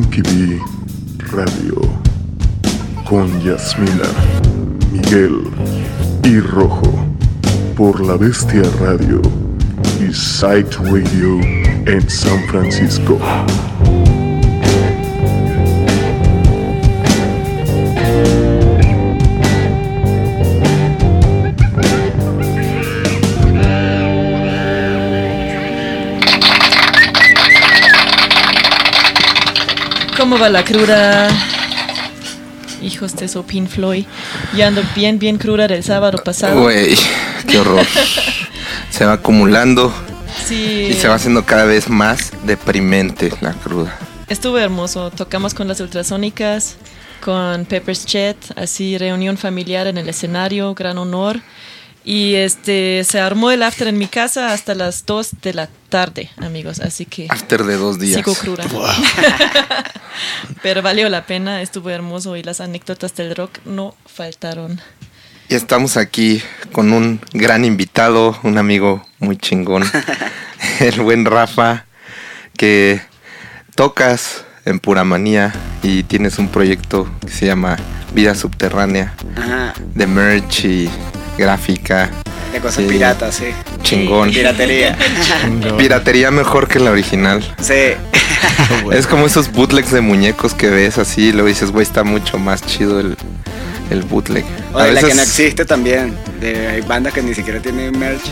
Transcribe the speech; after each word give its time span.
Bee 0.00 0.58
Radio 1.32 1.78
con 3.06 3.28
Yasmina, 3.42 4.08
Miguel 4.90 5.42
y 6.24 6.40
Rojo 6.40 6.90
por 7.76 8.00
La 8.00 8.16
Bestia 8.16 8.62
Radio 8.80 9.20
y 10.00 10.10
Sight 10.14 10.72
Radio 10.76 11.38
en 11.84 12.08
San 12.08 12.42
Francisco. 12.48 13.18
¿Cómo 30.32 30.44
va 30.44 30.48
la 30.48 30.64
cruda? 30.64 31.28
Hijos 32.80 33.14
de 33.16 33.26
eso, 33.26 33.42
Pink 33.42 33.68
Floyd. 33.68 34.06
Ya 34.56 34.68
ando 34.68 34.82
bien, 34.94 35.18
bien 35.18 35.36
cruda 35.36 35.68
del 35.68 35.84
sábado 35.84 36.16
pasado. 36.24 36.62
Güey, 36.62 36.96
qué 37.46 37.58
horror. 37.58 37.84
se 38.90 39.04
va 39.04 39.12
acumulando 39.12 39.92
Sí. 40.46 40.86
y 40.88 40.94
se 40.94 41.06
va 41.06 41.16
haciendo 41.16 41.44
cada 41.44 41.66
vez 41.66 41.90
más 41.90 42.32
deprimente 42.44 43.30
la 43.42 43.52
cruda. 43.52 43.94
Estuvo 44.26 44.56
hermoso. 44.56 45.10
Tocamos 45.10 45.52
con 45.52 45.68
las 45.68 45.80
ultrasónicas, 45.80 46.76
con 47.22 47.66
Pepper's 47.66 48.06
Chat, 48.06 48.38
así 48.56 48.96
reunión 48.96 49.36
familiar 49.36 49.86
en 49.86 49.98
el 49.98 50.08
escenario, 50.08 50.72
gran 50.72 50.96
honor. 50.96 51.40
Y 52.04 52.34
este 52.34 53.04
se 53.04 53.20
armó 53.20 53.50
el 53.50 53.62
after 53.62 53.86
en 53.86 53.98
mi 53.98 54.08
casa 54.08 54.52
hasta 54.52 54.74
las 54.74 55.06
2 55.06 55.30
de 55.42 55.54
la 55.54 55.68
tarde, 55.88 56.30
amigos. 56.36 56.80
Así 56.80 57.04
que 57.06 57.26
After 57.28 57.62
de 57.62 57.76
dos 57.76 57.98
días. 57.98 58.16
sigo 58.16 58.34
cruda. 58.34 58.64
Pero 60.62 60.82
valió 60.82 61.08
la 61.08 61.26
pena, 61.26 61.62
estuvo 61.62 61.90
hermoso 61.90 62.36
y 62.36 62.42
las 62.42 62.60
anécdotas 62.60 63.14
del 63.14 63.36
rock 63.36 63.58
no 63.64 63.94
faltaron. 64.06 64.80
Y 65.48 65.54
estamos 65.54 65.96
aquí 65.96 66.42
con 66.72 66.92
un 66.92 67.20
gran 67.34 67.64
invitado, 67.64 68.38
un 68.42 68.58
amigo 68.58 69.06
muy 69.18 69.36
chingón, 69.36 69.84
el 70.80 71.00
buen 71.02 71.24
Rafa, 71.24 71.86
que 72.56 73.02
tocas 73.74 74.44
en 74.64 74.78
Pura 74.80 75.04
Manía 75.04 75.52
y 75.82 76.02
tienes 76.04 76.38
un 76.38 76.48
proyecto 76.48 77.08
que 77.20 77.32
se 77.32 77.46
llama 77.46 77.76
Vida 78.14 78.34
Subterránea, 78.34 79.14
Ajá, 79.36 79.74
de 79.94 80.06
merch 80.06 80.64
y 80.64 80.90
gráfica. 81.38 82.10
de 82.52 82.58
cosas 82.60 82.84
Sí. 82.84 82.90
piratas, 82.90 83.34
sí. 83.36 83.46
Chingón. 83.82 84.30
Piratería. 84.30 84.96
Piratería 85.78 86.30
mejor 86.30 86.68
que 86.68 86.78
la 86.78 86.90
original. 86.90 87.42
sí. 87.60 87.74
Es 88.92 89.06
como 89.06 89.26
esos 89.26 89.50
bootlegs 89.52 89.90
de 89.92 90.00
muñecos 90.00 90.52
que 90.54 90.68
ves 90.68 90.98
así 90.98 91.28
y 91.28 91.32
luego 91.32 91.48
dices, 91.48 91.70
güey, 91.70 91.84
está 91.84 92.02
mucho 92.04 92.38
más 92.38 92.64
chido 92.64 92.98
el, 93.00 93.16
el 93.90 94.02
bootleg. 94.02 94.44
O 94.74 94.78
A 94.78 94.88
la 94.88 95.00
que 95.00 95.14
no 95.14 95.22
existe 95.22 95.64
también. 95.64 96.16
De, 96.40 96.66
hay 96.68 96.80
bandas 96.82 97.12
que 97.12 97.22
ni 97.22 97.34
siquiera 97.34 97.60
tienen 97.60 97.96
merch. 97.98 98.22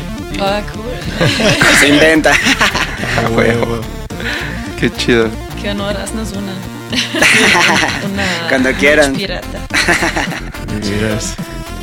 Ah, 0.40 0.60
cool. 0.72 1.28
Se 1.80 1.88
inventa. 1.88 2.32
Ah, 2.32 3.28
huevo. 3.30 3.80
Qué 4.78 4.92
chido. 4.92 5.28
Qué 5.62 5.70
honor, 5.70 5.96
haznos 5.96 6.32
una. 6.32 6.54
una 8.12 8.48
Cuando 8.48 8.72
quieran. 8.72 9.14
Pirata. 9.14 9.60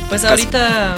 Pues 0.08 0.24
ahorita 0.24 0.96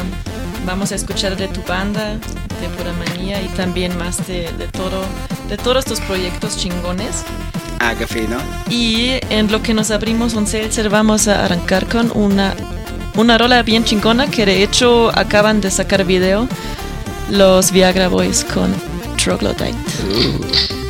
vamos 0.64 0.90
a 0.92 0.94
escuchar 0.94 1.36
de 1.36 1.48
tu 1.48 1.62
banda, 1.62 2.14
de 2.14 2.68
Pura 2.76 2.92
Manía 2.94 3.42
y 3.42 3.48
también 3.48 3.96
más 3.98 4.26
de, 4.26 4.50
de 4.52 4.66
todo, 4.68 5.02
de 5.48 5.58
todos 5.58 5.84
tus 5.84 6.00
proyectos 6.00 6.56
chingones. 6.56 7.24
Ah, 7.80 7.94
qué 7.98 8.06
fino. 8.06 8.38
Y 8.70 9.20
en 9.28 9.52
lo 9.52 9.62
que 9.62 9.74
nos 9.74 9.90
abrimos 9.90 10.32
un 10.34 10.46
seltzer 10.46 10.88
vamos 10.88 11.28
a 11.28 11.44
arrancar 11.44 11.86
con 11.86 12.10
una, 12.14 12.54
una 13.14 13.36
rola 13.36 13.62
bien 13.62 13.84
chingona 13.84 14.30
que 14.30 14.46
de 14.46 14.62
hecho 14.62 15.10
acaban 15.14 15.60
de 15.60 15.70
sacar 15.70 16.04
video 16.04 16.48
los 17.30 17.72
Viagra 17.72 18.08
Boys 18.08 18.44
con 18.44 18.74
Troglodyte. 19.16 19.76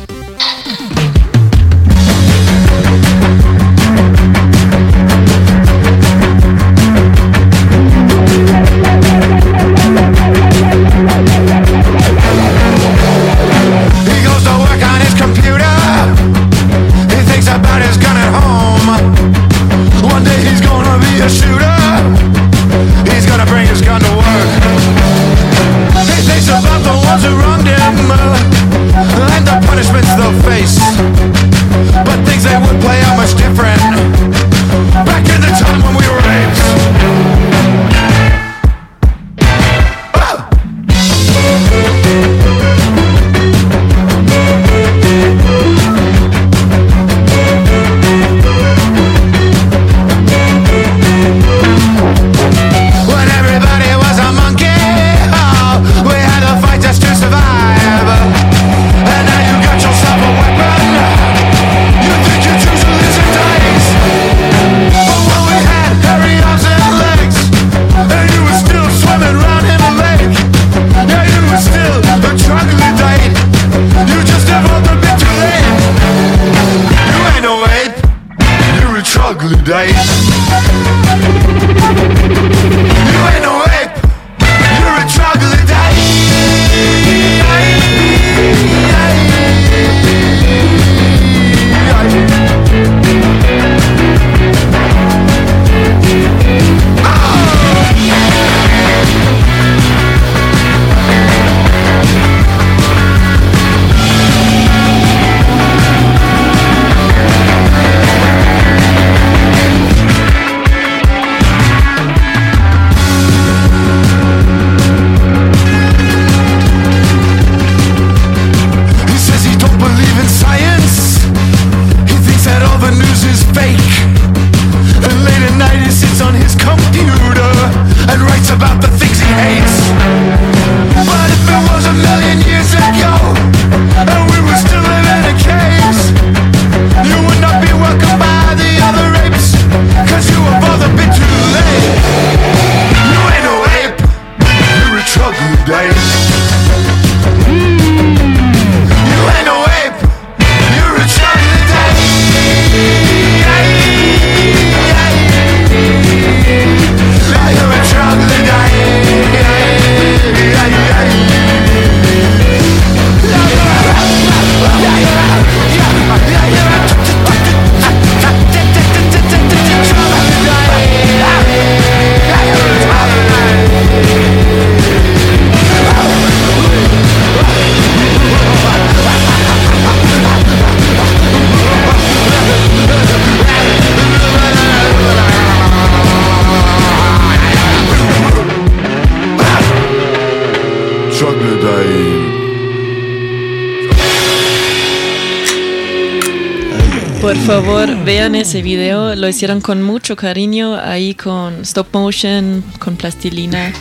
ese 198.51 198.61
video. 198.61 199.15
Lo 199.15 199.27
hicieron 199.27 199.61
con 199.61 199.81
mucho 199.81 200.15
cariño, 200.15 200.75
ahí 200.75 201.15
con 201.15 201.61
stop 201.61 201.87
motion, 201.93 202.63
con 202.79 202.95
plastilina. 202.97 203.71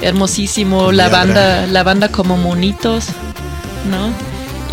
Hermosísimo. 0.00 0.92
La 0.92 1.08
banda, 1.08 1.66
la 1.66 1.82
banda 1.82 2.08
como 2.08 2.36
monitos, 2.36 3.06
¿no? 3.90 4.10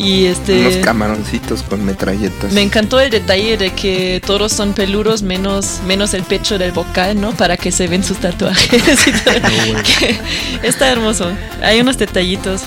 Y 0.02 0.26
este. 0.26 0.68
Unos 0.68 0.86
camaroncitos 0.86 1.64
con 1.64 1.84
metralletas. 1.84 2.52
Me 2.54 2.62
encantó 2.62 3.00
el 3.00 3.10
detalle 3.10 3.58
de 3.58 3.72
que 3.72 4.22
todos 4.26 4.52
son 4.54 4.74
peludos 4.74 5.24
menos, 5.24 5.80
menos 5.88 6.14
el 6.14 6.22
pecho 6.24 6.60
del 6.60 6.72
vocal, 6.72 7.20
¿no? 7.20 7.32
Para 7.32 7.58
que 7.58 7.72
se 7.72 7.88
ven 7.88 8.04
sus 8.04 8.18
tatuajes. 8.18 9.08
y 9.08 9.12
todo. 9.12 9.34
Que 10.00 10.20
está 10.68 10.90
hermoso. 10.92 11.32
Hay 11.64 11.82
unos 11.82 11.98
detallitos. 11.98 12.62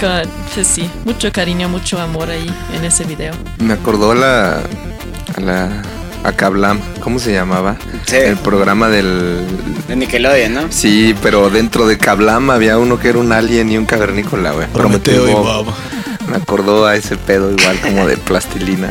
con- 0.00 0.28
pues 0.52 0.66
sí, 0.66 0.90
mucho 1.04 1.30
cariño, 1.32 1.68
mucho 1.68 2.00
amor 2.00 2.28
ahí 2.30 2.50
en 2.76 2.84
ese 2.84 3.04
video. 3.04 3.34
Me 3.58 3.74
acordó 3.74 4.12
la. 4.14 4.58
A 5.36 5.40
la. 5.40 5.82
A 6.24 6.32
Kablam. 6.32 6.80
¿Cómo 7.00 7.18
se 7.18 7.32
llamaba? 7.32 7.76
Sí. 8.06 8.16
El 8.16 8.36
programa 8.38 8.88
del. 8.88 9.46
De 9.86 9.94
Nickelodeon, 9.94 10.54
¿no? 10.54 10.72
Sí, 10.72 11.14
pero 11.22 11.50
dentro 11.50 11.86
de 11.86 11.98
Kablam 11.98 12.50
había 12.50 12.78
uno 12.78 12.98
que 12.98 13.10
era 13.10 13.18
un 13.18 13.30
alien 13.30 13.70
y 13.70 13.76
un 13.76 13.84
cavernícola, 13.84 14.52
güey. 14.52 14.66
Prometeo 14.68 15.28
y 15.28 15.32
Bob. 15.32 15.66
Me 16.28 16.36
acordó 16.36 16.86
a 16.86 16.96
ese 16.96 17.16
pedo 17.16 17.52
igual 17.52 17.78
como 17.80 18.06
de 18.06 18.16
plastilina. 18.16 18.88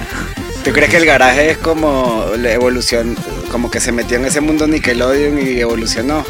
¿Tú 0.63 0.71
crees 0.71 0.91
que 0.91 0.97
el 0.97 1.05
garaje 1.05 1.49
es 1.49 1.57
como 1.57 2.23
la 2.37 2.53
evolución, 2.53 3.17
como 3.51 3.69
que 3.69 3.79
se 3.81 3.91
metió 3.91 4.17
en 4.17 4.25
ese 4.25 4.39
mundo 4.39 4.67
Nickelodeon 4.67 5.39
y 5.39 5.59
evolucionó? 5.59 6.23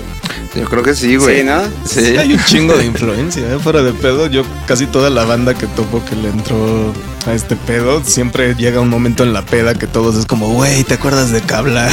Yo 0.55 0.65
creo 0.65 0.83
que 0.83 0.95
sí, 0.95 1.17
güey. 1.17 1.39
Sí, 1.39 1.43
¿no? 1.43 1.61
Sí. 1.85 2.05
Sí, 2.05 2.17
hay 2.17 2.33
un 2.33 2.43
chingo 2.45 2.77
de 2.77 2.85
influencia, 2.93 3.43
¿eh? 3.43 3.59
fuera 3.59 3.83
de 3.83 3.91
pedo. 3.91 4.27
Yo 4.27 4.43
casi 4.65 4.85
toda 4.85 5.09
la 5.09 5.25
banda 5.25 5.53
que 5.53 5.67
topo 5.67 6.01
que 6.05 6.15
le 6.15 6.29
entró 6.29 6.93
a 7.25 7.33
este 7.33 7.55
pedo, 7.55 8.03
siempre 8.03 8.53
llega 8.55 8.79
un 8.81 8.89
momento 8.89 9.23
en 9.23 9.33
la 9.33 9.43
peda 9.45 9.73
que 9.75 9.87
todos 9.87 10.15
es 10.15 10.25
como, 10.25 10.49
güey, 10.49 10.83
¿te 10.83 10.95
acuerdas 10.95 11.31
de 11.31 11.41
Cabla? 11.41 11.89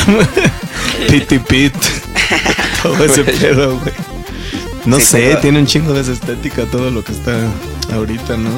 Pity 1.09 1.39
Pit. 1.49 1.75
Todo 2.83 3.05
ese 3.05 3.25
pedo, 3.25 3.79
güey. 3.79 3.95
No 4.87 4.99
Sí, 4.99 5.05
sé, 5.07 5.37
tiene 5.43 5.59
un 5.59 5.67
chingo 5.67 5.93
de 5.93 6.01
esa 6.01 6.13
estética 6.13 6.65
todo 6.65 6.91
lo 6.91 7.05
que 7.05 7.13
está 7.13 7.33
ahorita, 7.93 8.39
¿no? 8.39 8.51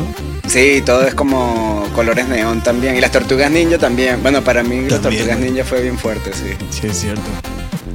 Sí, 0.47 0.81
todo 0.87 1.03
es 1.05 1.15
como 1.15 1.85
colores 1.97 2.29
neón 2.29 2.61
también. 2.63 2.95
Y 2.97 3.01
las 3.01 3.11
tortugas 3.11 3.51
ninja 3.51 3.77
también. 3.79 4.23
Bueno, 4.23 4.41
para 4.43 4.63
mí 4.63 4.83
las 4.89 5.01
También, 5.03 5.25
tortugas 5.25 5.39
güey. 5.39 5.51
ninja 5.51 5.65
fue 5.65 5.83
bien 5.83 5.99
fuerte, 5.99 6.31
sí. 6.33 6.55
Sí, 6.71 6.87
es 6.87 6.97
cierto. 7.01 7.23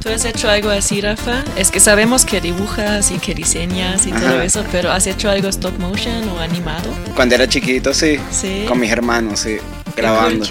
¿Tú 0.08 0.14
has 0.14 0.24
hecho 0.24 0.48
algo 0.48 0.70
así, 0.70 1.02
Rafa? 1.02 1.44
Es 1.54 1.70
que 1.70 1.80
sabemos 1.80 2.24
que 2.24 2.40
dibujas 2.40 3.10
y 3.10 3.18
que 3.18 3.34
diseñas 3.34 4.06
y 4.06 4.10
todo 4.10 4.26
Ajá. 4.36 4.44
eso, 4.44 4.64
pero 4.72 4.90
¿has 4.90 5.06
hecho 5.06 5.28
algo 5.28 5.48
stop 5.48 5.78
motion 5.78 6.26
o 6.30 6.40
animado? 6.40 6.88
Cuando 7.14 7.34
era 7.34 7.46
chiquito, 7.46 7.92
sí. 7.92 8.18
Sí. 8.30 8.64
Con 8.66 8.80
mis 8.80 8.90
hermanos, 8.90 9.40
sí. 9.40 9.58
Grabando. 9.94 10.46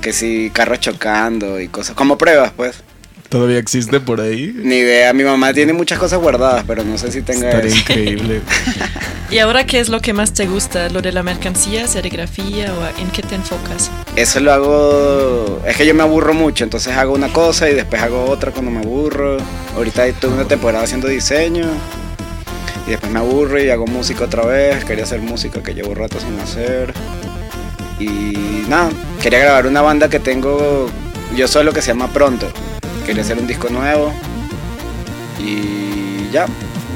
Que 0.00 0.12
sí, 0.12 0.50
carros 0.52 0.80
chocando 0.80 1.60
y 1.60 1.68
cosas. 1.68 1.94
Como 1.94 2.18
pruebas, 2.18 2.50
pues. 2.56 2.82
¿Todavía 3.28 3.58
existe 3.58 4.00
por 4.00 4.20
ahí? 4.20 4.52
Ni 4.56 4.78
idea. 4.78 5.12
Mi 5.12 5.22
mamá 5.22 5.52
tiene 5.52 5.72
muchas 5.72 6.00
cosas 6.00 6.18
guardadas, 6.18 6.64
pero 6.66 6.82
no 6.82 6.98
sé 6.98 7.12
si 7.12 7.22
tenga 7.22 7.48
Estaría 7.48 7.70
eso. 7.70 7.78
increíble. 7.78 8.40
¿Y 9.30 9.38
ahora 9.38 9.64
qué 9.64 9.78
es 9.78 9.88
lo 9.88 10.00
que 10.00 10.12
más 10.12 10.32
te 10.32 10.46
gusta? 10.46 10.88
¿Lo 10.88 11.02
de 11.02 11.12
la 11.12 11.22
mercancía, 11.22 11.86
serigrafía 11.86 12.74
o 12.74 13.00
en 13.00 13.12
qué 13.12 13.22
te 13.22 13.36
enfocas? 13.36 13.88
Eso 14.16 14.40
lo 14.40 14.52
hago. 14.52 15.62
Es 15.64 15.76
que 15.76 15.86
yo 15.86 15.94
me 15.94 16.02
aburro 16.02 16.34
mucho, 16.34 16.64
entonces 16.64 16.96
hago 16.96 17.14
una 17.14 17.32
cosa 17.32 17.70
y 17.70 17.74
después 17.74 18.02
hago 18.02 18.24
otra 18.24 18.50
cuando 18.50 18.72
me 18.72 18.80
aburro. 18.80 19.36
Ahorita 19.76 20.04
estuve 20.04 20.34
una 20.34 20.48
temporada 20.48 20.82
haciendo 20.82 21.06
diseño 21.06 21.64
y 22.88 22.90
después 22.90 23.12
me 23.12 23.20
aburro 23.20 23.62
y 23.62 23.70
hago 23.70 23.86
música 23.86 24.24
otra 24.24 24.44
vez. 24.44 24.84
Quería 24.84 25.04
hacer 25.04 25.20
música 25.20 25.62
que 25.62 25.74
llevo 25.74 25.94
rato 25.94 26.18
sin 26.18 26.36
hacer. 26.40 26.92
Y 28.00 28.64
nada, 28.68 28.90
quería 29.22 29.38
grabar 29.38 29.68
una 29.68 29.80
banda 29.80 30.08
que 30.08 30.18
tengo 30.18 30.90
yo 31.36 31.46
solo 31.46 31.72
que 31.72 31.82
se 31.82 31.88
llama 31.92 32.08
Pronto. 32.08 32.48
Quería 33.06 33.22
hacer 33.22 33.38
un 33.38 33.46
disco 33.46 33.68
nuevo 33.68 34.12
y 35.38 36.28
ya. 36.32 36.46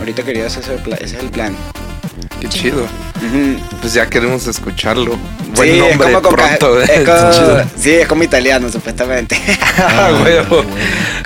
Ahorita 0.00 0.25
quería 0.25 0.46
hacer 0.46 0.64
ese, 0.64 1.04
es 1.04 1.12
el 1.14 1.31
plan. 1.31 1.54
Qué 2.44 2.50
chido. 2.50 2.87
Pues 3.81 3.94
ya 3.94 4.06
queremos 4.06 4.46
escucharlo. 4.46 5.17
Buen 5.56 5.70
Sí, 5.70 5.79
es 5.79 5.88
nombre, 5.99 6.12
como 6.12 6.29
pronto. 6.29 6.82
es 6.82 6.91
eh. 6.91 7.05
como- 7.05 7.31
Chido. 7.32 7.64
sí, 7.79 7.91
es 7.93 8.06
como 8.06 8.23
italiano 8.23 8.69
supuestamente. 8.70 9.41
Ah, 9.79 10.11
huevo. 10.23 10.62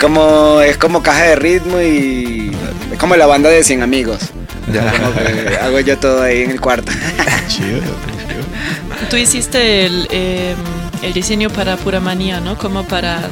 Como 0.01 0.61
es 0.61 0.77
como 0.77 1.03
caja 1.03 1.25
de 1.25 1.37
ritmo 1.37 1.81
y 1.81 2.53
es 2.93 2.99
como 2.99 3.17
la 3.17 3.27
banda 3.27 3.49
de 3.51 3.65
100 3.65 3.83
amigos. 3.83 4.21
Ya. 4.73 4.93
Como 4.93 5.13
que 5.15 5.57
hago 5.61 5.81
yo 5.81 5.99
todo 5.99 6.23
ahí 6.23 6.43
en 6.43 6.53
el 6.53 6.61
cuarto. 6.61 6.93
Chido, 7.49 7.81
chido. 7.81 9.09
Tú 9.11 9.17
hiciste 9.17 9.87
el, 9.87 10.07
eh, 10.13 10.55
el 11.03 11.13
diseño 11.15 11.51
para 11.51 11.77
Pura 11.77 11.99
Manía, 12.01 12.39
¿no? 12.41 12.57
Como 12.59 12.85
para... 12.85 13.23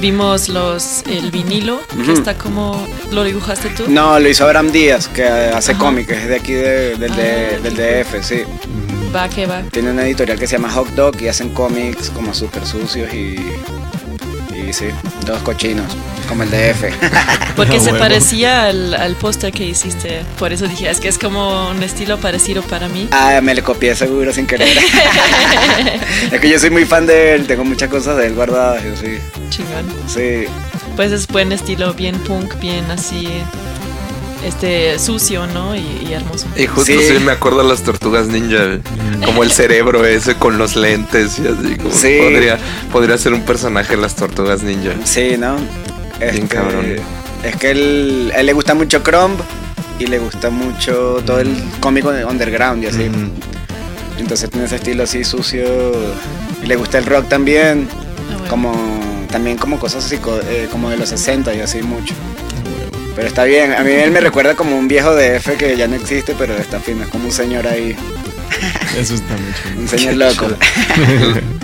Vimos 0.00 0.48
los 0.48 1.02
el 1.06 1.30
vinilo, 1.32 1.80
que 2.04 2.12
está 2.12 2.34
como... 2.38 2.86
¿Lo 3.10 3.24
dibujaste 3.24 3.68
tú? 3.70 3.84
No, 3.88 4.18
lo 4.20 4.28
hizo 4.28 4.44
Abraham 4.44 4.70
Díaz, 4.70 5.08
que 5.08 5.24
hace 5.26 5.74
cómics, 5.74 6.10
es 6.12 6.28
de 6.28 6.36
aquí 6.36 6.52
de- 6.52 6.96
del, 6.96 7.16
de- 7.16 7.56
Ah. 7.56 7.58
del 7.62 7.74
DF, 7.76 8.22
sí. 8.22 8.42
Va, 9.14 9.28
que 9.28 9.46
va. 9.46 9.62
Tiene 9.72 9.90
una 9.90 10.04
editorial 10.04 10.38
que 10.38 10.46
se 10.46 10.56
llama 10.56 10.70
Hot 10.70 10.90
Dog 10.90 11.20
y 11.20 11.28
hacen 11.28 11.48
cómics 11.50 12.10
como 12.10 12.32
súper 12.34 12.64
sucios 12.66 13.12
y, 13.12 13.36
y 14.68 14.72
sí, 14.72 14.86
todos 15.26 15.40
cochinos, 15.42 15.86
como 16.28 16.42
el 16.44 16.50
DF. 16.50 16.84
Porque 17.56 17.76
Ah, 17.76 17.80
se 17.80 17.86
huevo. 17.86 17.98
parecía 17.98 18.64
al, 18.66 18.94
al 18.94 19.16
póster 19.16 19.52
que 19.52 19.64
hiciste. 19.64 20.22
Por 20.38 20.52
eso 20.52 20.66
dije, 20.68 20.88
es 20.90 21.00
que 21.00 21.08
es 21.08 21.18
como 21.18 21.70
un 21.70 21.82
estilo 21.82 22.18
parecido 22.18 22.62
para 22.62 22.88
mí. 22.88 23.08
ah, 23.10 23.40
me 23.42 23.54
le 23.54 23.62
copié 23.62 23.94
seguro 23.96 24.32
sin 24.32 24.46
querer. 24.46 24.68
es 26.32 26.40
que 26.40 26.48
yo 26.48 26.58
soy 26.58 26.70
muy 26.70 26.84
fan 26.84 27.06
de 27.06 27.34
él, 27.34 27.46
tengo 27.46 27.64
muchas 27.64 27.88
cosas 27.88 28.16
de 28.16 28.26
él 28.26 28.34
guardadas, 28.34 28.82
yo 28.84 28.96
sí. 28.96 29.18
Chingón. 29.50 29.86
Sí, 30.06 30.44
Pues 30.96 31.12
es 31.12 31.26
buen 31.26 31.52
estilo, 31.52 31.94
bien 31.94 32.16
punk, 32.20 32.58
bien 32.60 32.90
así, 32.90 33.28
este, 34.44 34.98
sucio, 34.98 35.46
¿no? 35.48 35.74
Y, 35.76 35.80
y 36.08 36.12
hermoso. 36.12 36.46
Y 36.56 36.66
justo 36.66 36.92
Sí. 36.92 36.98
sí. 37.06 37.18
me 37.24 37.32
acuerdo 37.32 37.62
de 37.62 37.68
las 37.68 37.82
tortugas 37.82 38.26
ninja, 38.28 38.64
güey. 38.64 38.80
como 39.24 39.42
el 39.42 39.50
cerebro 39.50 40.04
ese 40.06 40.34
con 40.36 40.58
los 40.58 40.76
lentes 40.76 41.38
y 41.38 41.46
así. 41.48 41.76
Como 41.76 41.94
Sí. 41.94 42.18
podría, 42.22 42.58
podría 42.92 43.18
ser 43.18 43.32
un 43.32 43.42
personaje 43.42 43.96
de 43.96 44.02
las 44.02 44.14
tortugas 44.14 44.62
ninja. 44.62 44.92
Sí, 45.04 45.36
¿no? 45.38 45.56
Bien 46.32 46.46
cabrón. 46.46 46.96
Es 47.44 47.56
que 47.56 47.70
él, 47.70 48.32
a 48.34 48.40
él 48.40 48.46
le 48.46 48.52
gusta 48.52 48.74
mucho 48.74 49.02
Crumb 49.02 49.38
y 49.98 50.06
le 50.06 50.18
gusta 50.18 50.50
mucho 50.50 51.22
todo 51.24 51.40
el 51.40 51.50
cómic 51.80 52.04
underground 52.04 52.82
y 52.84 52.86
así. 52.88 53.04
Mm. 53.08 53.30
Entonces 54.18 54.50
tiene 54.50 54.66
ese 54.66 54.76
estilo 54.76 55.04
así 55.04 55.22
sucio. 55.24 55.64
Y 56.62 56.66
le 56.66 56.76
gusta 56.76 56.98
el 56.98 57.06
rock 57.06 57.28
también. 57.28 57.88
Ah, 57.90 58.32
bueno. 58.34 58.48
Como 58.50 59.26
también 59.30 59.56
como 59.58 59.78
cosas 59.78 60.04
así 60.06 60.16
co- 60.18 60.40
eh, 60.48 60.68
como 60.72 60.90
de 60.90 60.96
los 60.96 61.08
60 61.10 61.54
y 61.54 61.60
así 61.60 61.82
mucho. 61.82 62.14
Pero 63.18 63.26
está 63.26 63.42
bien. 63.42 63.72
A 63.72 63.82
mí 63.82 63.90
él 63.90 64.12
me 64.12 64.20
recuerda 64.20 64.54
como 64.54 64.78
un 64.78 64.86
viejo 64.86 65.12
DF 65.12 65.56
que 65.58 65.76
ya 65.76 65.88
no 65.88 65.96
existe, 65.96 66.36
pero 66.38 66.56
está 66.56 66.78
fino. 66.78 67.02
Es 67.02 67.08
como 67.08 67.24
un 67.24 67.32
señor 67.32 67.66
ahí. 67.66 67.96
Eso 68.96 69.14
está 69.14 69.34
muy 69.36 69.52
chido. 69.54 69.80
Un 69.80 69.88
señor 69.88 70.14
loco. 70.14 70.46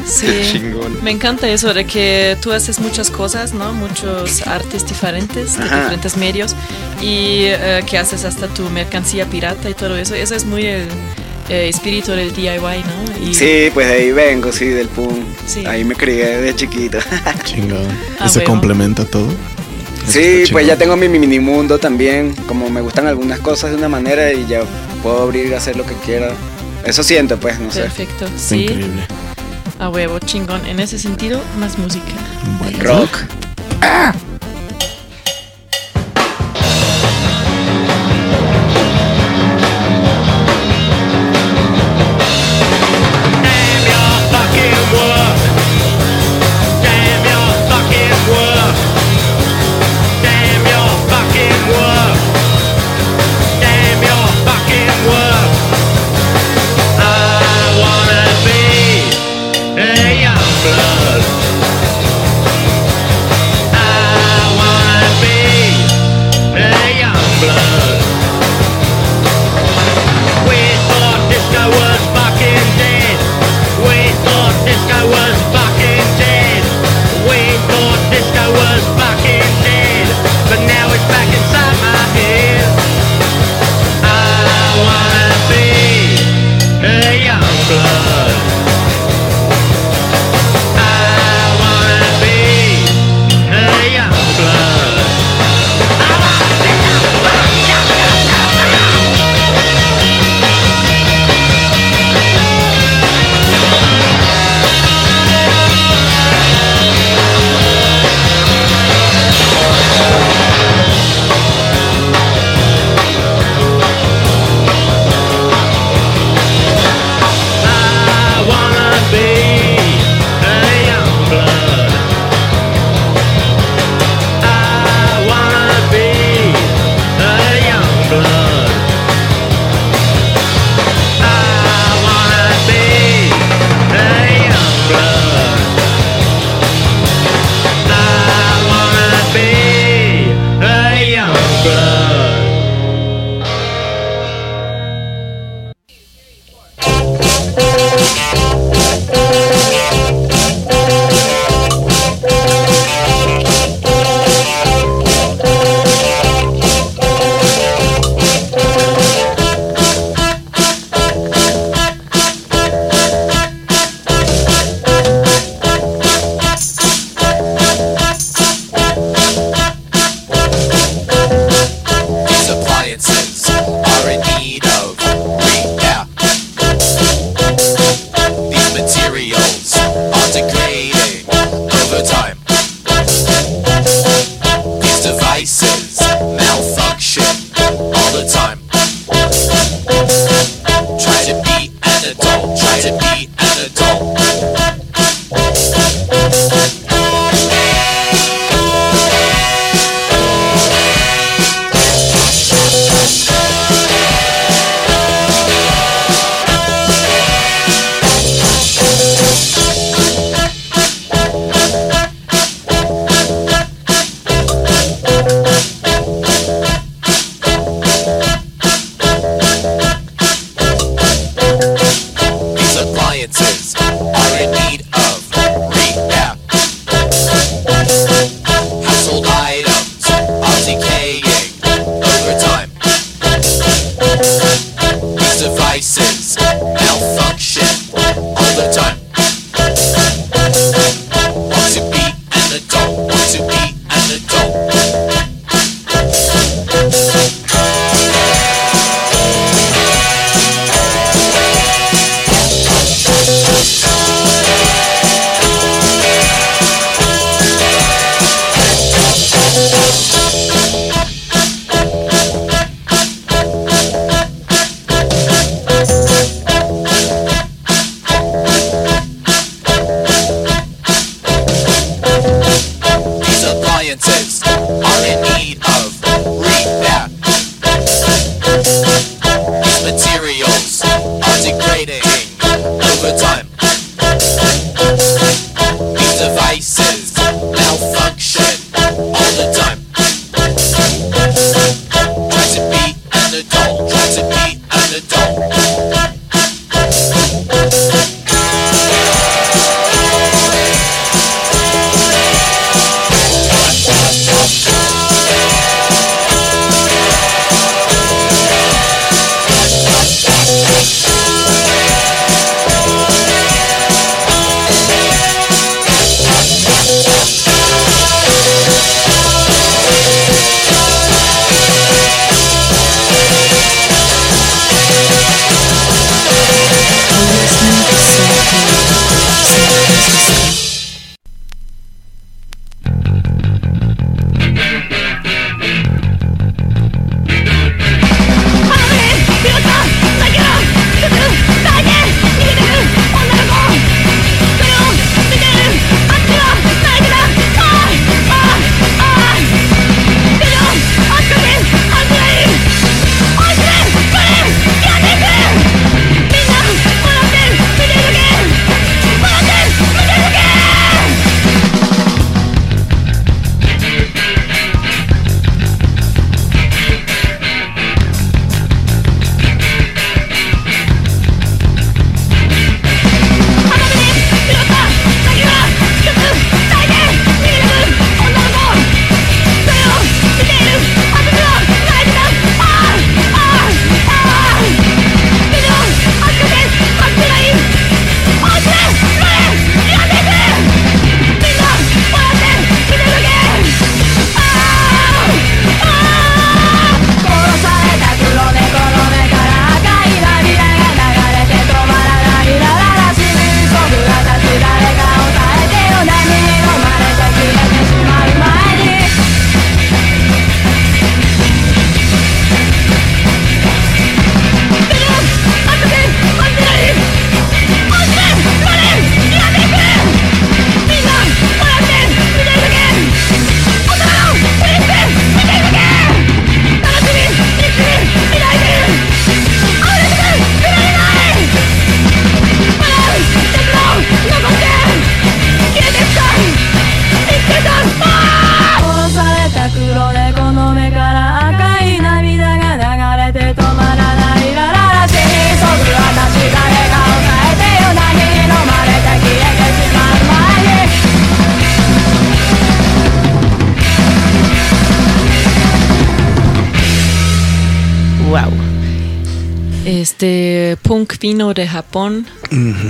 Sí. 0.05 0.27
Chingón. 0.53 0.99
Me 1.03 1.11
encanta 1.13 1.49
eso 1.49 1.73
de 1.73 1.87
que 1.87 2.37
tú 2.43 2.53
haces 2.53 2.79
muchas 2.79 3.11
cosas, 3.11 3.55
¿no? 3.55 3.73
Muchos 3.73 4.47
artes 4.47 4.87
diferentes, 4.87 5.57
de 5.57 5.65
Ajá. 5.65 5.77
diferentes 5.79 6.19
medios, 6.19 6.55
y 7.01 7.45
eh, 7.47 7.83
que 7.87 7.97
haces 7.97 8.27
hasta 8.27 8.49
tu 8.49 8.69
mercancía 8.69 9.25
pirata 9.25 9.71
y 9.71 9.73
todo 9.73 9.97
eso. 9.97 10.15
Eso 10.15 10.35
es 10.35 10.45
muy 10.45 10.67
el 10.67 10.89
eh, 11.49 11.69
espíritu 11.71 12.11
del 12.13 12.35
DIY, 12.35 12.59
¿no? 12.59 13.27
Y, 13.27 13.33
Sí, 13.33 13.71
pues 13.73 13.89
de 13.89 13.95
ahí 13.95 14.13
vengo, 14.13 14.53
sí, 14.53 14.67
del 14.67 14.89
punk. 14.89 15.25
Sí. 15.47 15.65
Ahí 15.65 15.85
me 15.85 15.95
crié 15.95 16.37
de 16.43 16.55
chiquito. 16.55 16.99
Chingón. 17.45 17.89
Ah, 18.21 18.27
¿Y 18.27 18.29
se 18.29 18.41
huevo. 18.41 18.51
complementa 18.51 19.07
todo? 19.07 19.29
Sí, 20.07 20.45
pues 20.53 20.67
ya 20.67 20.77
tengo 20.77 20.97
mi 20.97 21.09
mini 21.09 21.41
mundo 21.41 21.79
también. 21.79 22.35
Como 22.47 22.69
me 22.69 22.81
gustan 22.81 23.07
algunas 23.07 23.41
cosas 23.41 23.71
de 23.71 23.77
una 23.77 23.89
manera 23.89 24.33
y 24.33 24.47
ya 24.47 24.63
puedo 25.03 25.23
abrir 25.23 25.47
y 25.47 25.55
hacer 25.55 25.77
lo 25.77 25.85
que 25.85 25.95
quiera. 25.95 26.33
Eso 26.85 27.03
siento, 27.03 27.39
pues, 27.39 27.59
no 27.59 27.71
sé. 27.71 27.83
Perfecto, 27.83 28.27
sí. 28.37 28.63
increíble. 28.63 29.07
A 29.79 29.89
huevo, 29.89 30.19
chingón. 30.19 30.65
En 30.67 30.81
ese 30.81 30.99
sentido, 30.99 31.41
más 31.59 31.79
música. 31.79 32.13
Bueno. 32.61 32.79
Rock. 32.81 33.19
Damn 33.81 34.34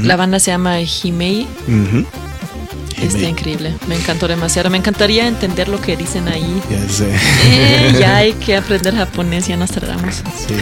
La 0.03 0.17
banda 0.17 0.39
se 0.41 0.51
llama 0.51 0.81
Himei. 0.81 1.47
Está 3.01 3.19
Himei. 3.19 3.31
increíble. 3.31 3.75
Me 3.87 3.97
encantó 3.97 4.27
demasiado. 4.29 4.71
Me 4.71 4.79
encantaría 4.79 5.27
entender 5.29 5.69
lo 5.69 5.81
que 5.81 5.97
dicen 5.97 6.27
ahí. 6.29 6.61
Ya 6.71 6.89
sé. 6.89 7.15
Eh, 7.45 7.97
ya 7.99 8.17
hay 8.17 8.33
que 8.45 8.57
aprender 8.57 8.95
japonés, 8.95 9.47
ya 9.47 9.57
nos 9.57 9.71
tardamos. 9.71 10.17
Sí. 10.47 10.55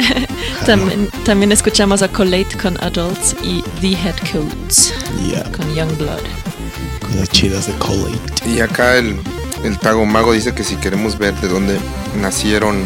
También, 0.66 1.08
también 1.24 1.52
escuchamos 1.52 2.02
a 2.02 2.08
Collate 2.08 2.56
con 2.60 2.76
Adults 2.82 3.34
y 3.42 3.62
The 3.80 3.92
Headcoats 3.92 4.92
Ya, 5.30 5.42
con 5.52 5.74
Youngblood. 5.74 6.20
cosas 7.02 7.28
chidas 7.30 7.66
de 7.66 7.72
Collate. 7.74 8.48
Y 8.48 8.60
acá 8.60 8.96
el, 8.96 9.16
el 9.64 9.78
Tago 9.78 10.04
Mago 10.06 10.32
dice 10.32 10.54
que 10.54 10.62
si 10.62 10.76
queremos 10.76 11.18
ver 11.18 11.34
de 11.40 11.48
dónde 11.48 11.78
nacieron 12.20 12.76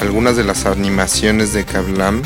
algunas 0.00 0.36
de 0.36 0.44
las 0.44 0.66
animaciones 0.66 1.52
de 1.52 1.64
Kablam, 1.64 2.22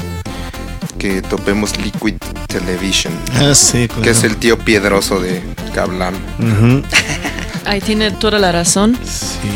que 0.99 1.23
topemos 1.23 1.79
Liquid 1.79 2.15
Television, 2.49 3.13
Ah, 3.35 3.55
sí, 3.55 3.87
claro. 3.89 4.03
que 4.03 4.11
es 4.11 4.25
el 4.25 4.37
tío 4.37 4.59
piedroso 4.59 5.21
de 5.21 5.43
Kablam. 5.75 6.15
Ujú. 6.39 6.83
Ahí 7.65 7.81
tiene 7.81 8.11
toda 8.11 8.39
la 8.39 8.51
razón. 8.53 8.99
Sí, 9.05 9.49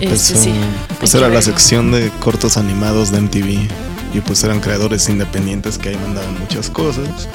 Este 0.00 0.06
empezó- 0.06 0.42
sí, 0.42 0.52
pues 1.00 1.14
hay 1.14 1.20
que 1.20 1.26
era 1.26 1.34
la 1.34 1.42
sección 1.42 1.92
de 1.92 2.10
cortos 2.20 2.56
animados 2.56 3.10
de 3.12 3.18
MTV 3.20 3.68
y 4.14 4.20
pues 4.24 4.42
eran 4.44 4.60
creadores 4.60 5.08
independientes 5.08 5.76
que 5.76 5.90
ahí 5.90 5.96
mandaban 5.96 6.38
muchas 6.40 6.70
cosas 6.70 7.28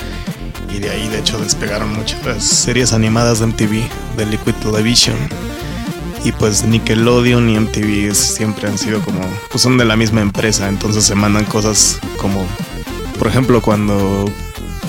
y 0.74 0.80
de 0.80 0.90
ahí 0.90 1.08
de 1.10 1.20
hecho 1.20 1.38
despegaron 1.38 1.94
muchas 1.94 2.44
series 2.44 2.94
animadas 2.94 3.40
de 3.40 3.46
MTV 3.48 3.84
de 4.18 4.26
Liquid 4.26 4.54
Television 4.56 5.16
y 6.26 6.32
pues 6.32 6.64
Nickelodeon 6.64 7.48
y 7.50 7.58
MTV 7.58 8.10
es- 8.10 8.18
siempre 8.18 8.68
han 8.70 8.78
sido 8.80 9.02
como 9.02 9.20
pues 9.52 9.62
son 9.62 9.78
de 9.78 9.86
la 9.86 9.96
misma 9.96 10.22
empresa 10.22 10.68
entonces 10.68 11.04
se 11.04 11.14
mandan 11.14 11.46
cosas 11.46 12.00
como 12.18 12.44
por 13.18 13.28
ejemplo 13.28 13.62
cuando 13.62 14.30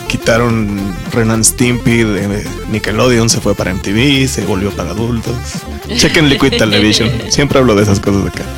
quitaron 0.08 0.78
Renan 1.12 1.44
Stimpy 1.44 2.02
de 2.04 2.44
Nickelodeon 2.70 3.28
se 3.28 3.40
fue 3.40 3.54
para 3.54 3.72
MTV 3.74 4.28
se 4.28 4.44
volvió 4.44 4.70
para 4.70 4.90
adultos 4.90 5.34
chequen 5.96 6.28
Liquid 6.28 6.50
Television 6.58 7.10
siempre 7.30 7.58
hablo 7.58 7.74
de 7.74 7.82
esas 7.82 8.00
cosas 8.00 8.26
acá 8.26 8.44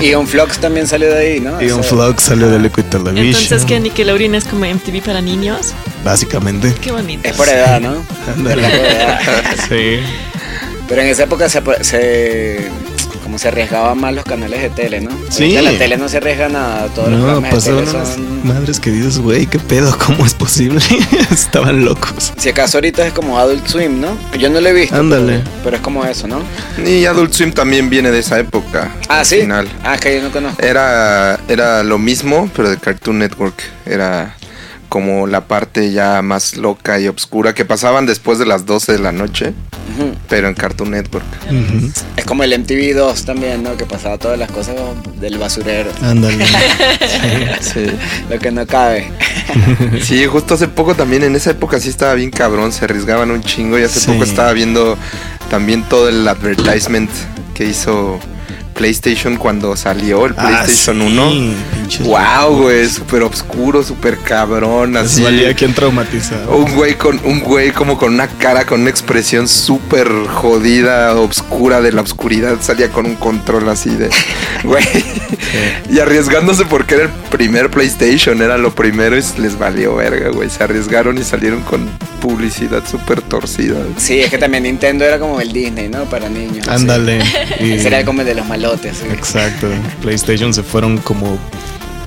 Y 0.00 0.14
un 0.14 0.28
Flux 0.28 0.58
también 0.60 0.86
salió 0.86 1.12
de 1.12 1.18
ahí, 1.18 1.40
¿no? 1.40 1.60
y 1.60 1.72
un 1.72 1.80
Ese- 1.80 1.88
Flux 1.90 2.22
salió 2.22 2.48
de 2.48 2.60
Liquid 2.60 2.84
Television 2.84 3.26
Entonces, 3.42 3.64
que 3.64 3.80
Nickelodeon 3.80 4.36
es 4.36 4.44
como 4.44 4.64
MTV 4.64 5.02
para 5.04 5.20
niños. 5.20 5.72
básicamente 6.04 6.72
Qué 6.80 6.92
bonito. 6.92 7.28
Es 7.28 7.34
por 7.36 7.48
edad, 7.48 7.80
¿no? 7.80 7.94
Por 8.42 8.58
edad. 8.58 9.18
sí 9.68 9.98
Pero 10.88 11.02
en 11.02 11.08
esa 11.08 11.24
época 11.24 11.48
se, 11.48 11.60
se 13.38 13.48
arriesgaban 13.48 13.98
más 13.98 14.14
los 14.14 14.24
canales 14.24 14.60
de 14.62 14.70
tele, 14.70 15.00
¿no? 15.00 15.10
Sí. 15.30 15.56
Ahorita 15.56 15.62
la 15.62 15.78
tele 15.78 15.96
no 15.96 16.08
se 16.08 16.18
arriesga 16.18 16.48
nada, 16.48 16.86
todos 16.88 17.10
los 17.10 17.20
no 17.20 17.26
programas 17.26 17.64
de 17.64 17.70
tele 17.70 17.90
unas 17.90 18.08
son... 18.14 18.46
madres 18.46 18.80
que 18.80 18.90
dices 18.90 19.18
güey 19.18 19.46
qué 19.46 19.58
pedo 19.58 19.96
cómo 19.98 20.24
es 20.24 20.34
posible 20.34 20.80
estaban 21.30 21.84
locos 21.84 22.32
Si 22.36 22.48
acaso 22.48 22.78
ahorita 22.78 23.06
es 23.06 23.12
como 23.12 23.38
Adult 23.38 23.66
Swim, 23.66 24.00
¿no? 24.00 24.16
Yo 24.38 24.50
no 24.50 24.60
lo 24.60 24.68
he 24.68 24.72
visto. 24.72 24.96
Ándale. 24.96 25.38
Pero, 25.38 25.50
pero 25.64 25.76
es 25.76 25.82
como 25.82 26.04
eso, 26.04 26.26
¿no? 26.26 26.42
Y 26.84 27.04
Adult 27.06 27.32
Swim 27.32 27.52
también 27.52 27.90
viene 27.90 28.10
de 28.10 28.20
esa 28.20 28.38
época. 28.38 28.92
Ah, 29.08 29.20
al 29.20 29.26
sí. 29.26 29.40
Final. 29.40 29.68
Ah, 29.84 29.96
que 29.98 30.16
yo 30.16 30.22
no 30.22 30.30
conozco. 30.30 30.62
Era, 30.62 31.38
era 31.48 31.82
lo 31.82 31.98
mismo, 31.98 32.50
pero 32.54 32.70
de 32.70 32.76
Cartoon 32.76 33.18
Network. 33.18 33.62
Era 33.86 34.34
como 34.88 35.26
la 35.26 35.46
parte 35.46 35.92
ya 35.92 36.22
más 36.22 36.56
loca 36.56 36.98
y 36.98 37.08
oscura 37.08 37.54
que 37.54 37.64
pasaban 37.64 38.06
después 38.06 38.38
de 38.38 38.46
las 38.46 38.64
12 38.66 38.92
de 38.92 38.98
la 38.98 39.12
noche, 39.12 39.52
pero 40.28 40.48
en 40.48 40.54
Cartoon 40.54 40.90
Network. 40.92 41.24
Es 42.16 42.24
como 42.24 42.42
el 42.44 42.58
MTV 42.58 42.94
2 42.94 43.24
también, 43.24 43.62
¿no? 43.62 43.76
Que 43.76 43.84
pasaba 43.84 44.16
todas 44.18 44.38
las 44.38 44.50
cosas 44.50 44.76
del 45.20 45.38
basurero. 45.38 45.90
ándale 46.02 46.44
Sí. 47.60 47.86
Lo 48.30 48.38
que 48.38 48.50
no 48.50 48.66
cabe. 48.66 49.10
Sí, 50.02 50.24
justo 50.26 50.54
hace 50.54 50.68
poco 50.68 50.94
también, 50.94 51.22
en 51.24 51.34
esa 51.36 51.50
época 51.50 51.80
sí 51.80 51.88
estaba 51.88 52.14
bien 52.14 52.30
cabrón, 52.30 52.72
se 52.72 52.84
arriesgaban 52.84 53.30
un 53.30 53.42
chingo 53.42 53.78
y 53.78 53.82
hace 53.82 54.00
Sí. 54.00 54.06
poco 54.10 54.24
estaba 54.24 54.52
viendo 54.52 54.96
también 55.50 55.82
todo 55.88 56.08
el 56.08 56.26
advertisement 56.28 57.10
que 57.54 57.64
hizo 57.64 58.18
PlayStation 58.78 59.36
cuando 59.36 59.76
salió 59.76 60.24
el 60.26 60.34
Ah, 60.38 60.62
PlayStation 60.64 60.96
sí, 61.00 61.06
1. 61.18 61.54
pinches 61.74 62.06
Wow, 62.06 62.56
güey, 62.62 62.88
súper 62.88 63.22
oscuro, 63.24 63.82
súper 63.82 64.18
cabrón, 64.18 64.92
Les 64.94 65.02
así. 65.02 65.22
valía 65.22 65.52
quien 65.54 65.74
traumatizado 65.74 66.56
Un 66.56 66.72
güey 66.74 66.94
con 66.94 67.20
un 67.24 67.40
güey 67.40 67.72
como 67.72 67.98
con 67.98 68.14
una 68.14 68.28
cara 68.28 68.64
con 68.64 68.80
una 68.82 68.90
expresión 68.90 69.48
súper 69.48 70.08
jodida, 70.28 71.14
obscura 71.16 71.80
de 71.80 71.92
la 71.92 72.02
oscuridad, 72.02 72.56
salía 72.60 72.88
con 72.90 73.06
un 73.06 73.16
control 73.16 73.68
así 73.68 73.90
de 73.90 74.08
güey. 74.64 74.84
Y 75.90 75.98
arriesgándose 75.98 76.64
porque 76.64 76.94
era 76.94 77.04
el 77.04 77.10
primer 77.30 77.70
PlayStation, 77.70 78.40
era 78.42 78.56
lo 78.58 78.74
primero 78.74 79.16
y 79.18 79.22
les 79.38 79.58
valió 79.58 79.96
verga, 79.96 80.28
güey. 80.30 80.48
Se 80.50 80.62
arriesgaron 80.62 81.18
y 81.18 81.24
salieron 81.24 81.62
con 81.62 81.88
publicidad 82.20 82.82
súper 82.88 83.22
torcida. 83.22 83.76
Sí, 83.96 84.20
es 84.20 84.30
que 84.30 84.38
también 84.38 84.64
Nintendo 84.64 85.04
era 85.04 85.18
como 85.18 85.40
el 85.40 85.52
Disney, 85.52 85.88
¿no? 85.88 86.04
Para 86.04 86.28
niños. 86.28 86.66
ándale 86.68 87.18
y- 87.60 87.72
Ese 87.72 87.88
era 87.88 88.04
como 88.04 88.20
el 88.22 88.26
de 88.26 88.34
los 88.34 88.46
Exacto. 88.74 89.68
PlayStation 90.02 90.52
se 90.54 90.62
fueron 90.62 90.98
como. 90.98 91.38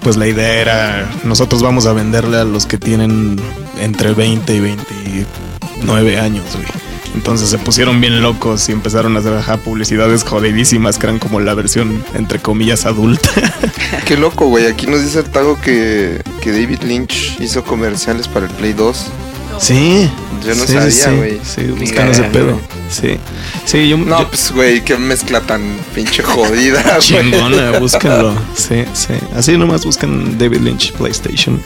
Pues 0.01 0.17
la 0.17 0.27
idea 0.27 0.53
era. 0.53 1.11
Nosotros 1.23 1.61
vamos 1.61 1.85
a 1.85 1.93
venderle 1.93 2.37
a 2.37 2.43
los 2.43 2.65
que 2.65 2.77
tienen 2.77 3.39
entre 3.79 4.13
20 4.13 4.55
y 4.55 4.59
29 4.59 6.19
años, 6.19 6.45
güey. 6.55 6.67
Entonces 7.13 7.49
se 7.49 7.57
pusieron 7.57 7.99
bien 7.99 8.21
locos 8.21 8.69
y 8.69 8.71
empezaron 8.71 9.15
a 9.15 9.19
hacer 9.19 9.33
ajá, 9.33 9.57
publicidades 9.57 10.23
jodidísimas 10.23 10.97
que 10.97 11.07
eran 11.07 11.19
como 11.19 11.39
la 11.39 11.53
versión, 11.53 12.03
entre 12.15 12.39
comillas, 12.39 12.85
adulta. 12.85 13.29
Qué 14.05 14.15
loco, 14.15 14.47
güey. 14.47 14.67
Aquí 14.67 14.87
nos 14.87 15.03
dice 15.03 15.19
el 15.19 15.25
Tago 15.25 15.59
que, 15.59 16.21
que 16.41 16.51
David 16.51 16.83
Lynch 16.83 17.37
hizo 17.39 17.63
comerciales 17.63 18.27
para 18.27 18.45
el 18.45 18.51
Play 18.53 18.73
2. 18.73 19.11
Sí. 19.59 20.09
Yo 20.45 20.55
no 20.55 20.65
sí, 20.65 20.73
sabía, 20.73 20.91
sí, 20.91 21.09
güey. 21.15 21.39
Sí, 21.43 21.61
Ni 21.61 21.79
buscan 21.81 22.07
ese 22.09 22.23
pedo. 22.23 22.59
Sí. 22.89 23.17
Sí, 23.65 23.89
yo. 23.89 23.97
No, 23.97 24.19
yo- 24.21 24.27
pues, 24.29 24.51
güey, 24.51 24.81
qué 24.83 24.97
mezcla 24.97 25.41
tan 25.41 25.61
pinche 25.93 26.23
jodida, 26.23 26.81
güey. 26.95 26.99
Chingona, 27.01 27.79
búsquenlo. 27.79 28.33
Sí, 28.55 28.83
sí. 28.93 29.13
Así 29.35 29.57
nomás 29.57 29.85
buscan 29.85 30.37
David 30.37 30.61
Lynch 30.61 30.93
PlayStation 30.93 31.61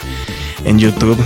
en 0.65 0.77
YouTube. 0.79 1.17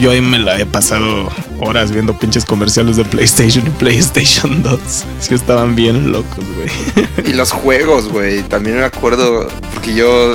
Yo 0.00 0.10
ahí 0.10 0.20
me 0.20 0.40
la 0.40 0.58
he 0.58 0.66
pasado 0.66 1.30
horas 1.60 1.92
viendo 1.92 2.18
pinches 2.18 2.44
comerciales 2.44 2.96
de 2.96 3.04
PlayStation 3.04 3.64
y 3.66 3.70
PlayStation 3.70 4.62
2. 4.64 4.80
Sí 5.20 5.34
estaban 5.34 5.76
bien 5.76 6.10
locos, 6.10 6.44
güey. 6.56 7.28
Y 7.28 7.34
los 7.34 7.52
juegos, 7.52 8.08
güey. 8.08 8.42
También 8.42 8.78
me 8.78 8.84
acuerdo, 8.84 9.46
porque 9.72 9.94
yo 9.94 10.34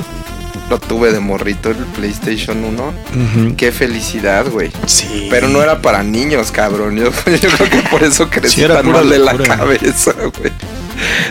lo 0.69 0.79
tuve 0.79 1.11
de 1.11 1.19
morrito 1.19 1.69
el 1.69 1.77
PlayStation 1.77 2.63
1. 2.63 2.83
Ujú. 2.83 3.55
Qué 3.55 3.71
felicidad, 3.71 4.47
güey. 4.49 4.71
Sí. 4.85 5.27
Pero 5.29 5.47
no 5.49 5.61
era 5.61 5.81
para 5.81 6.03
niños, 6.03 6.51
cabrón. 6.51 6.95
Yo, 6.95 7.05
yo 7.41 7.49
creo 7.49 7.69
que 7.69 7.81
por 7.89 8.03
eso 8.03 8.29
crecí 8.29 8.57
Sí, 8.57 8.63
era 8.63 8.81
tan 8.81 8.91
mal 8.91 9.09
de 9.09 9.19
la 9.19 9.37
cabeza, 9.37 10.13
güey. 10.13 10.51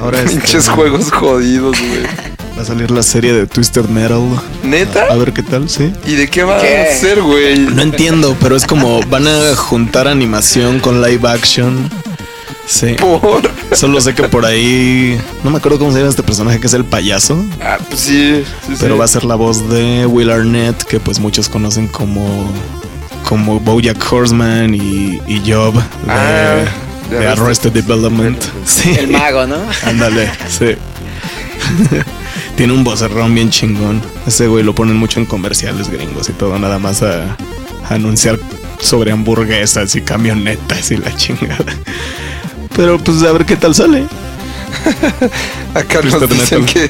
Ahora 0.01 0.21
este, 0.21 0.37
Pinches 0.37 0.69
juegos 0.69 1.11
jodidos, 1.13 1.77
güey. 1.79 2.03
Va 2.57 2.63
a 2.63 2.65
salir 2.65 2.91
la 2.91 3.03
serie 3.05 3.33
de 3.33 3.47
Twisted 3.47 3.85
Metal. 3.85 4.21
A 4.23 4.67
¿Neta? 4.67 5.15
ver 5.15 5.33
qué 5.33 5.43
tal, 5.45 5.69
sí. 5.69 5.93
¿Y 6.07 6.15
de 6.17 6.29
qué 6.29 6.43
va 6.43 6.61
¿Qué? 6.61 6.79
a 6.79 6.95
ser, 6.97 7.23
güey? 7.23 7.59
No 7.61 7.83
entiendo, 7.83 8.37
pero 8.41 8.57
es 8.57 8.67
como 8.67 9.01
van 9.05 9.29
a 9.29 9.55
juntar 9.55 10.09
animación 10.09 10.81
con 10.81 11.01
live 11.01 11.29
action. 11.29 11.89
Sí. 12.69 12.95
Por. 12.99 13.51
Solo 13.73 13.99
sé 14.01 14.15
que 14.15 14.25
por 14.25 14.45
ahí. 14.45 15.19
No 15.43 15.51
me 15.51 15.57
acuerdo 15.57 15.79
cómo 15.79 15.91
se 15.91 15.99
llama 15.99 16.11
este 16.11 16.23
personaje 16.23 16.61
que 16.61 16.67
es 16.67 16.75
el 16.75 16.85
payaso. 16.85 17.43
Ah, 17.63 17.79
pues 17.89 18.01
sí. 18.01 18.45
sí, 18.67 18.75
Pero 18.79 18.95
sí. 18.95 18.99
va 18.99 19.05
a 19.07 19.09
ser 19.09 19.25
la 19.25 19.35
voz 19.37 19.69
de 19.71 20.05
Will 20.07 20.31
Arnett, 20.31 20.83
que 20.85 21.01
pues 21.01 21.19
muchos 21.19 21.49
conocen 21.49 21.89
como 21.89 22.47
como 23.27 23.59
Bojack 23.61 24.11
Horseman 24.13 24.75
y, 24.75 25.21
y 25.27 25.43
Job 25.47 25.75
de, 25.75 25.83
Ah, 26.09 26.65
de 27.11 27.27
Arrested 27.27 27.73
Development. 27.73 28.43
Sí. 28.65 28.91
El 28.99 29.09
mago, 29.09 29.47
¿no? 29.47 29.57
Ándale, 29.85 30.31
sí. 30.49 30.75
Tiene 32.57 32.73
un 32.73 32.85
vocerrón 32.85 33.35
bien 33.35 33.51
chingón. 33.51 34.01
Ese 34.27 34.47
güey 34.47 34.65
lo 34.65 34.75
ponen 34.75 34.97
mucho 34.97 35.21
en 35.21 35.27
comerciales 35.27 35.89
gringos 35.91 36.29
y 36.29 36.33
todo, 36.33 36.59
nada 36.59 36.79
más 36.79 37.03
a, 37.03 37.37
a 37.89 37.95
anunciar 37.95 38.39
sobre 38.81 39.13
hamburguesas 39.13 39.95
y 39.97 40.01
camionetas 40.03 40.91
y 40.91 40.97
la 40.97 41.15
chingada. 41.17 41.65
Pero 42.79 42.97
pues 42.97 43.21
a 43.25 43.33
ver 43.33 43.45
qué 43.45 43.57
tal 43.57 43.75
sale. 43.75 44.07
Acá 45.75 46.01
nos 46.01 46.31
dicen 46.31 46.65
que, 46.65 46.89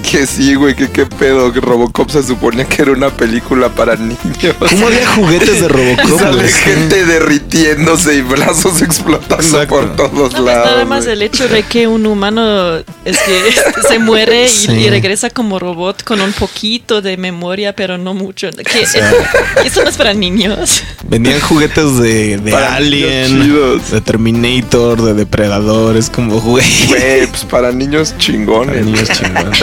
que 0.00 0.26
sí, 0.26 0.54
güey, 0.54 0.74
que 0.74 0.90
qué 0.90 1.06
pedo, 1.06 1.52
que 1.52 1.60
Robocop 1.60 2.10
se 2.10 2.22
suponía 2.22 2.64
que 2.64 2.82
era 2.82 2.92
una 2.92 3.10
película 3.10 3.68
para 3.68 3.96
niños. 3.96 4.18
¿Cómo 4.58 4.86
había 4.88 5.06
juguetes 5.06 5.60
de 5.60 5.68
Robocop? 5.96 6.18
sale 6.20 6.36
güey? 6.36 6.48
gente 6.52 7.04
derritiéndose 7.06 8.14
y 8.16 8.20
brazos 8.22 8.82
explotando 8.82 9.42
Exacto. 9.44 9.68
por 9.68 9.96
todos 9.96 10.32
No, 10.34 10.42
lados. 10.42 10.66
nada 10.66 10.84
más 10.84 11.04
güey. 11.04 11.14
el 11.14 11.22
hecho 11.22 11.48
de 11.48 11.62
que 11.62 11.86
un 11.86 12.06
humano 12.06 12.76
es 13.04 13.18
que 13.18 13.54
se 13.88 13.98
muere 13.98 14.46
y, 14.46 14.48
Sí. 14.48 14.72
y 14.72 14.90
regresa 14.90 15.30
como 15.30 15.58
robot 15.58 16.02
con 16.04 16.20
un 16.20 16.32
poquito 16.32 17.00
de 17.02 17.16
memoria, 17.16 17.74
pero 17.74 17.96
no 17.98 18.14
mucho. 18.14 18.50
Que, 18.50 18.86
sea- 18.86 19.12
eso 19.64 19.82
no 19.82 19.90
es 19.90 19.96
para 19.96 20.14
niños. 20.14 20.82
Vendían 21.04 21.40
juguetes 21.40 21.98
de, 21.98 22.38
de 22.38 22.50
Para 22.52 22.74
Alien, 22.76 23.42
chidos. 23.42 23.90
de 23.90 24.00
Terminator, 24.00 25.02
de 25.02 25.14
Depredador. 25.14 25.96
Es 25.96 26.10
como, 26.10 26.40
güey. 26.40 26.64
Güey, 26.88 27.26
pues 27.26 27.44
para 27.44 27.72
niños 27.72 28.10
Para 28.10 28.18
chingones. 28.18 28.84
niños 28.84 29.08
chingones. 29.10 29.58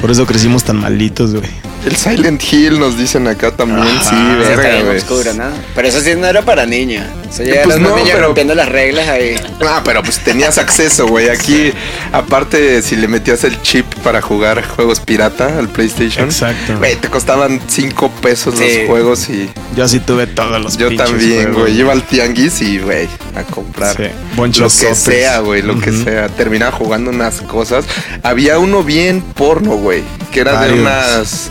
Por 0.00 0.10
eso 0.10 0.26
crecimos 0.26 0.64
tan 0.64 0.76
malitos, 0.80 1.34
güey. 1.34 1.50
El 1.86 1.96
Silent 1.96 2.42
Hill 2.52 2.78
nos 2.80 2.98
dicen 2.98 3.26
acá 3.28 3.52
también, 3.52 3.86
sí, 4.02 4.10
Sí, 4.10 4.16
verga, 4.56 4.82
güey. 4.82 4.98
oscuro, 4.98 5.32
¿no? 5.34 5.44
Pero 5.76 5.88
eso 5.88 6.00
sí 6.00 6.10
no 6.16 6.26
era 6.26 6.42
para 6.42 6.66
niños. 6.66 7.04
Eso 7.30 7.44
ya 7.44 7.62
Pues 7.62 7.76
era 7.76 7.86
una 7.86 7.88
no, 7.90 7.96
niña 7.96 8.10
pero- 8.14 8.26
rompiendo 8.26 8.54
las 8.54 8.68
reglas 8.68 9.08
ahí. 9.08 9.36
Ah, 9.66 9.80
pero 9.84 10.02
pues 10.02 10.18
tenías 10.18 10.58
acceso, 10.58 11.06
güey. 11.06 11.28
Aquí, 11.30 11.72
aparte, 12.12 12.82
si 12.82 12.96
le 12.96 13.06
metías 13.06 13.44
el 13.44 13.62
chip 13.62 13.86
para 14.02 14.20
jugar 14.20 14.66
juegos 14.66 14.98
pirata 15.00 15.56
al 15.58 15.68
PlayStation, 15.68 16.26
Exacto. 16.26 16.76
güey, 16.78 16.96
te 16.96 17.08
costaban 17.08 17.60
5 17.68 18.10
pesos 18.20 18.54
Sí. 18.58 18.78
los 18.80 18.86
juegos 18.88 19.28
y 19.30 19.48
Yo 19.76 19.86
sí 19.86 20.00
tuve 20.00 20.26
todos 20.26 20.60
los 20.60 20.76
yo 20.76 20.94
también, 20.96 21.52
güey. 21.54 21.78
Iba 21.78 21.92
al 21.92 22.02
tianguis 22.02 22.60
y, 22.60 22.78
güey, 22.80 23.08
a 23.36 23.44
comprar 23.44 23.96
Sí, 23.96 24.02
lo 24.36 24.44
que 24.50 24.52
sopes. 24.70 24.98
sea, 24.98 25.38
güey, 25.38 25.62
lo 25.62 25.78
que 25.78 25.92
sea. 25.92 26.28
Terminaba 26.28 26.72
jugando 26.72 27.10
unas 27.10 27.40
cosas. 27.42 27.84
Había 28.24 28.58
uno 28.58 28.82
bien 28.82 28.97
porno, 29.34 29.76
güey, 29.76 30.02
que 30.32 30.40
era 30.40 30.60
de 30.64 30.80
unas 30.80 31.50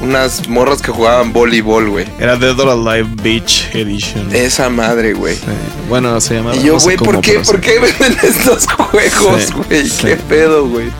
unas 0.00 0.48
morras 0.48 0.82
que 0.82 0.90
jugaban 0.90 1.32
voleibol, 1.32 1.88
güey. 1.88 2.06
Era 2.18 2.36
Dead 2.36 2.58
or 2.58 2.68
Alive 2.70 3.08
Beach 3.22 3.70
Edition. 3.72 4.34
Esa 4.34 4.68
madre, 4.68 5.12
güey. 5.14 5.36
Sí. 5.36 5.42
Bueno, 5.88 6.20
se 6.20 6.34
llamaba. 6.34 6.56
Y 6.56 6.64
yo, 6.64 6.74
no 6.74 6.80
sé 6.80 6.84
güey, 6.84 6.96
¿por 6.96 7.20
qué? 7.20 7.38
¿Por 7.38 7.60
qué 7.60 7.78
venden 7.78 8.16
estos 8.22 8.66
juegos, 8.66 9.52
güey? 9.52 9.88
sí. 9.88 10.06
¿Qué 10.06 10.16
pedo, 10.16 10.68
güey? 10.68 10.90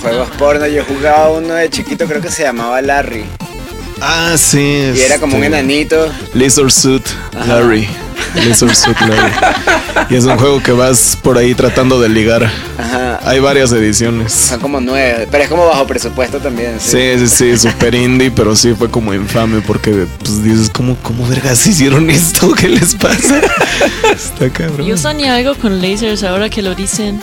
Juegos 0.00 0.28
porno, 0.38 0.66
yo 0.66 0.84
jugaba 0.84 1.30
uno 1.30 1.54
de 1.54 1.68
chiquito, 1.70 2.06
creo 2.06 2.20
que 2.22 2.30
se 2.30 2.44
llamaba 2.44 2.80
Larry. 2.80 3.24
Ah, 4.00 4.34
sí. 4.36 4.92
Y 4.94 5.00
era 5.00 5.18
como 5.18 5.36
un 5.36 5.44
enanito. 5.44 6.08
Lizard 6.34 6.70
Suit 6.70 7.04
Larry. 7.46 7.88
Lizard 8.34 8.74
Suit 8.74 8.98
Larry. 9.00 9.32
Y 10.10 10.14
es 10.16 10.24
un 10.24 10.36
juego 10.38 10.62
que 10.62 10.72
vas 10.72 11.18
por 11.22 11.38
ahí 11.38 11.54
tratando 11.54 12.00
de 12.00 12.08
ligar. 12.08 12.50
Ajá. 12.78 13.20
Hay 13.24 13.40
varias 13.40 13.72
ediciones. 13.72 14.32
Son 14.32 14.60
como 14.60 14.80
nueve, 14.80 15.26
pero 15.30 15.44
es 15.44 15.50
como 15.50 15.66
bajo 15.66 15.86
presupuesto 15.86 16.38
también. 16.38 16.78
Sí, 16.80 16.98
sí, 17.18 17.28
sí, 17.28 17.58
super 17.58 17.94
indie, 17.94 18.30
pero 18.30 18.54
sí 18.56 18.74
fue 18.74 18.90
como 18.90 19.12
infame 19.14 19.60
porque 19.60 20.06
pues 20.18 20.42
dices, 20.42 20.70
¿cómo, 20.70 20.96
cómo 21.02 21.26
vergas 21.26 21.66
hicieron 21.66 22.08
esto? 22.10 22.52
¿Qué 22.54 22.68
les 22.68 22.94
pasa? 22.94 23.40
Está 24.12 24.48
cabrón. 24.50 24.86
Yo 24.86 24.96
soñé 24.96 25.30
algo 25.30 25.54
con 25.56 25.80
lasers 25.82 26.22
ahora 26.24 26.48
que 26.48 26.62
lo 26.62 26.74
dicen. 26.74 27.20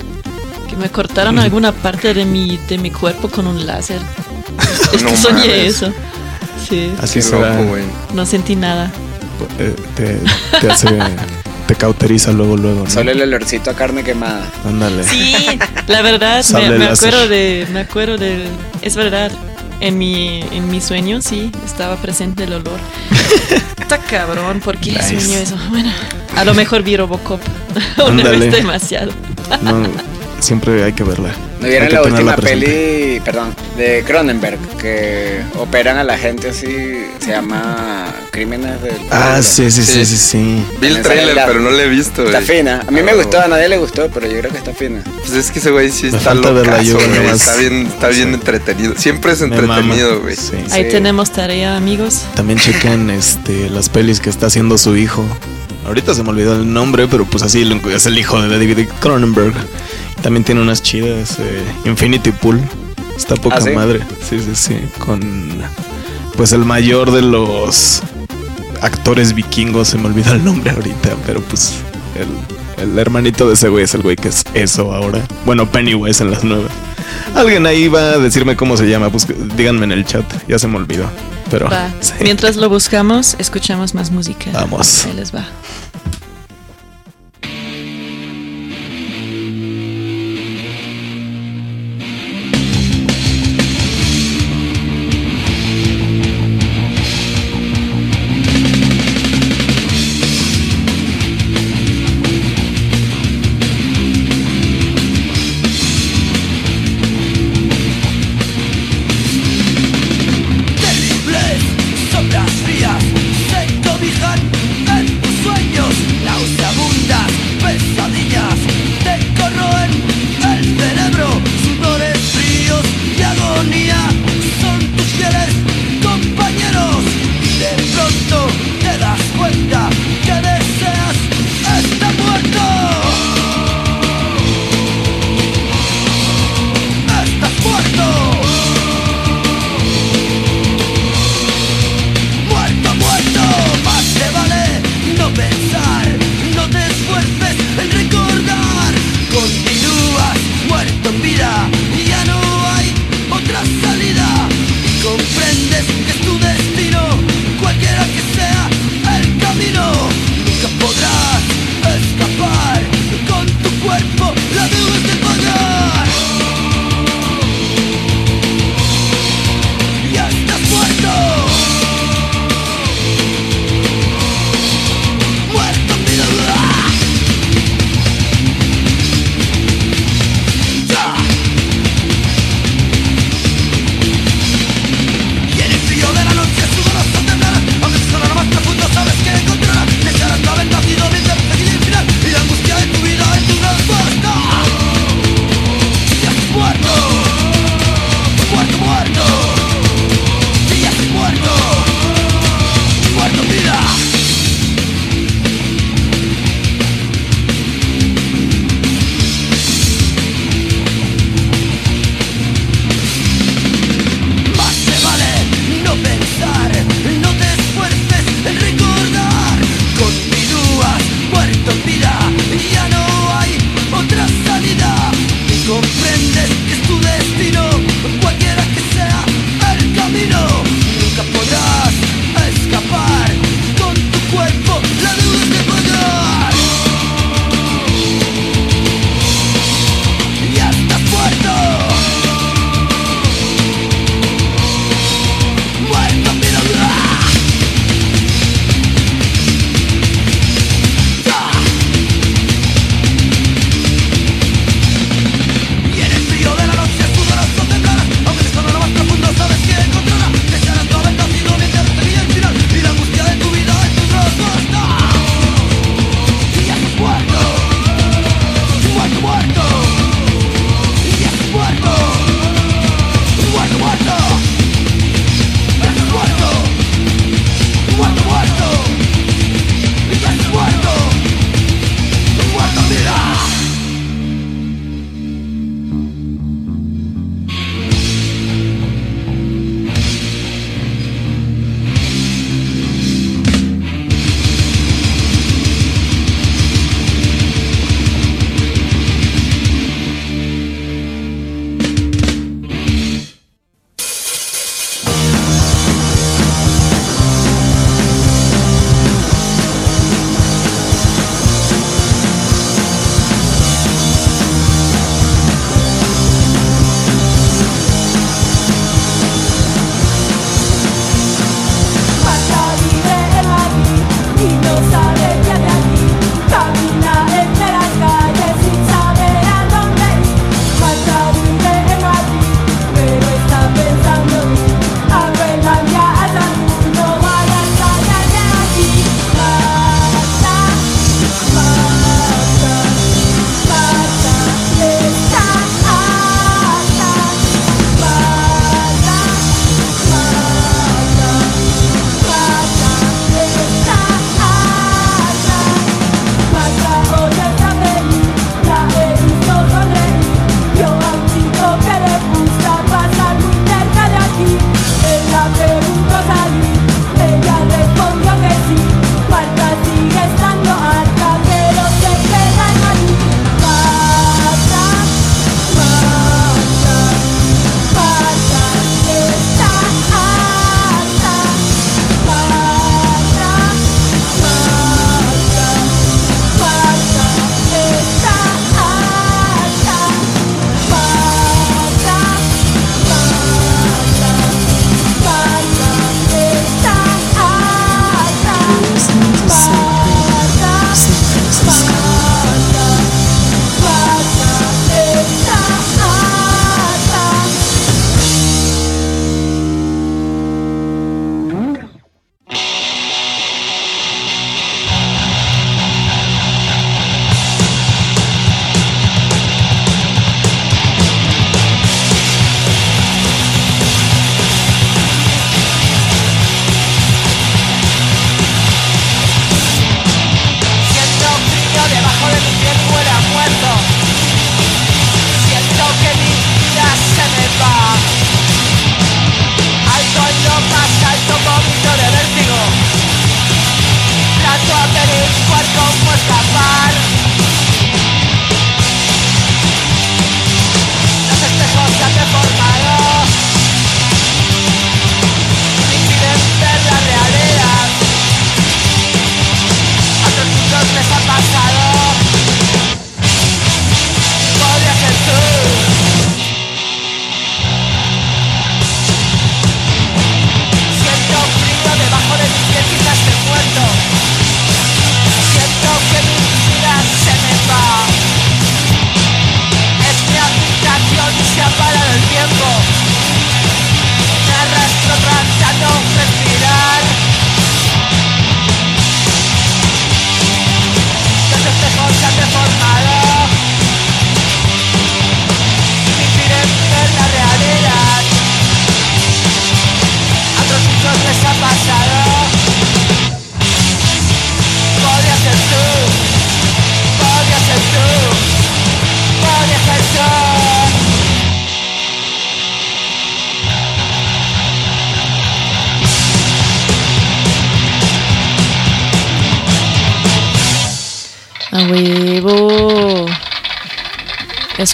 Que 0.69 0.75
me 0.75 0.89
cortaron 0.89 1.38
alguna 1.39 1.71
parte 1.71 2.13
de 2.13 2.25
mi, 2.25 2.58
de 2.67 2.77
mi 2.79 2.89
cuerpo 2.91 3.29
con 3.29 3.47
un 3.47 3.65
láser. 3.65 3.99
Es 4.93 5.01
No 5.03 5.10
que 5.10 5.17
soñé 5.17 5.47
mames. 5.47 5.75
eso. 5.75 5.93
Sí. 6.69 6.91
Así 7.01 7.15
Qué 7.15 7.21
será. 7.21 7.62
loco. 7.62 7.75
No 8.13 8.25
sentí 8.25 8.55
nada. 8.55 8.91
Eh, 9.60 9.76
te, 9.95 10.19
te 10.60 10.71
hace, 10.71 10.88
te 11.67 11.76
cauteriza 11.76 12.32
luego, 12.32 12.58
luego. 12.58 12.84
¿no? 12.86 12.89
Solo 12.89 13.12
el 13.12 13.21
olorcito 13.21 13.69
a 13.71 13.74
carne 13.74 14.04
quemada. 14.04 14.50
Ándale. 14.65 15.04
Sí, 15.04 15.36
la 15.88 16.02
verdad, 16.02 16.43
me, 16.78 16.86
acuerdo 16.86 17.28
de, 17.28 17.67
me 17.71 17.80
acuerdo 17.82 18.17
de, 18.17 18.48
es 18.82 18.95
verdad, 18.95 19.32
en 19.82 19.98
mi, 19.98 20.41
en 20.52 20.69
mi 20.69 20.82
sueño 20.82 21.21
sí, 21.21 21.52
estaba 21.65 21.95
presente 21.98 22.43
el 22.45 22.54
olor. 22.54 22.80
Está 23.80 23.98
cabrón, 24.00 24.60
¿por 24.62 24.78
qué 24.78 24.91
Nice. 24.93 25.19
sueño 25.19 25.38
eso? 25.38 25.58
Bueno, 25.69 25.91
a 26.36 26.43
lo 26.45 26.54
mejor 26.56 26.82
vi 26.82 26.98
Robocop, 26.98 27.39
una 27.98 28.06
Ándale. 28.08 28.39
vez 28.39 28.52
demasiado. 28.54 29.12
No, 29.62 29.84
siempre 30.39 30.84
hay 30.84 30.93
que 30.93 31.04
verla. 31.04 31.30
¿No 31.60 31.68
vieron 31.68 31.91
la 31.94 32.02
última 32.04 32.36
peli, 32.36 33.22
perdón, 33.24 33.56
de 33.78 34.04
Cronenberg, 34.06 34.60
que 34.80 35.39
operan 35.58 35.98
a 35.98 36.04
la 36.04 36.18
gente 36.18 36.50
así, 36.50 37.06
se 37.20 37.32
llama 37.32 38.13
Crímenes 38.32 38.82
del 38.82 38.96
Ah, 39.10 39.36
Pueblo? 39.38 39.44
sí, 39.44 39.72
sí, 39.72 39.84
sí, 39.84 39.94
Sí. 39.94 40.06
sí, 40.06 40.18
sí. 40.18 40.65
Vi 40.82 40.88
el 40.88 41.02
trailer, 41.02 41.34
la- 41.36 41.46
pero 41.48 41.62
no 41.62 41.70
lo 41.72 41.80
he 41.80 41.88
visto, 41.88 42.24
güey. 42.24 42.36
Está 42.36 42.46
fina. 42.54 42.82
A 42.86 42.91
mí 42.91 43.02
me 43.02 43.12
Ah, 43.12 43.15
gustó, 43.15 43.39
a 43.41 43.48
nadie 43.48 43.70
le 43.70 43.78
gustó, 43.78 44.10
pero 44.13 44.28
yo 44.28 44.38
creo 44.39 44.52
que 44.52 44.58
está 44.58 44.74
fina. 44.74 45.02
Pues 45.20 45.32
es 45.32 45.50
que 45.50 45.60
ese 45.60 45.72
güey 45.72 45.89
sí 45.91 46.04
Me 46.04 46.18
está 46.18 46.20
falta 46.32 46.52
locazo, 46.52 46.72
verla 46.72 46.84
yo, 46.84 46.96
güey. 46.96 47.08
nomás. 47.10 47.39
Está 47.41 47.56
bien, 47.56 47.88
está 47.88 48.08
bien 48.10 48.28
Sí. 48.28 48.34
entretenido. 48.34 48.94
Siempre 48.98 49.32
es 49.32 49.41
entretenido, 49.41 50.22
güey. 50.22 50.36
Sí. 50.36 50.58
Ahí 50.72 50.84
Sí. 50.84 50.89
tenemos 50.91 51.32
tarea, 51.32 51.78
amigos. 51.78 52.26
También 52.36 52.60
chequen 52.60 53.10
este, 53.10 53.70
las 53.70 53.88
pelis 53.89 54.20
que 54.20 54.30
está 54.30 54.48
haciendo 54.48 54.78
su 54.78 54.98
hijo. 54.98 55.26
Ahorita 55.86 56.13
se 56.13 56.24
me 56.24 56.30
olvidó 56.30 56.56
el 56.56 56.71
nombre, 56.74 57.08
pero 57.08 57.26
pues 57.26 57.43
así 57.43 57.62
es 57.93 58.06
el 58.06 58.17
hijo 58.17 58.41
de 58.41 58.50
David 58.50 58.88
Cronenberg. 59.00 59.54
También 60.21 60.43
tiene 60.43 60.62
unas 60.62 60.82
chidas. 60.82 61.38
eh, 61.39 61.63
Infinity 61.86 62.32
Pool. 62.32 62.60
Está 63.15 63.36
poca 63.36 63.58
¿Ah, 63.58 63.62
sí? 63.62 63.69
madre. 63.71 64.02
Sí, 64.28 64.39
sí, 64.39 64.56
sí. 64.56 64.76
Con 65.00 65.21
pues 66.36 66.52
el 66.52 66.65
mayor 66.65 67.12
de 67.12 67.21
los 67.21 68.02
actores 68.82 69.34
vikingos. 69.34 69.89
Se 69.89 69.98
me 69.98 70.08
olvidó 70.08 70.34
el 70.34 70.43
nombre 70.43 70.71
ahorita, 70.71 71.15
pero 71.26 71.41
pues 71.41 71.76
el, 72.15 72.84
el 72.84 72.98
hermanito 73.00 73.48
de 73.48 73.54
ese 73.54 73.69
güey 73.69 73.84
es 73.84 73.93
el 73.93 74.02
güey 74.02 74.15
que 74.15 74.30
es 74.30 74.43
eso 74.54 74.93
ahora. 74.93 75.21
Bueno, 75.45 75.69
Pennywise 75.69 76.24
en 76.24 76.32
las 76.32 76.43
nuevas. 76.43 76.71
Alguien 77.36 77.65
ahí 77.65 77.88
va 77.88 78.12
a 78.12 78.18
decirme 78.18 78.56
cómo 78.56 78.78
se 78.78 78.88
llama. 78.88 79.10
Pues 79.10 79.28
díganme 79.56 79.86
en 79.86 79.91
el 79.91 80.06
chat. 80.06 80.26
Ya 80.48 80.60
se 80.60 80.68
me 80.68 80.78
olvidó. 80.78 81.10
Pero 81.50 81.70
sí. 82.02 82.13
Mientras 82.22 82.56
lo 82.56 82.70
buscamos, 82.70 83.36
escuchamos 83.39 83.94
más 83.94 84.12
música. 84.12 84.52
Vamos. 84.54 85.06
Ahí 85.06 85.13
les 85.13 85.34
va. 85.34 85.46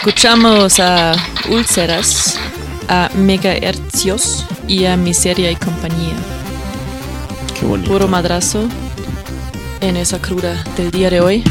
Escuchamos 0.04 0.80
a 0.80 1.14
Úlceras, 1.52 2.36
a 2.90 3.12
Megahercios 3.14 4.48
y 4.68 4.86
a 4.86 4.98
Miseria 4.98 5.52
y 5.52 5.56
compañía. 5.56 6.16
Qué 7.60 7.68
bonito. 7.68 7.92
Puro 7.92 8.08
madrazo 8.08 8.68
en 9.80 9.98
esa 9.98 10.18
cruda 10.20 10.56
del 10.76 10.90
día 10.90 11.12
de 11.12 11.22
hoy. 11.22 11.44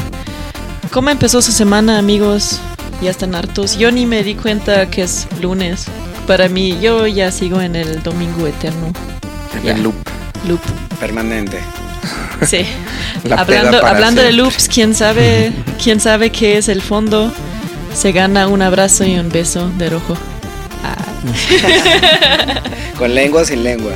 ¿Cómo 0.91 1.11
empezó 1.11 1.41
su 1.43 1.53
semana, 1.53 1.97
amigos? 1.99 2.59
Ya 3.01 3.13
están 3.13 3.37
hartos. 3.37 3.79
Yo 3.79 3.93
ni 3.93 4.05
me 4.05 4.25
di 4.25 4.35
cuenta 4.35 4.91
que 4.91 5.03
es 5.03 5.29
lunes. 5.41 5.87
Para 6.27 6.49
mí, 6.49 6.77
yo 6.81 7.07
ya 7.07 7.31
sigo 7.31 7.61
en 7.61 7.77
el 7.77 8.03
domingo 8.03 8.49
eterno. 8.49 8.93
En 9.55 9.63
Ya. 9.63 9.75
el 9.75 9.85
loop. 9.85 9.95
Loop. 10.49 10.61
Permanente. 10.99 11.61
Sí. 12.45 12.67
La 13.25 13.37
hablando 13.37 13.87
hablando 13.87 14.23
de 14.23 14.33
loops, 14.33 14.69
¿quién 14.69 14.93
sabe, 14.93 15.53
quién 15.81 16.01
sabe 16.01 16.31
qué 16.33 16.59
es 16.59 16.69
el 16.69 16.83
fondo? 16.83 17.33
Se 17.95 18.13
gana 18.13 18.49
un 18.49 18.63
abrazo 18.63 19.05
y 19.05 19.19
un 19.19 19.29
beso 19.31 19.69
de 19.77 19.91
rojo. 19.91 20.17
Ah, 20.85 20.97
Con 22.99 23.15
lengua 23.15 23.43
o 23.43 23.45
sin 23.45 23.63
lengua. 23.63 23.93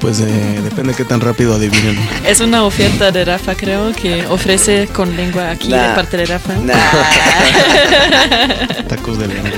Pues 0.00 0.20
eh, 0.20 0.60
depende 0.62 0.94
qué 0.94 1.04
tan 1.04 1.20
rápido 1.20 1.54
adivinen. 1.54 1.98
es 2.26 2.40
una 2.40 2.64
oferta 2.64 3.10
de 3.10 3.24
Rafa, 3.24 3.54
creo, 3.54 3.92
que 3.92 4.26
ofrece 4.26 4.86
con 4.88 5.16
lengua 5.16 5.50
aquí 5.50 5.68
de 5.70 5.78
parte 5.94 6.16
de 6.16 6.26
Rafa. 6.26 6.54
Nah. 6.54 6.74
Tacos 8.88 9.18
de 9.18 9.26
lengua. 9.28 9.50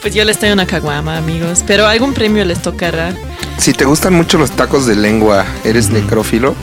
Pues 0.00 0.14
yo 0.14 0.24
les 0.24 0.38
traigo 0.38 0.54
una 0.54 0.66
caguama, 0.66 1.16
amigos. 1.18 1.62
Pero 1.66 1.86
algún 1.86 2.14
premio 2.14 2.44
les 2.44 2.60
tocará. 2.62 3.14
Si 3.58 3.72
te 3.72 3.84
gustan 3.84 4.14
mucho 4.14 4.38
los 4.38 4.50
tacos 4.52 4.86
de 4.86 4.96
lengua, 4.96 5.44
¿eres 5.64 5.90
necrófilo? 5.90 6.54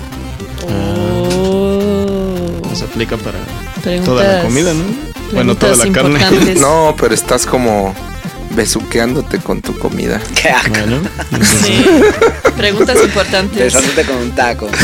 Oh. 0.68 2.62
Se 2.76 2.86
aplica 2.86 3.18
para 3.18 3.38
Preguntas- 3.84 4.06
toda 4.06 4.38
la 4.38 4.42
comida, 4.44 4.74
¿no? 4.74 5.13
Bueno, 5.34 5.56
toda 5.56 5.76
la 5.76 5.92
carne. 5.92 6.56
No, 6.56 6.96
pero 7.00 7.14
estás 7.14 7.46
como 7.46 7.94
besuqueándote 8.52 9.40
con 9.40 9.62
tu 9.62 9.78
comida. 9.78 10.22
Qué 10.42 10.50
asco. 10.50 10.70
Bueno, 10.70 11.02
Sí. 11.64 11.84
Preguntas 12.56 12.98
importantes. 13.04 13.74
Besándote 13.74 14.04
con 14.06 14.18
un 14.18 14.32
taco. 14.32 14.70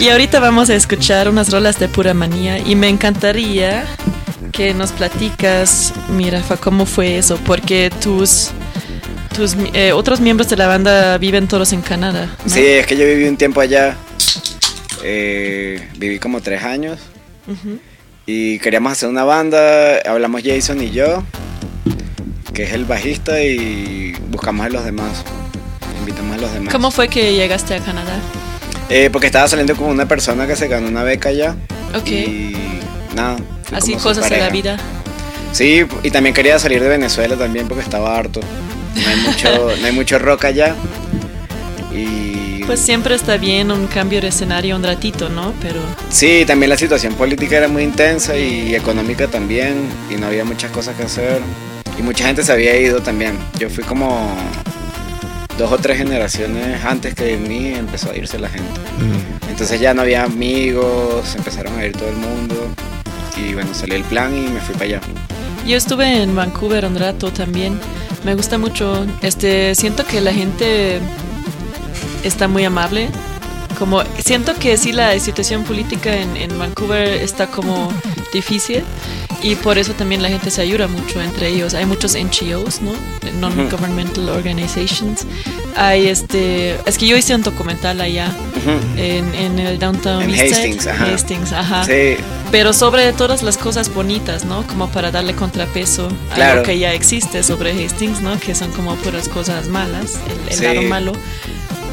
Y 0.00 0.08
ahorita 0.08 0.40
vamos 0.40 0.70
a 0.70 0.74
escuchar 0.74 1.28
unas 1.28 1.50
rolas 1.50 1.78
de 1.78 1.86
pura 1.86 2.14
manía 2.14 2.58
y 2.58 2.74
me 2.74 2.88
encantaría 2.88 3.84
que 4.50 4.74
nos 4.74 4.90
platicas, 4.90 5.92
mira, 6.08 6.38
Rafa, 6.40 6.56
cómo 6.56 6.86
fue 6.86 7.18
eso, 7.18 7.38
porque 7.44 7.92
tus 8.02 8.48
tus 9.36 9.54
eh, 9.74 9.92
otros 9.92 10.20
miembros 10.20 10.48
de 10.48 10.56
la 10.56 10.66
banda 10.66 11.18
viven 11.18 11.46
todos 11.46 11.72
en 11.72 11.82
Canadá. 11.82 12.34
¿no? 12.44 12.52
Sí, 12.52 12.64
es 12.64 12.86
que 12.86 12.96
yo 12.96 13.04
viví 13.06 13.24
un 13.28 13.36
tiempo 13.36 13.60
allá. 13.60 13.96
Eh, 15.04 15.88
viví 15.96 16.18
como 16.18 16.40
tres 16.40 16.62
años. 16.64 16.98
Y 18.26 18.58
queríamos 18.58 18.92
hacer 18.92 19.08
una 19.08 19.24
banda. 19.24 19.98
Hablamos 20.06 20.42
Jason 20.44 20.82
y 20.82 20.90
yo, 20.90 21.22
que 22.54 22.64
es 22.64 22.72
el 22.72 22.84
bajista, 22.84 23.42
y 23.42 24.12
buscamos 24.28 24.66
a 24.66 24.68
los 24.68 24.84
demás. 24.84 25.24
Invitamos 26.00 26.38
a 26.38 26.40
los 26.40 26.52
demás. 26.52 26.72
¿Cómo 26.72 26.90
fue 26.90 27.08
que 27.08 27.34
llegaste 27.34 27.74
a 27.74 27.80
Canadá? 27.80 28.18
Eh, 28.88 29.08
porque 29.10 29.26
estaba 29.26 29.48
saliendo 29.48 29.74
con 29.76 29.88
una 29.88 30.06
persona 30.06 30.46
que 30.46 30.56
se 30.56 30.68
ganó 30.68 30.88
una 30.88 31.02
beca 31.02 31.30
allá. 31.30 31.56
Ok. 31.94 32.08
Y 32.08 32.56
nada. 33.14 33.36
Así 33.72 33.94
cosas 33.94 34.28
de 34.28 34.38
la 34.38 34.50
vida. 34.50 34.76
Sí, 35.52 35.84
y 36.02 36.10
también 36.10 36.34
quería 36.34 36.58
salir 36.58 36.82
de 36.82 36.88
Venezuela 36.88 37.36
también 37.36 37.68
porque 37.68 37.82
estaba 37.82 38.16
harto. 38.16 38.40
No 38.94 39.08
hay 39.08 39.16
mucho, 39.16 39.76
no 39.80 39.86
hay 39.86 39.92
mucho 39.92 40.18
rock 40.18 40.46
allá. 40.46 40.74
Y 41.94 42.31
Pues 42.66 42.80
siempre 42.80 43.14
está 43.14 43.36
bien 43.36 43.70
un 43.70 43.86
cambio 43.86 44.20
de 44.20 44.28
escenario 44.28 44.76
un 44.76 44.82
ratito, 44.82 45.28
¿no? 45.28 45.52
Pero 45.60 45.80
sí, 46.10 46.44
también 46.46 46.70
la 46.70 46.76
situación 46.76 47.14
política 47.14 47.58
era 47.58 47.68
muy 47.68 47.82
intensa 47.82 48.36
y 48.36 48.74
económica 48.74 49.26
también 49.26 49.74
y 50.10 50.14
no 50.14 50.26
había 50.26 50.44
muchas 50.44 50.70
cosas 50.70 50.96
que 50.96 51.04
hacer. 51.04 51.40
Y 51.98 52.02
mucha 52.02 52.24
gente 52.26 52.42
se 52.42 52.52
había 52.52 52.76
ido 52.80 53.00
también. 53.00 53.36
Yo 53.58 53.68
fui 53.68 53.84
como 53.84 54.34
dos 55.58 55.72
o 55.72 55.78
tres 55.78 55.98
generaciones 55.98 56.84
antes 56.84 57.14
que 57.14 57.24
de 57.24 57.36
mí 57.36 57.74
empezó 57.74 58.10
a 58.10 58.16
irse 58.16 58.38
la 58.38 58.48
gente. 58.48 58.80
Mm. 58.98 59.50
Entonces 59.50 59.80
ya 59.80 59.92
no 59.92 60.02
había 60.02 60.24
amigos, 60.24 61.34
empezaron 61.36 61.78
a 61.78 61.84
ir 61.84 61.92
todo 61.92 62.08
el 62.08 62.16
mundo. 62.16 62.54
Y 63.36 63.54
bueno, 63.54 63.74
salió 63.74 63.96
el 63.96 64.04
plan 64.04 64.36
y 64.36 64.48
me 64.48 64.60
fui 64.60 64.74
para 64.74 64.84
allá. 64.84 65.00
yo 65.66 65.76
estuve 65.76 66.22
en 66.22 66.34
Vancouver 66.34 66.86
un 66.86 66.98
rato 66.98 67.30
también. 67.32 67.78
Me 68.24 68.34
gusta 68.34 68.56
mucho. 68.56 69.06
Este, 69.20 69.74
siento 69.74 70.06
que 70.06 70.20
la 70.20 70.32
gente 70.32 71.00
está 72.22 72.48
muy 72.48 72.64
amable. 72.64 73.08
Como 73.78 74.02
siento 74.24 74.54
que 74.58 74.76
sí 74.76 74.92
la 74.92 75.18
situación 75.18 75.64
política 75.64 76.14
en, 76.14 76.36
en 76.36 76.56
Vancouver 76.58 77.08
está 77.08 77.46
como 77.48 77.92
difícil 78.32 78.84
y 79.42 79.56
por 79.56 79.76
eso 79.76 79.92
también 79.94 80.22
la 80.22 80.28
gente 80.28 80.50
se 80.50 80.60
ayuda 80.62 80.86
mucho 80.86 81.20
entre 81.20 81.48
ellos. 81.48 81.74
Hay 81.74 81.84
muchos 81.86 82.14
NGOs, 82.14 82.80
¿no? 82.82 82.92
Non-governmental 83.40 84.28
organizations. 84.28 85.26
Hay 85.74 86.06
este, 86.06 86.76
es 86.86 86.96
que 86.98 87.06
yo 87.06 87.16
hice 87.16 87.34
un 87.34 87.42
documental 87.42 88.00
allá 88.00 88.30
en, 88.96 89.34
en 89.34 89.58
el 89.58 89.78
downtown 89.78 90.22
En 90.22 90.30
East 90.30 90.54
Side. 90.54 90.54
Hastings, 90.54 90.86
ajá. 90.86 91.04
Hastings, 91.06 91.52
ajá. 91.52 91.84
Sí, 91.84 92.16
Pero 92.52 92.72
sobre 92.74 93.12
todas 93.14 93.42
las 93.42 93.56
cosas 93.56 93.92
bonitas, 93.92 94.44
¿no? 94.44 94.64
Como 94.66 94.88
para 94.90 95.10
darle 95.10 95.34
contrapeso 95.34 96.08
a 96.30 96.54
lo 96.56 96.62
que 96.62 96.78
ya 96.78 96.92
existe 96.92 97.42
sobre 97.42 97.72
Hastings, 97.84 98.20
¿no? 98.20 98.38
Que 98.38 98.54
son 98.54 98.70
como 98.72 98.94
puras 98.96 99.28
cosas 99.28 99.66
malas, 99.68 100.20
el, 100.30 100.52
el 100.52 100.58
Sí. 100.58 100.64
lado 100.64 100.82
malo. 100.82 101.12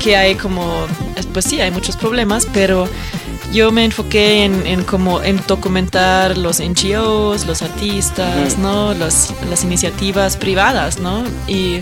Que 0.01 0.15
hay 0.15 0.35
como, 0.35 0.85
pues 1.33 1.45
sí, 1.45 1.59
hay 1.61 1.71
muchos 1.71 1.97
problemas, 1.97 2.47
pero 2.53 2.87
yo 3.51 3.71
me 3.71 3.83
enfoqué 3.83 4.45
en, 4.45 4.65
en 4.65 4.83
como 4.83 5.21
en 5.21 5.41
documentar 5.47 6.37
los 6.37 6.59
NGOs, 6.61 7.45
los 7.45 7.61
artistas. 7.61 8.57
¿no? 8.57 8.93
Las, 8.93 9.33
las 9.49 9.63
iniciativas 9.63 10.37
privadas, 10.37 10.99
¿no? 10.99 11.23
Y, 11.47 11.79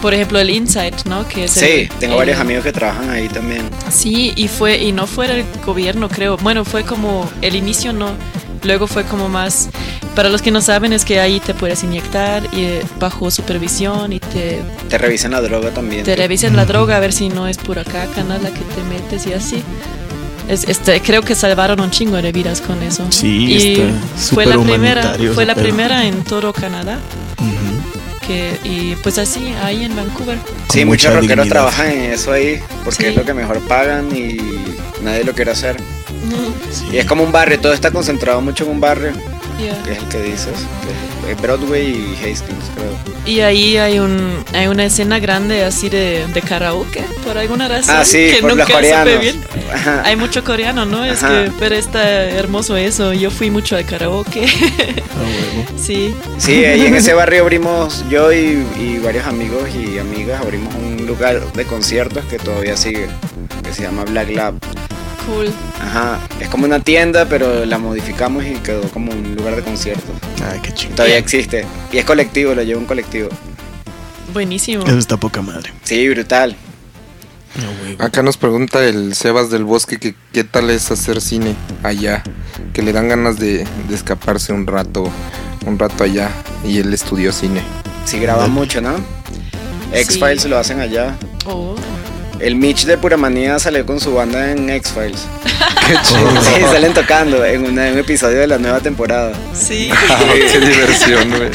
por 0.00 0.14
ejemplo, 0.14 0.38
el 0.38 0.48
Insight, 0.50 1.04
¿no? 1.06 1.26
Que 1.26 1.44
es 1.44 1.50
sí, 1.52 1.64
el- 1.64 1.88
tengo 1.98 2.14
el- 2.14 2.18
varios 2.20 2.38
amigos 2.40 2.64
que 2.64 2.72
trabajan 2.72 3.10
ahí 3.10 3.28
también. 3.28 3.68
Sí, 3.90 4.32
y 4.36 4.48
fue 4.48 4.78
y 4.78 4.92
no 4.92 5.06
fue 5.06 5.26
el 5.26 5.44
gobierno, 5.66 6.08
creo. 6.08 6.36
Bueno, 6.38 6.64
fue 6.64 6.84
como 6.84 7.28
el 7.42 7.56
inicio 7.56 7.92
no. 7.92 8.10
Luego 8.62 8.86
fue 8.86 9.04
como 9.04 9.28
más 9.28 9.68
para 10.18 10.30
los 10.30 10.42
que 10.42 10.50
no 10.50 10.60
saben 10.60 10.92
es 10.92 11.04
que 11.04 11.20
ahí 11.20 11.38
te 11.38 11.54
puedes 11.54 11.84
inyectar 11.84 12.42
y 12.52 12.64
eh, 12.64 12.82
bajo 12.98 13.30
supervisión 13.30 14.12
y 14.12 14.18
te, 14.18 14.60
Te 14.88 14.98
revisan 14.98 15.30
la 15.30 15.40
droga 15.40 15.70
también. 15.70 16.02
te 16.02 16.16
revisan 16.16 16.56
la 16.56 16.64
droga 16.64 16.96
a 16.96 16.98
ver 16.98 17.12
si 17.12 17.28
no 17.28 17.46
es 17.46 17.56
pura 17.56 17.84
caca, 17.84 18.24
¿no? 18.24 18.36
La 18.36 18.50
que 18.50 18.62
te 18.62 18.82
metes 18.90 19.28
y 19.28 19.32
así. 19.32 19.62
Es, 20.48 20.64
este, 20.64 21.00
creo 21.02 21.22
que 21.22 21.36
salvaron 21.36 21.78
un 21.78 21.92
chingo 21.92 22.16
de 22.20 22.32
vidas 22.32 22.60
con 22.60 22.82
eso. 22.82 23.06
Sí, 23.10 23.44
y 23.46 23.72
está 23.74 24.34
fue 24.34 24.44
la 24.44 24.54
súper 24.54 24.70
primera, 24.70 25.16
fue 25.34 25.46
la 25.46 25.54
primera 25.54 26.04
en 26.04 26.24
todo 26.24 26.52
Canadá. 26.52 26.98
Que, 28.26 28.58
y 28.64 28.96
pues 28.96 29.18
así, 29.18 29.54
ahí 29.62 29.84
en 29.84 29.94
Vancouver. 29.94 30.36
Sí, 30.68 30.80
con 30.80 30.88
muchos 30.88 31.14
rockeros 31.14 31.48
trabajan 31.48 31.92
en 31.92 32.12
eso 32.12 32.32
ahí 32.32 32.60
porque 32.84 33.04
Sí. 33.04 33.10
es 33.10 33.16
lo 33.16 33.24
que 33.24 33.34
mejor 33.34 33.60
pagan 33.68 34.08
y 34.14 34.36
nadie 35.00 35.22
lo 35.22 35.32
quiere 35.32 35.52
hacer. 35.52 35.76
Sí. 36.72 36.86
Y 36.92 36.96
es 36.98 37.06
como 37.06 37.22
un 37.22 37.30
barrio, 37.30 37.60
todo 37.60 37.72
está 37.72 37.92
concentrado 37.92 38.40
mucho 38.40 38.64
en 38.64 38.70
un 38.72 38.80
barrio, 38.80 39.12
Yeah. 39.58 39.82
que 39.82 39.92
es 39.92 39.98
el 39.98 40.04
que 40.08 40.22
dices, 40.22 40.54
que 41.26 41.32
es 41.32 41.42
Broadway 41.42 41.86
y 41.88 42.14
Hastings, 42.16 42.70
creo. 42.76 42.92
Y 43.26 43.40
ahí 43.40 43.76
hay 43.76 43.98
un 43.98 44.44
hay 44.54 44.68
una 44.68 44.84
escena 44.84 45.18
grande 45.18 45.64
así 45.64 45.88
de, 45.88 46.24
de 46.32 46.40
karaoke 46.42 47.02
por 47.24 47.36
alguna 47.36 47.66
razón 47.66 47.96
Ah, 47.98 48.04
sí, 48.04 48.30
que 48.34 48.40
por 48.40 48.54
los 48.54 48.68
nunca 48.68 48.80
supe 48.80 49.18
bien. 49.18 49.42
Hay 50.04 50.14
mucho 50.16 50.44
coreano, 50.44 50.84
¿no? 50.84 51.04
Es 51.04 51.22
Ajá. 51.24 51.44
que 51.44 51.52
pero 51.58 51.74
está 51.74 52.08
hermoso 52.30 52.76
eso. 52.76 53.12
Yo 53.12 53.30
fui 53.32 53.50
mucho 53.50 53.76
al 53.76 53.84
karaoke. 53.84 54.46
Ah, 54.46 55.72
sí. 55.76 56.14
Sí, 56.38 56.64
ahí 56.64 56.86
en 56.86 56.94
ese 56.94 57.12
barrio 57.14 57.42
abrimos, 57.42 58.04
yo 58.08 58.32
y, 58.32 58.64
y 58.78 58.98
varios 59.02 59.26
amigos 59.26 59.68
y 59.74 59.98
amigas 59.98 60.40
abrimos 60.40 60.72
un 60.76 61.04
lugar 61.06 61.40
de 61.52 61.64
conciertos 61.64 62.24
que 62.26 62.38
todavía 62.38 62.76
sigue, 62.76 63.08
que 63.64 63.74
se 63.74 63.82
llama 63.82 64.04
Black 64.04 64.30
Lab. 64.30 64.54
Cool. 65.28 65.52
Ajá, 65.78 66.18
es 66.40 66.48
como 66.48 66.64
una 66.64 66.80
tienda, 66.80 67.26
pero 67.28 67.66
la 67.66 67.76
modificamos 67.76 68.44
y 68.46 68.54
quedó 68.54 68.80
como 68.90 69.12
un 69.12 69.36
lugar 69.36 69.56
de 69.56 69.62
conciertos. 69.62 70.10
Ay, 70.42 70.58
qué 70.62 70.72
chingón. 70.72 70.96
Todavía 70.96 71.18
existe. 71.18 71.66
Y 71.92 71.98
es 71.98 72.06
colectivo, 72.06 72.54
lo 72.54 72.62
lleva 72.62 72.80
un 72.80 72.86
colectivo. 72.86 73.28
Buenísimo. 74.32 74.84
Eso 74.86 74.96
está 74.96 75.18
poca 75.18 75.42
madre. 75.42 75.70
Sí, 75.82 76.08
brutal. 76.08 76.56
Huevo. 77.56 78.02
Acá 78.02 78.22
nos 78.22 78.36
pregunta 78.36 78.84
el 78.84 79.14
Sebas 79.14 79.50
del 79.50 79.64
Bosque 79.64 79.98
que 79.98 80.14
qué 80.32 80.44
tal 80.44 80.70
es 80.70 80.90
hacer 80.90 81.20
cine 81.20 81.56
allá, 81.82 82.22
que 82.72 82.82
le 82.82 82.92
dan 82.92 83.08
ganas 83.08 83.38
de, 83.38 83.66
de 83.88 83.94
escaparse 83.94 84.52
un 84.52 84.66
rato, 84.66 85.10
un 85.66 85.78
rato 85.78 86.04
allá 86.04 86.30
y 86.64 86.78
él 86.78 86.94
estudió 86.94 87.32
cine. 87.32 87.62
Sí, 88.04 88.18
graba 88.18 88.46
mucho, 88.46 88.80
¿no? 88.80 88.96
Sí. 88.96 89.02
X-Files 89.92 90.46
lo 90.46 90.56
hacen 90.56 90.80
allá. 90.80 91.16
Oh. 91.46 91.74
El 92.40 92.54
Mitch 92.56 92.84
de 92.84 92.96
Pura 92.98 93.16
Manía 93.16 93.58
salió 93.58 93.84
con 93.84 93.98
su 94.00 94.14
banda 94.14 94.52
en 94.52 94.70
X-Files. 94.70 95.26
Qué 95.86 95.94
chido. 96.02 96.30
Sí, 96.42 96.60
salen 96.70 96.92
tocando 96.94 97.44
en, 97.44 97.64
una- 97.64 97.88
en 97.88 97.94
un 97.94 97.98
episodio 98.00 98.38
de 98.38 98.46
la 98.46 98.58
nueva 98.58 98.80
temporada. 98.80 99.32
Sí. 99.54 99.90
Ah, 100.08 100.18
qué 100.34 100.60
diversión, 100.60 101.30
güey. 101.30 101.50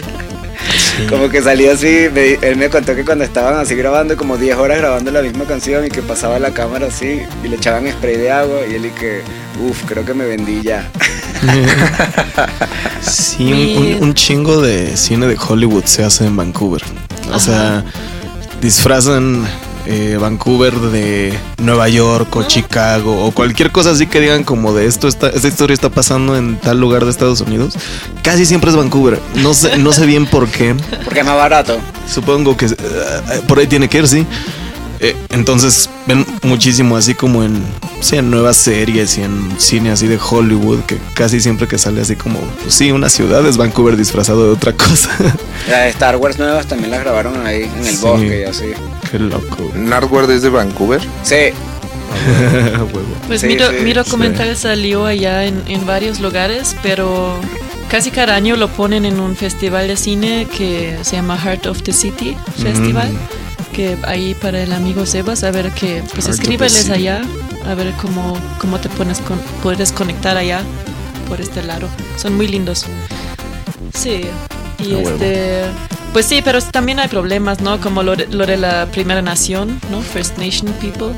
Como 1.09 1.29
que 1.29 1.41
salía 1.41 1.73
así, 1.73 2.07
me- 2.13 2.34
él 2.41 2.55
me 2.57 2.69
contó 2.69 2.95
que 2.95 3.03
cuando 3.05 3.23
estaban 3.23 3.55
así 3.59 3.75
grabando, 3.75 4.15
como 4.17 4.38
10 4.38 4.57
horas 4.57 4.77
grabando 4.79 5.11
la 5.11 5.21
misma 5.21 5.45
canción 5.45 5.86
y 5.86 5.89
que 5.89 6.01
pasaba 6.01 6.39
la 6.39 6.51
cámara 6.51 6.88
así 6.88 7.21
y 7.43 7.47
le 7.47 7.55
echaban 7.57 7.89
spray 7.91 8.17
de 8.17 8.31
agua 8.31 8.59
y 8.69 8.75
él 8.75 8.86
y 8.86 8.89
que, 8.89 9.21
uff, 9.61 9.84
creo 9.86 10.05
que 10.05 10.13
me 10.13 10.25
vendí 10.25 10.61
ya. 10.63 10.89
Sí, 13.01 13.75
un, 13.77 13.84
un- 13.97 14.03
un 14.03 14.13
chingo 14.13 14.61
de 14.61 14.95
cine 14.97 15.27
de 15.27 15.38
Hollywood 15.38 15.84
se 15.86 16.03
hace 16.03 16.25
en 16.25 16.36
Vancouver. 16.36 16.81
O 17.34 17.39
sea, 17.39 17.84
disfrazan 18.61 19.45
eh, 19.86 20.17
Vancouver 20.19 20.73
de 20.73 21.38
Nueva 21.57 21.89
York 21.89 22.36
o 22.36 22.43
Chicago 22.43 23.25
o 23.25 23.31
cualquier 23.31 23.71
cosa 23.71 23.91
así 23.91 24.07
que 24.07 24.19
digan 24.19 24.43
como 24.43 24.73
de 24.73 24.86
esto 24.86 25.07
está, 25.07 25.29
esta 25.29 25.47
historia 25.47 25.73
está 25.73 25.89
pasando 25.89 26.38
en 26.38 26.57
tal 26.57 26.79
lugar 26.79 27.05
de 27.05 27.11
Estados 27.11 27.41
Unidos. 27.41 27.75
Casi 28.21 28.45
siempre 28.45 28.69
es 28.69 28.75
Vancouver. 28.75 29.19
No 29.36 29.53
sé, 29.53 29.77
no 29.77 29.91
sé 29.91 30.05
bien 30.05 30.25
por 30.25 30.47
qué. 30.47 30.75
Porque 31.03 31.19
es 31.19 31.25
más 31.25 31.36
barato. 31.36 31.79
Supongo 32.07 32.55
que 32.55 32.65
eh, 32.65 32.75
por 33.47 33.59
ahí 33.59 33.67
tiene 33.67 33.89
que 33.89 33.99
ir, 33.99 34.07
sí. 34.07 34.25
Eh, 35.04 35.16
entonces 35.30 35.89
ven 36.08 36.26
muchísimo 36.43 36.95
así 36.95 37.14
como 37.14 37.43
en, 37.43 37.62
sí, 37.99 38.16
en 38.16 38.32
nuevas 38.32 38.56
series 38.58 39.18
y 39.18 39.22
en 39.24 39.54
cine 39.60 39.91
así 39.91 40.08
de 40.08 40.18
Hollywood, 40.18 40.80
que 40.88 40.97
casi 41.14 41.41
siempre 41.41 41.68
que 41.68 41.78
sale 41.78 41.99
así 42.01 42.16
como, 42.16 42.39
pues 42.62 42.74
sí, 42.74 42.91
una 42.91 43.10
ciudad 43.10 43.45
es 43.45 43.58
Vancouver 43.58 43.97
disfrazado 43.97 44.45
de 44.45 44.51
otra 44.54 44.72
cosa. 44.78 45.10
Las 45.70 45.82
de 45.84 45.89
Star 45.89 46.16
Wars 46.16 46.39
nuevas 46.39 46.68
también 46.68 46.89
las 46.91 47.01
grabaron 47.01 47.45
ahí 47.45 47.64
en 47.64 47.86
el 47.86 47.95
Sí. 47.95 48.01
bosque 48.01 48.39
y 48.41 48.43
así. 48.49 48.66
Qué 49.12 49.20
loco. 49.20 49.72
Nardware 49.76 50.26
desde 50.28 50.47
Vancouver. 50.49 51.01
Sí, 51.24 51.36
Huevo. 52.78 53.01
Pues 53.28 53.41
Sí, 53.41 53.47
mi, 53.47 53.56
do- 53.56 53.70
sí, 53.72 53.76
mi 53.82 53.89
sí. 53.89 53.93
documental 53.93 54.56
salió 54.56 55.06
allá 55.06 55.45
en, 55.45 55.62
en 55.68 55.86
varios 55.86 56.20
lugares, 56.20 56.76
pero 56.84 57.39
casi 57.89 58.12
cada 58.12 58.36
año 58.36 58.56
lo 58.56 58.68
ponen 58.70 59.06
en 59.06 59.20
un 59.20 59.36
festival 59.36 59.88
de 59.88 59.97
cine 59.97 60.47
que 60.56 60.97
se 61.01 61.16
llama 61.16 61.38
Heart 61.38 61.66
of 61.68 61.82
the 61.84 61.93
City 61.93 62.36
Festival. 62.62 63.12
Que 63.74 63.97
ahí 64.03 64.36
para 64.36 64.61
el 64.61 64.71
amigo 64.71 65.05
Sebas, 65.05 65.43
a 65.43 65.51
ver 65.51 65.71
que, 65.71 66.03
pues 66.13 66.28
escríbeles 66.28 66.89
allá, 66.91 67.24
a 67.65 67.74
ver 67.74 67.91
cómo, 68.01 68.38
cómo 68.59 68.80
te 68.80 68.88
pones 68.89 69.19
con, 69.19 69.39
puedes 69.63 69.91
conectar 69.91 70.38
allá 70.38 70.61
por 71.28 71.41
este 71.41 71.63
lado. 71.63 71.88
Son 72.17 72.36
muy 72.36 72.47
lindos. 72.47 72.86
Sí, 73.93 74.21
y 74.80 74.93
huevo. 74.93 75.09
este, 75.09 75.63
pues 76.13 76.26
sí, 76.28 76.41
pero 76.43 76.61
también 76.61 76.99
hay 76.99 77.07
problemas, 77.07 77.61
¿no? 77.61 77.80
Como 77.82 78.03
lo 78.03 78.15
de, 78.15 78.28
lo 78.28 78.45
de 78.45 78.57
la 78.57 78.86
primera 78.88 79.21
nación, 79.21 79.80
¿no? 79.89 80.01
First 80.01 80.38
Nation 80.38 80.71
People. 80.74 81.13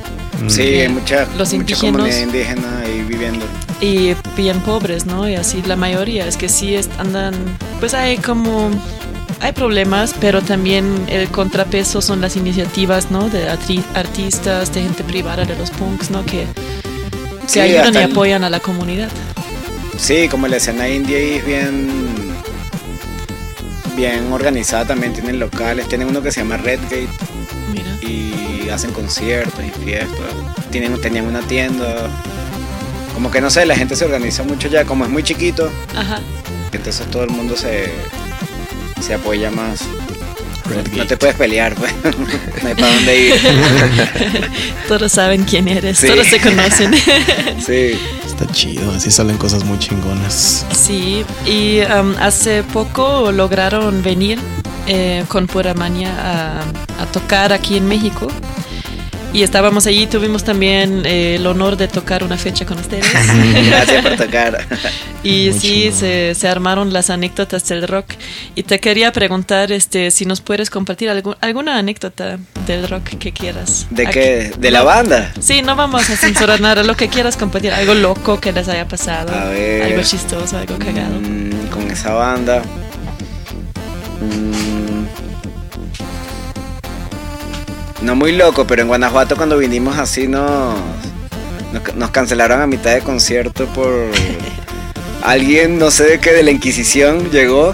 sí, 0.47 0.61
Eh, 0.61 0.81
hay 0.83 0.89
mucha, 0.89 1.25
los 1.37 1.49
mucha 1.53 1.55
indígenas. 1.55 1.91
comunidad 1.93 2.19
indígena 2.21 2.79
ahí 2.85 3.01
viviendo. 3.07 3.45
y 3.81 4.13
bien 4.37 4.59
pobres, 4.61 5.05
¿no? 5.05 5.27
Y 5.27 5.35
así 5.35 5.61
la 5.63 5.75
mayoría 5.75 6.25
es 6.27 6.37
que 6.37 6.47
sí 6.47 6.75
es- 6.75 6.89
andan, 6.97 7.33
pues 7.81 7.93
hay 7.93 8.17
como 8.17 8.69
hay 9.45 9.51
problemas, 9.53 10.15
pero 10.19 10.41
también 10.41 11.05
el 11.07 11.29
contrapeso 11.29 12.01
son 12.01 12.19
las 12.19 12.35
iniciativas, 12.35 13.11
¿no? 13.11 13.29
De 13.29 13.47
artistas, 13.47 14.73
de 14.73 14.81
gente 14.81 15.03
privada, 15.03 15.45
de 15.45 15.55
los 15.55 15.69
punks, 15.71 16.09
¿no? 16.09 16.25
Que, 16.25 16.47
que 17.43 17.47
Sí, 17.47 17.59
ayudan 17.59 17.93
y 17.93 17.97
apoyan 17.97 18.43
a 18.43 18.49
la 18.49 18.59
comunidad. 18.59 19.09
Sí, 19.97 20.27
como 20.29 20.47
la 20.47 20.57
escena 20.57 20.89
india 20.89 21.17
ahí 21.17 21.33
es 21.35 21.45
bien 21.45 22.05
bien 23.95 24.31
organizada 24.33 24.85
también, 24.85 25.13
tienen 25.13 25.39
locales, 25.39 25.87
tienen 25.87 26.09
uno 26.09 26.21
que 26.21 26.31
se 26.31 26.41
llama 26.41 26.57
Redgate 26.57 27.07
Mira. 27.71 27.97
y 28.01 28.67
hacen 28.69 28.91
conciertos 28.91 29.63
y 29.63 29.69
fiestas, 29.85 30.33
tienen, 30.69 30.99
tenían 30.99 31.25
una 31.27 31.39
tienda, 31.41 32.09
como 33.13 33.31
que 33.31 33.39
no 33.39 33.49
sé, 33.49 33.65
la 33.65 33.75
gente 33.75 33.95
se 33.95 34.03
organiza 34.03 34.43
mucho 34.43 34.67
ya, 34.67 34.83
como 34.83 35.05
es 35.05 35.09
muy 35.09 35.23
chiquito, 35.23 35.71
Ajá. 35.95 36.19
entonces 36.73 37.09
todo 37.09 37.23
el 37.23 37.29
mundo 37.29 37.55
se, 37.55 37.89
se 39.05 39.13
apoya 39.13 39.51
más. 39.51 39.81
No 40.95 41.05
te 41.05 41.15
puedes 41.15 41.35
pelear, 41.35 41.75
pues. 41.75 41.93
no 42.63 42.67
hay 42.69 42.73
para 42.75 42.93
dónde 42.95 43.19
ir. 43.27 43.35
Todos 44.87 45.11
saben 45.11 45.43
quién 45.43 45.67
eres, 45.67 45.99
Sí. 45.99 46.07
todos 46.07 46.25
se 46.27 46.39
conocen. 46.41 46.91
Sí. 47.65 47.99
Está 48.25 48.47
chido, 48.51 48.91
así 48.91 49.11
salen 49.11 49.37
cosas 49.37 49.63
muy 49.63 49.77
chingonas. 49.79 50.65
Sí, 50.75 51.23
y 51.45 51.79
um, 51.81 52.15
hace 52.19 52.63
poco 52.63 53.31
lograron 53.31 54.01
venir 54.03 54.39
eh, 54.87 55.23
con 55.27 55.47
Pura 55.47 55.73
Maña 55.73 56.11
a, 56.19 56.59
a 57.01 57.05
tocar 57.11 57.53
aquí 57.53 57.77
en 57.77 57.87
México. 57.87 58.27
Y 59.35 59.43
estábamos 59.43 59.85
allí, 59.85 60.07
tuvimos 60.07 60.45
también 60.45 61.01
eh, 61.05 61.35
el 61.35 61.45
honor 61.45 61.75
de 61.75 61.89
tocar 61.89 62.23
una 62.23 62.37
fecha 62.37 62.65
con 62.65 62.77
ustedes. 62.79 63.05
Gracias 63.67 64.01
por 64.01 64.15
tocar. 64.15 64.65
y 65.23 65.49
Muy 65.49 65.59
sí, 65.59 65.91
se, 65.93 66.33
se 66.35 66.47
armaron 66.47 66.93
las 66.93 67.09
anécdotas 67.09 67.67
del 67.67 67.85
rock. 67.85 68.05
Y 68.55 68.63
te 68.63 68.79
quería 68.79 69.11
preguntar 69.11 69.73
este, 69.73 70.09
si 70.11 70.25
nos 70.25 70.39
puedes 70.39 70.69
compartir 70.69 71.09
algu- 71.09 71.35
alguna 71.41 71.77
anécdota 71.77 72.39
del 72.65 72.87
rock 72.87 73.09
que 73.19 73.33
quieras. 73.33 73.87
¿De 73.89 74.03
Aquí. 74.07 74.13
qué? 74.13 74.51
¿De 74.57 74.71
la 74.71 74.83
banda? 74.83 75.33
Sí, 75.41 75.61
no 75.61 75.75
vamos 75.75 76.09
a 76.09 76.15
censurar 76.15 76.61
nada, 76.61 76.83
lo 76.83 76.95
que 76.95 77.09
quieras 77.09 77.35
compartir. 77.35 77.73
Algo 77.73 77.93
loco 77.93 78.39
que 78.39 78.53
les 78.53 78.69
haya 78.69 78.87
pasado. 78.87 79.35
A 79.35 79.49
ver. 79.49 79.83
Algo 79.83 80.01
chistoso, 80.01 80.57
algo 80.57 80.77
cagado. 80.79 81.19
Mm, 81.19 81.67
con 81.71 81.91
esa 81.91 82.13
banda. 82.13 82.61
Mm. 84.21 84.74
No 88.05 88.15
muy 88.15 88.33
loco, 88.33 88.67
pero 88.67 88.83
en 88.83 88.87
Guanajuato 88.87 89.35
cuando 89.35 89.57
vinimos 89.57 89.97
así 89.97 90.27
nos, 90.27 90.75
nos, 91.73 91.95
nos 91.95 92.11
cancelaron 92.11 92.61
a 92.61 92.67
mitad 92.67 92.93
de 92.93 93.01
concierto 93.01 93.65
por 93.65 93.91
alguien, 95.23 95.79
no 95.79 95.89
sé 95.89 96.03
de 96.03 96.19
qué, 96.19 96.31
de 96.31 96.43
la 96.43 96.51
Inquisición 96.51 97.31
llegó 97.31 97.73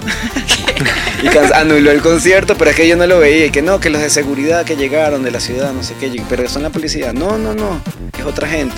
y 1.21 1.53
anuló 1.53 1.91
el 1.91 2.01
concierto, 2.01 2.55
pero 2.57 2.71
es 2.71 2.77
que 2.77 2.87
yo 2.87 2.95
no 2.95 3.05
lo 3.07 3.19
veía 3.19 3.47
y 3.47 3.51
que 3.51 3.61
no, 3.61 3.81
que 3.81 3.89
los 3.89 4.01
de 4.01 4.09
seguridad 4.09 4.63
que 4.63 4.77
llegaron 4.77 5.21
de 5.21 5.31
la 5.31 5.41
ciudad, 5.41 5.73
no 5.73 5.83
sé 5.83 5.95
qué, 5.99 6.23
pero 6.29 6.47
son 6.47 6.63
la 6.63 6.69
policía. 6.69 7.11
No, 7.11 7.37
no, 7.37 7.53
no, 7.53 7.81
es 8.17 8.25
otra 8.25 8.47
gente. 8.47 8.75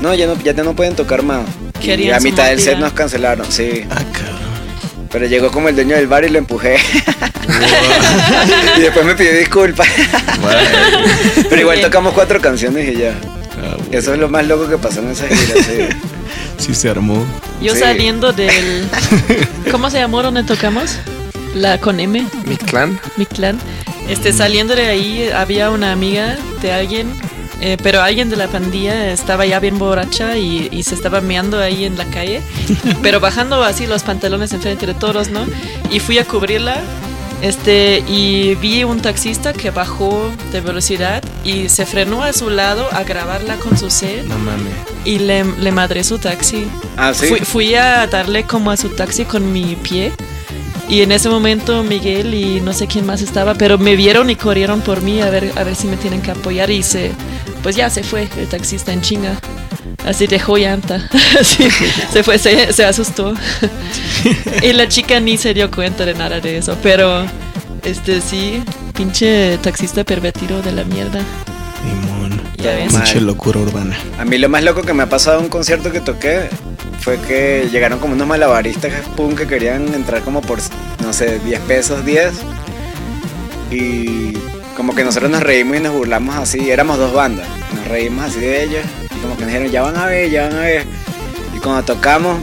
No, 0.00 0.14
ya 0.14 0.26
no, 0.26 0.40
ya 0.40 0.54
no 0.54 0.74
pueden 0.74 0.96
tocar 0.96 1.22
más. 1.22 1.42
Y 1.82 2.10
a 2.10 2.18
mitad 2.20 2.48
del 2.48 2.60
set 2.60 2.78
nos 2.78 2.94
cancelaron, 2.94 3.46
sí. 3.52 3.84
Ah, 3.90 4.02
cabrón. 4.10 4.45
Pero 5.16 5.28
llegó 5.28 5.50
como 5.50 5.70
el 5.70 5.74
dueño 5.74 5.96
del 5.96 6.08
bar 6.08 6.26
y 6.26 6.28
lo 6.28 6.36
empujé. 6.36 6.76
y 8.76 8.80
después 8.82 9.06
me 9.06 9.14
pidió 9.14 9.32
disculpas. 9.32 9.88
Pero 11.48 11.58
igual 11.62 11.80
tocamos 11.80 12.12
cuatro 12.12 12.38
canciones 12.38 12.94
y 12.94 12.98
ya. 12.98 13.14
Ah. 13.56 13.78
Eso 13.92 14.12
es 14.12 14.20
lo 14.20 14.28
más 14.28 14.46
loco 14.46 14.68
que 14.68 14.76
pasó 14.76 15.00
en 15.00 15.12
esa 15.12 15.26
gira. 15.26 15.62
sí. 15.64 15.88
Sí 16.58 16.74
se 16.74 16.90
armó. 16.90 17.24
Yo 17.62 17.72
Sí. 17.72 17.80
saliendo 17.80 18.34
del... 18.34 18.86
¿Cómo 19.70 19.88
se 19.88 20.00
llamó 20.00 20.22
donde 20.22 20.42
tocamos? 20.42 20.98
La 21.54 21.80
con 21.80 21.98
M, 21.98 22.26
Mi 22.44 22.56
clan. 22.58 23.00
mi 23.16 23.24
clan. 23.24 23.58
Este, 24.10 24.34
saliendo 24.34 24.76
de 24.76 24.84
ahí 24.84 25.30
había 25.34 25.70
una 25.70 25.92
amiga 25.92 26.36
de 26.60 26.72
alguien, 26.72 27.10
eh, 27.60 27.76
pero 27.82 28.02
alguien 28.02 28.28
de 28.30 28.36
la 28.36 28.48
pandilla 28.48 29.10
estaba 29.12 29.46
ya 29.46 29.58
bien 29.60 29.78
borracha 29.78 30.36
y, 30.36 30.68
y 30.70 30.82
se 30.82 30.94
estaba 30.94 31.20
meando 31.20 31.58
ahí 31.58 31.84
en 31.84 31.96
la 31.96 32.04
calle, 32.06 32.42
pero 33.02 33.20
bajando 33.20 33.62
así 33.62 33.86
los 33.86 34.02
pantalones 34.02 34.52
enfrente 34.52 34.86
de 34.86 34.94
todos, 34.94 35.28
¿no? 35.30 35.46
Y 35.90 36.00
fui 36.00 36.18
a 36.18 36.24
cubrirla. 36.24 36.76
Este, 37.42 38.02
y 38.08 38.54
vi 38.54 38.82
un 38.84 39.02
taxista 39.02 39.52
que 39.52 39.70
bajó 39.70 40.30
de 40.52 40.62
velocidad 40.62 41.22
y 41.44 41.68
se 41.68 41.84
frenó 41.84 42.22
a 42.22 42.32
su 42.32 42.48
lado 42.48 42.88
a 42.92 43.04
grabarla 43.04 43.56
con 43.56 43.76
su 43.76 43.90
set 43.90 44.24
No 44.24 44.38
mames. 44.38 44.72
y 45.04 45.18
le, 45.18 45.44
le 45.44 45.70
madré 45.70 46.02
su 46.02 46.18
taxi. 46.18 46.66
Ah, 46.96 47.12
sí. 47.12 47.26
Fui, 47.26 47.40
fui 47.40 47.74
a 47.74 48.06
darle 48.06 48.44
como 48.44 48.70
a 48.70 48.76
su 48.78 48.88
taxi 48.88 49.26
con 49.26 49.52
mi 49.52 49.76
pie. 49.76 50.12
Y 50.88 51.02
en 51.02 51.10
ese 51.10 51.28
momento 51.28 51.82
Miguel 51.82 52.32
y 52.34 52.60
no 52.60 52.72
sé 52.72 52.86
quién 52.86 53.06
más 53.06 53.20
estaba, 53.20 53.54
pero 53.54 53.76
me 53.76 53.96
vieron 53.96 54.30
y 54.30 54.36
corrieron 54.36 54.80
por 54.80 55.02
mí 55.02 55.20
a 55.20 55.30
ver, 55.30 55.52
a 55.56 55.64
ver 55.64 55.74
si 55.74 55.88
me 55.88 55.96
tienen 55.96 56.22
que 56.22 56.30
apoyar. 56.30 56.70
Y 56.70 56.82
se, 56.82 57.12
pues 57.62 57.74
ya 57.74 57.90
se 57.90 58.04
fue 58.04 58.28
el 58.38 58.46
taxista 58.46 58.92
en 58.92 59.00
chinga. 59.00 59.38
Así 60.04 60.28
dejó 60.28 60.56
llanta. 60.56 61.08
Así, 61.40 61.68
se 62.12 62.22
fue, 62.22 62.38
se, 62.38 62.72
se 62.72 62.84
asustó. 62.84 63.34
y 64.62 64.72
la 64.72 64.88
chica 64.88 65.18
ni 65.18 65.36
se 65.36 65.52
dio 65.52 65.70
cuenta 65.70 66.04
de 66.04 66.14
nada 66.14 66.40
de 66.40 66.58
eso. 66.58 66.76
Pero, 66.82 67.26
este 67.82 68.20
sí, 68.20 68.62
pinche 68.94 69.58
taxista 69.58 70.04
pervertido 70.04 70.62
de 70.62 70.70
la 70.70 70.84
mierda. 70.84 71.20
Limón. 71.84 72.40
Ya 72.58 72.76
ves. 72.76 72.92
Mal. 72.92 73.02
Pinche 73.02 73.20
locura 73.20 73.58
urbana. 73.58 73.96
A 74.18 74.24
mí 74.24 74.38
lo 74.38 74.48
más 74.48 74.62
loco 74.62 74.82
que 74.82 74.94
me 74.94 75.02
ha 75.02 75.08
pasado 75.08 75.38
en 75.38 75.44
un 75.44 75.50
concierto 75.50 75.90
que 75.90 76.00
toqué 76.00 76.48
fue 77.00 77.18
que 77.20 77.68
llegaron 77.70 77.98
como 77.98 78.14
unos 78.14 78.26
malabaristas 78.26 78.92
punk 79.16 79.38
que 79.38 79.46
querían 79.46 79.92
entrar 79.94 80.22
como 80.22 80.40
por, 80.40 80.58
no 81.02 81.12
sé, 81.12 81.38
10 81.40 81.60
pesos, 81.60 82.04
10. 82.04 82.32
Y 83.70 84.32
como 84.76 84.94
que 84.94 85.04
nosotros 85.04 85.30
nos 85.30 85.42
reímos 85.42 85.76
y 85.76 85.80
nos 85.80 85.92
burlamos 85.92 86.36
así. 86.36 86.70
Éramos 86.70 86.98
dos 86.98 87.12
bandas. 87.12 87.46
Nos 87.74 87.88
reímos 87.88 88.26
así 88.26 88.40
de 88.40 88.64
ellos. 88.64 88.84
Y 89.14 89.18
como 89.20 89.36
que 89.36 89.42
nos 89.42 89.52
dijeron, 89.52 89.70
ya 89.70 89.82
van 89.82 89.96
a 89.96 90.06
ver, 90.06 90.30
ya 90.30 90.48
van 90.48 90.56
a 90.56 90.60
ver. 90.60 90.86
Y 91.54 91.58
cuando 91.58 91.82
tocamos, 91.84 92.38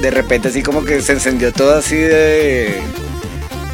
de 0.00 0.10
repente 0.10 0.48
así 0.48 0.62
como 0.62 0.84
que 0.84 1.00
se 1.00 1.12
encendió 1.12 1.52
todo 1.52 1.76
así 1.76 1.96
de... 1.96 2.80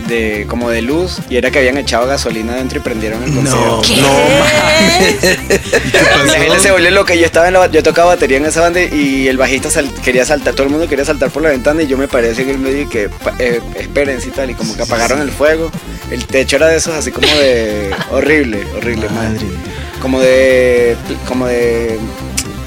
de 0.06 0.46
como 0.48 0.70
de 0.70 0.82
luz 0.82 1.18
y 1.30 1.36
era 1.36 1.50
que 1.50 1.58
habían 1.58 1.76
echado 1.78 2.06
gasolina 2.06 2.54
dentro 2.54 2.78
y 2.78 2.82
prendieron 2.82 3.22
el 3.22 3.34
No, 3.44 3.76
concierto. 3.80 3.82
¿Qué 3.82 5.44
La 6.26 6.32
gente 6.34 6.58
se 6.60 6.70
volvió 6.70 6.90
loca. 6.90 7.14
Yo 7.14 7.24
estaba 7.26 7.48
en 7.48 7.54
la, 7.54 7.66
yo 7.70 7.82
tocaba 7.82 8.08
batería 8.14 8.36
en 8.38 8.46
esa 8.46 8.60
banda 8.60 8.80
y 8.82 9.28
el 9.28 9.36
bajista 9.36 9.70
sal- 9.70 9.92
quería 10.02 10.24
saltar, 10.24 10.54
todo 10.54 10.64
el 10.64 10.70
mundo 10.70 10.88
quería 10.88 11.04
saltar 11.04 11.30
por 11.30 11.42
la 11.42 11.50
ventana 11.50 11.82
y 11.82 11.86
yo 11.86 11.96
me 11.96 12.08
así 12.30 12.42
en 12.42 12.50
el 12.50 12.58
medio 12.58 12.82
y 12.82 12.86
que 12.86 13.08
eh, 13.38 13.60
espérense 13.76 14.28
y 14.28 14.30
tal 14.30 14.50
y 14.50 14.54
como 14.54 14.76
que 14.76 14.82
apagaron 14.82 15.20
el 15.20 15.30
fuego. 15.30 15.70
El 16.10 16.26
techo 16.26 16.56
era 16.56 16.68
de 16.68 16.76
esos 16.76 16.94
así 16.94 17.10
como 17.10 17.26
de 17.26 17.90
horrible, 18.10 18.62
horrible, 18.76 19.08
madre. 19.10 19.34
Madre. 19.34 19.46
Como 20.00 20.20
de 20.20 20.96
como 21.26 21.46
de 21.46 21.98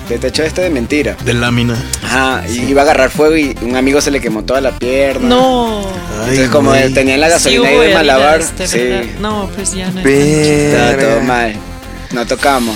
de 0.10 0.18
techo 0.20 0.44
este 0.44 0.62
de 0.62 0.70
mentira. 0.70 1.16
De 1.26 1.34
lámina. 1.34 1.76
Ajá, 2.04 2.44
y 2.48 2.60
iba 2.62 2.82
a 2.82 2.84
agarrar 2.86 3.10
fuego 3.10 3.36
y 3.36 3.56
un 3.62 3.76
amigo 3.76 4.00
se 4.02 4.12
le 4.12 4.22
quemó 4.22 4.44
toda 4.44 4.62
la 4.62 4.72
pierna. 4.72 5.28
No. 5.30 5.82
Entonces 6.12 6.40
Ay, 6.46 6.48
como 6.50 6.70
güey. 6.72 6.94
tenían 6.94 7.20
la 7.20 7.28
Sí 7.28 7.34
gasolina 7.34 7.62
hubo 7.72 7.82
ahí 7.82 7.88
de 7.90 7.94
malabar, 7.94 8.42
sí, 8.44 8.78
verdad. 8.78 9.04
No, 9.20 9.50
pues 9.56 9.74
ya 9.74 9.90
no. 9.92 10.02
estaba 10.02 10.98
todo 10.98 11.22
mal. 11.22 11.54
No 12.12 12.26
tocamos. 12.26 12.76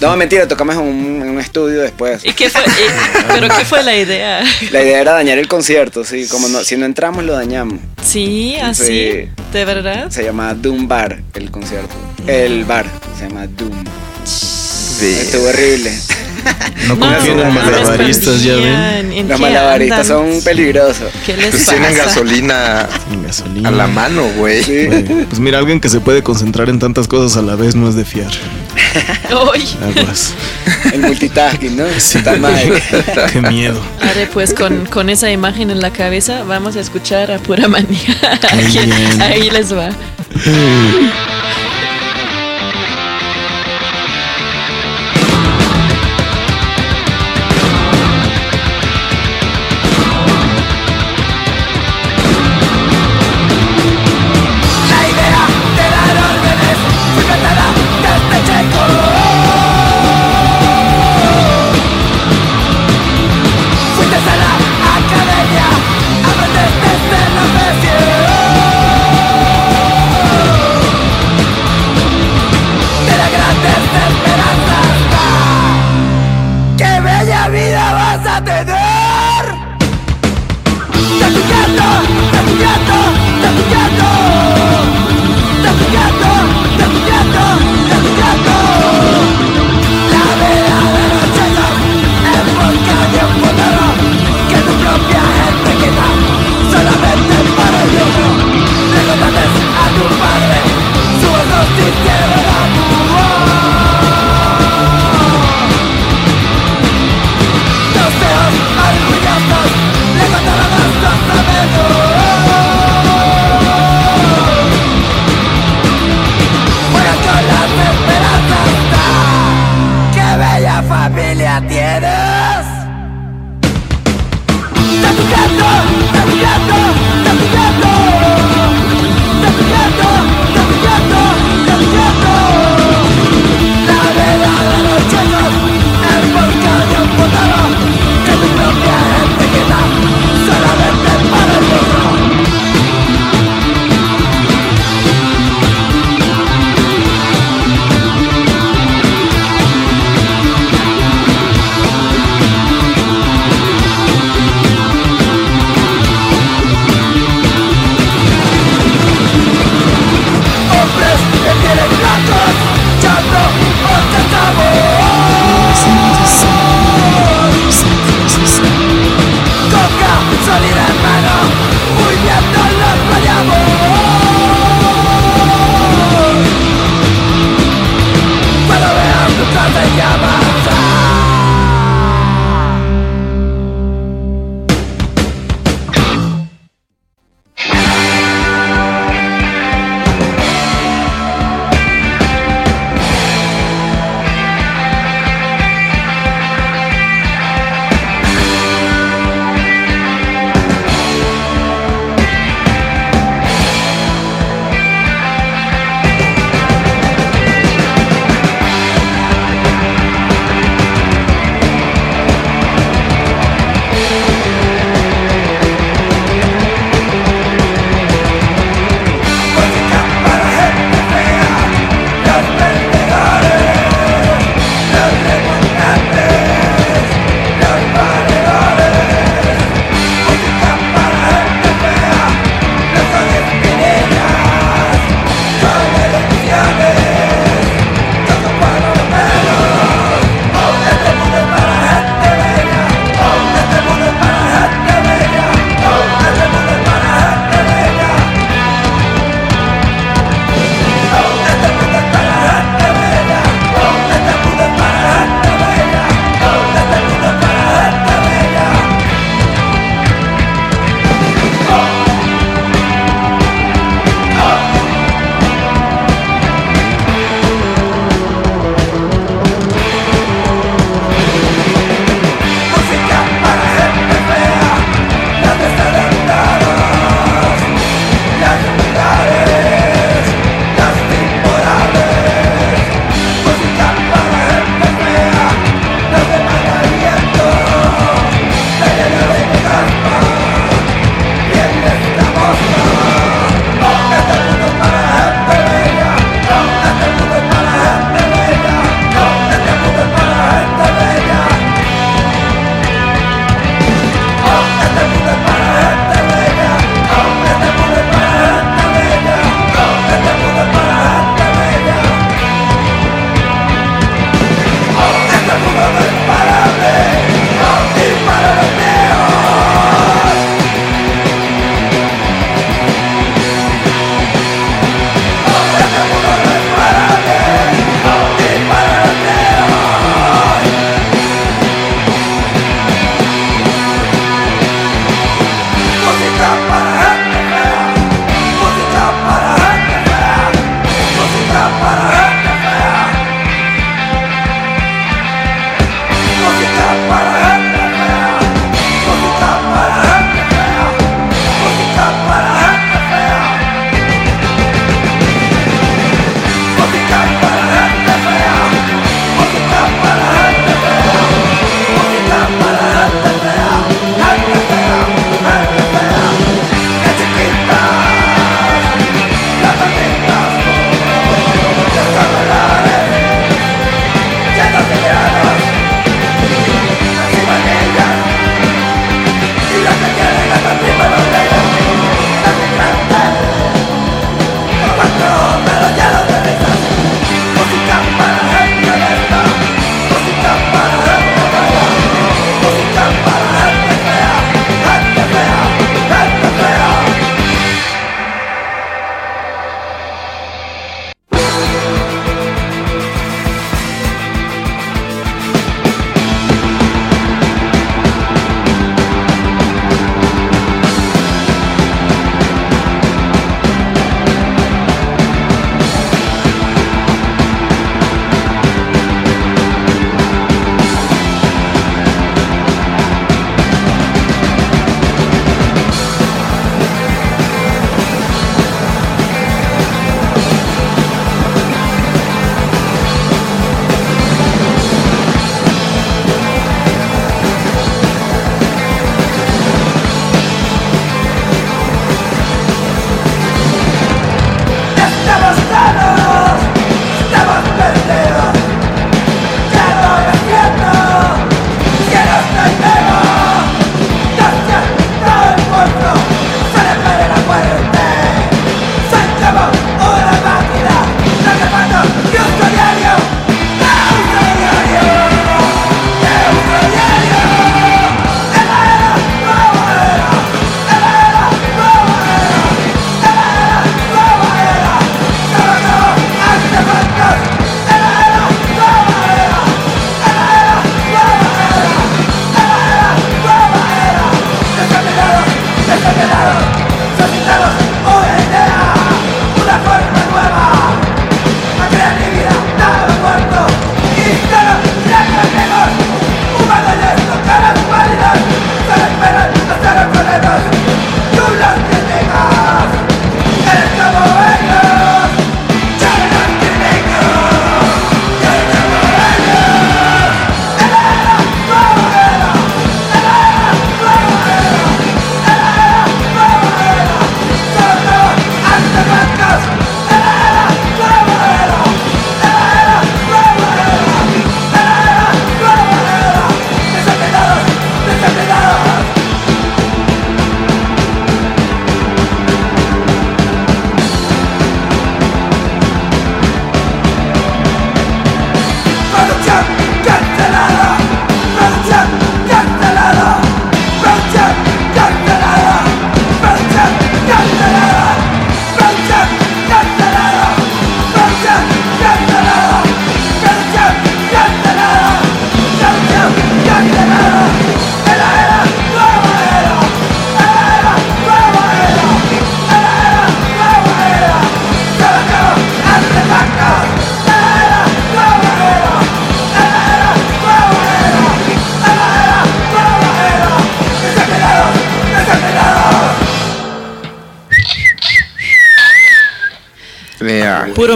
No, 0.00 0.16
mentira, 0.16 0.48
tocamos 0.48 0.74
en 0.74 0.80
un, 0.80 1.22
en 1.22 1.28
un 1.30 1.38
estudio 1.38 1.80
después. 1.80 2.24
¿Y 2.24 2.32
qué 2.32 2.50
fue? 2.50 2.60
y- 2.62 3.32
¿Pero 3.34 3.46
qué 3.56 3.64
fue 3.64 3.84
la 3.84 3.94
idea? 3.96 4.42
La 4.72 4.82
idea 4.82 5.00
era 5.00 5.12
dañar 5.12 5.38
el 5.38 5.46
concierto, 5.46 6.04
sí, 6.04 6.26
como 6.26 6.48
no, 6.48 6.64
si 6.64 6.76
no 6.76 6.86
entramos 6.86 7.22
lo 7.22 7.34
dañamos. 7.34 7.78
Sí, 8.04 8.56
así. 8.56 8.84
Sí. 8.84 9.28
¿De 9.52 9.64
verdad? 9.64 10.10
Se 10.10 10.24
llama 10.24 10.54
Doom 10.54 10.88
Bar 10.88 11.20
el 11.34 11.52
concierto. 11.52 11.94
El 12.26 12.64
bar 12.64 12.86
se 13.16 13.28
llama 13.28 13.46
Doom. 13.46 13.84
Estuvo 15.06 15.48
horrible. 15.48 15.92
No 16.88 16.98
confíen 16.98 17.36
no, 17.36 17.42
en 17.44 17.54
no 17.54 17.54
malabaristas, 17.54 18.42
ya 18.42 18.54
ven. 18.54 18.62
confían, 18.64 19.12
¿en 19.12 19.28
Los 19.28 19.38
malabaristas 19.40 20.06
son 20.08 20.28
peligrosos. 20.44 21.12
¿Qué 21.24 21.36
les 21.36 21.50
Pues 21.50 21.62
pasa? 21.64 21.72
tienen 21.76 21.96
gasolina 21.96 22.88
a 23.64 23.70
la 23.70 23.86
mano, 23.86 24.24
güey. 24.36 24.64
Sí. 24.64 24.88
Pues 25.28 25.38
mira, 25.38 25.58
alguien 25.60 25.78
que 25.80 25.88
se 25.88 26.00
puede 26.00 26.24
concentrar 26.24 26.68
en 26.68 26.80
tantas 26.80 27.06
cosas 27.06 27.36
a 27.38 27.42
la 27.42 27.54
vez 27.54 27.76
no 27.76 27.88
es 27.88 27.94
de 27.94 28.04
fiar. 28.04 28.32
Aguas. 29.30 30.34
El 30.92 31.00
multitasking, 31.02 31.76
¿no? 31.76 31.84
Sí. 31.98 32.18
Está 32.18 32.36
mal. 32.36 32.54
Qué 33.32 33.40
miedo. 33.42 33.80
Ahora 34.00 34.28
pues 34.32 34.52
con, 34.52 34.84
con 34.86 35.08
esa 35.08 35.30
imagen 35.30 35.70
en 35.70 35.80
la 35.80 35.92
cabeza 35.92 36.42
vamos 36.42 36.74
a 36.74 36.80
escuchar 36.80 37.30
a 37.30 37.38
Pura 37.38 37.68
Manía. 37.68 38.18
Ahí 39.20 39.50
les 39.50 39.72
va. 39.72 39.90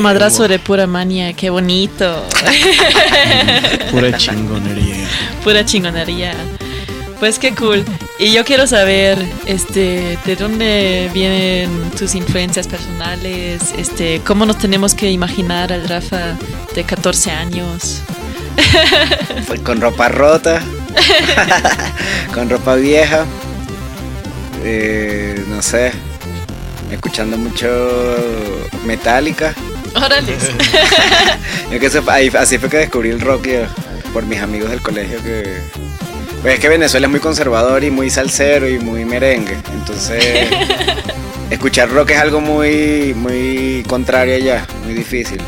Madrazo 0.07 0.46
de 0.46 0.61
pura 0.61 0.86
manía, 0.86 1.32
qué 1.32 1.50
bonito. 1.50 2.24
Pura 3.90 4.16
chingonería. 4.16 5.09
Pura 5.42 5.64
chingonería. 5.64 6.32
Pues 7.18 7.40
qué 7.40 7.52
cool. 7.57 7.84
Y 8.20 8.30
yo 8.30 8.44
quiero 8.44 8.68
saber, 8.68 9.18
este, 9.46 10.16
de 10.24 10.36
dónde 10.36 11.11
vienen 11.12 11.90
tus 11.98 12.14
influencias 12.14 12.68
personales, 12.68 13.74
este, 13.76 14.20
cómo 14.24 14.46
nos 14.46 14.59
tenemos 14.59 14.94
que 14.94 15.11
imaginar 15.11 15.72
al 15.72 15.88
Rafa 15.88 16.36
de 16.72 16.84
14 16.84 17.32
años. 17.32 18.00
Fue 19.44 19.59
con 19.64 19.80
ropa 19.80 20.09
rota, 20.09 20.62
con 22.32 22.48
ropa 22.48 22.76
vieja, 22.76 23.24
eh, 24.62 25.44
no 25.48 25.61
sé, 25.62 25.90
escuchando 26.92 27.36
mucho 27.36 27.66
Metallica. 28.84 29.52
Órale. 29.97 30.36
Así 32.38 32.59
fue 32.59 32.68
que 32.68 32.78
descubrí 32.78 33.11
el 33.11 33.20
rock 33.20 33.47
yo, 33.47 33.66
por 34.12 34.24
mis 34.24 34.40
amigos 34.40 34.70
del 34.70 34.82
colegio 34.82 35.22
que... 35.22 35.59
Pues 36.42 36.55
es 36.55 36.61
que 36.61 36.68
Venezuela 36.68 37.07
es 37.07 37.11
muy 37.11 37.20
conservador 37.20 37.82
y 37.82 37.90
muy 37.90 38.11
salsero 38.11 38.68
y 38.68 38.78
muy 38.78 39.05
merengue. 39.05 39.57
Entonces, 39.72 40.22
escuchar 41.51 41.90
rock 41.90 42.11
es 42.11 42.18
algo 42.18 42.40
muy, 42.40 43.14
muy 43.14 43.84
contrario 43.88 44.36
allá, 44.36 44.66
muy 44.84 44.94
difícil. 44.94 45.40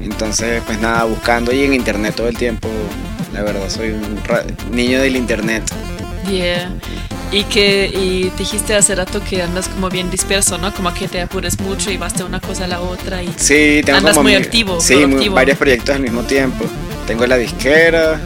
Entonces, 0.00 0.62
pues 0.66 0.80
nada, 0.80 1.04
buscando 1.04 1.52
y 1.52 1.64
en 1.64 1.72
internet 1.72 2.14
todo 2.16 2.28
el 2.28 2.36
tiempo. 2.36 2.68
La 3.32 3.42
verdad, 3.42 3.68
soy 3.68 3.90
un 3.90 4.20
niño 4.70 5.00
del 5.00 5.16
internet. 5.16 5.62
Yeah. 6.28 6.70
Y 7.32 7.44
que 7.44 7.86
y 7.86 8.30
dijiste 8.36 8.74
hace 8.74 8.94
rato 8.96 9.20
que 9.22 9.40
andas 9.42 9.68
como 9.68 9.88
bien 9.88 10.10
disperso, 10.10 10.58
¿no? 10.58 10.74
Como 10.74 10.92
que 10.92 11.06
te 11.06 11.20
apures 11.20 11.60
mucho 11.60 11.90
y 11.90 11.96
vas 11.96 12.14
de 12.14 12.24
una 12.24 12.40
cosa 12.40 12.64
a 12.64 12.66
la 12.66 12.80
otra 12.80 13.22
y 13.22 13.32
Sí, 13.36 13.82
tengo 13.84 13.98
Andas 13.98 14.14
como 14.16 14.24
muy 14.24 14.32
mi- 14.36 14.42
activo, 14.42 14.80
Sí, 14.80 14.96
muy- 15.06 15.28
varios 15.28 15.56
proyectos 15.56 15.94
al 15.94 16.02
mismo 16.02 16.22
tiempo. 16.24 16.64
Tengo 17.06 17.24
la 17.26 17.36
disquera, 17.36 18.20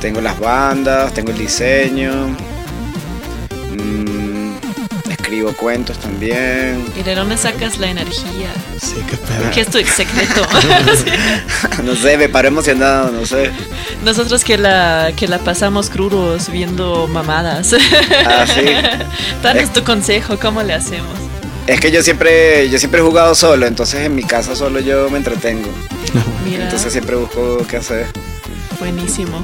tengo 0.00 0.20
las 0.20 0.38
bandas, 0.40 1.14
tengo 1.14 1.30
el 1.30 1.38
diseño. 1.38 2.36
Escribo 5.32 5.54
cuentos 5.54 5.96
también. 5.98 6.84
¿Y 6.94 7.02
de 7.02 7.14
dónde 7.14 7.38
sacas 7.38 7.78
la 7.78 7.88
energía? 7.88 8.52
Sí, 8.78 8.96
qué 9.08 9.16
pedo. 9.16 9.50
¿Qué 9.50 9.60
es 9.62 9.68
tu 9.68 9.78
secreto? 9.78 10.46
no 11.84 11.94
sé, 11.96 12.18
me 12.18 12.28
paro 12.28 12.48
emocionado, 12.48 13.10
no 13.10 13.24
sé. 13.24 13.50
Nosotros 14.04 14.44
que 14.44 14.58
la, 14.58 15.12
que 15.16 15.28
la 15.28 15.38
pasamos 15.38 15.88
crudos 15.88 16.50
viendo 16.50 17.08
mamadas. 17.08 17.74
Ah, 18.26 18.44
sí. 18.46 18.62
Danos 19.42 19.72
tu 19.72 19.82
consejo, 19.84 20.38
¿cómo 20.38 20.62
le 20.62 20.74
hacemos? 20.74 21.18
Es 21.66 21.80
que 21.80 21.90
yo 21.90 22.02
siempre, 22.02 22.68
yo 22.68 22.78
siempre 22.78 23.00
he 23.00 23.02
jugado 23.02 23.34
solo, 23.34 23.66
entonces 23.66 24.00
en 24.00 24.14
mi 24.14 24.24
casa 24.24 24.54
solo 24.54 24.80
yo 24.80 25.08
me 25.08 25.16
entretengo. 25.16 25.70
Mira, 26.44 26.64
Entonces 26.64 26.92
siempre 26.92 27.16
busco 27.16 27.64
qué 27.66 27.78
hacer. 27.78 28.06
buenísimo. 28.78 29.42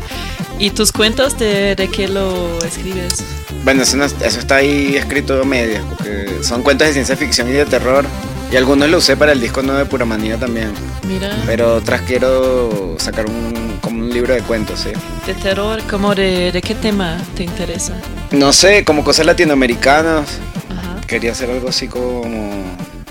¿Y 0.58 0.70
tus 0.70 0.92
cuentos 0.92 1.38
de, 1.38 1.76
de 1.76 1.88
qué 1.88 2.08
lo 2.08 2.62
escribes? 2.62 3.24
Bueno, 3.68 3.82
eso, 3.82 3.98
no- 3.98 4.06
eso 4.06 4.38
está 4.38 4.56
ahí 4.56 4.96
escrito 4.96 5.42
a 5.42 5.44
medias, 5.44 5.84
porque 5.90 6.38
son 6.42 6.62
cuentos 6.62 6.86
de 6.86 6.94
ciencia 6.94 7.18
ficción 7.18 7.50
y 7.50 7.52
de 7.52 7.66
terror. 7.66 8.06
Y 8.50 8.56
algunos 8.56 8.88
lo 8.88 8.96
usé 8.96 9.14
para 9.14 9.32
el 9.32 9.42
disco 9.42 9.60
nuevo 9.60 9.78
de 9.78 9.84
Pura 9.84 10.06
Manía 10.06 10.38
también. 10.38 10.72
Mira, 11.06 11.36
Pero 11.44 11.74
otras 11.74 12.00
quiero 12.00 12.96
sacar 12.98 13.26
un, 13.26 13.78
como 13.82 13.98
un 14.00 14.08
libro 14.08 14.32
de 14.32 14.40
cuentos, 14.40 14.80
sí. 14.80 14.88
de 15.26 15.34
terror, 15.34 15.82
¿cómo 15.90 16.14
de, 16.14 16.50
de 16.50 16.62
qué 16.62 16.74
tema 16.74 17.18
te 17.36 17.44
interesa? 17.44 17.92
No 18.30 18.54
sé, 18.54 18.86
como 18.86 19.04
cosas 19.04 19.26
latinoamericanas. 19.26 20.38
Ajá. 20.70 21.00
Quería 21.06 21.32
hacer 21.32 21.50
algo 21.50 21.68
así 21.68 21.88
como... 21.88 22.50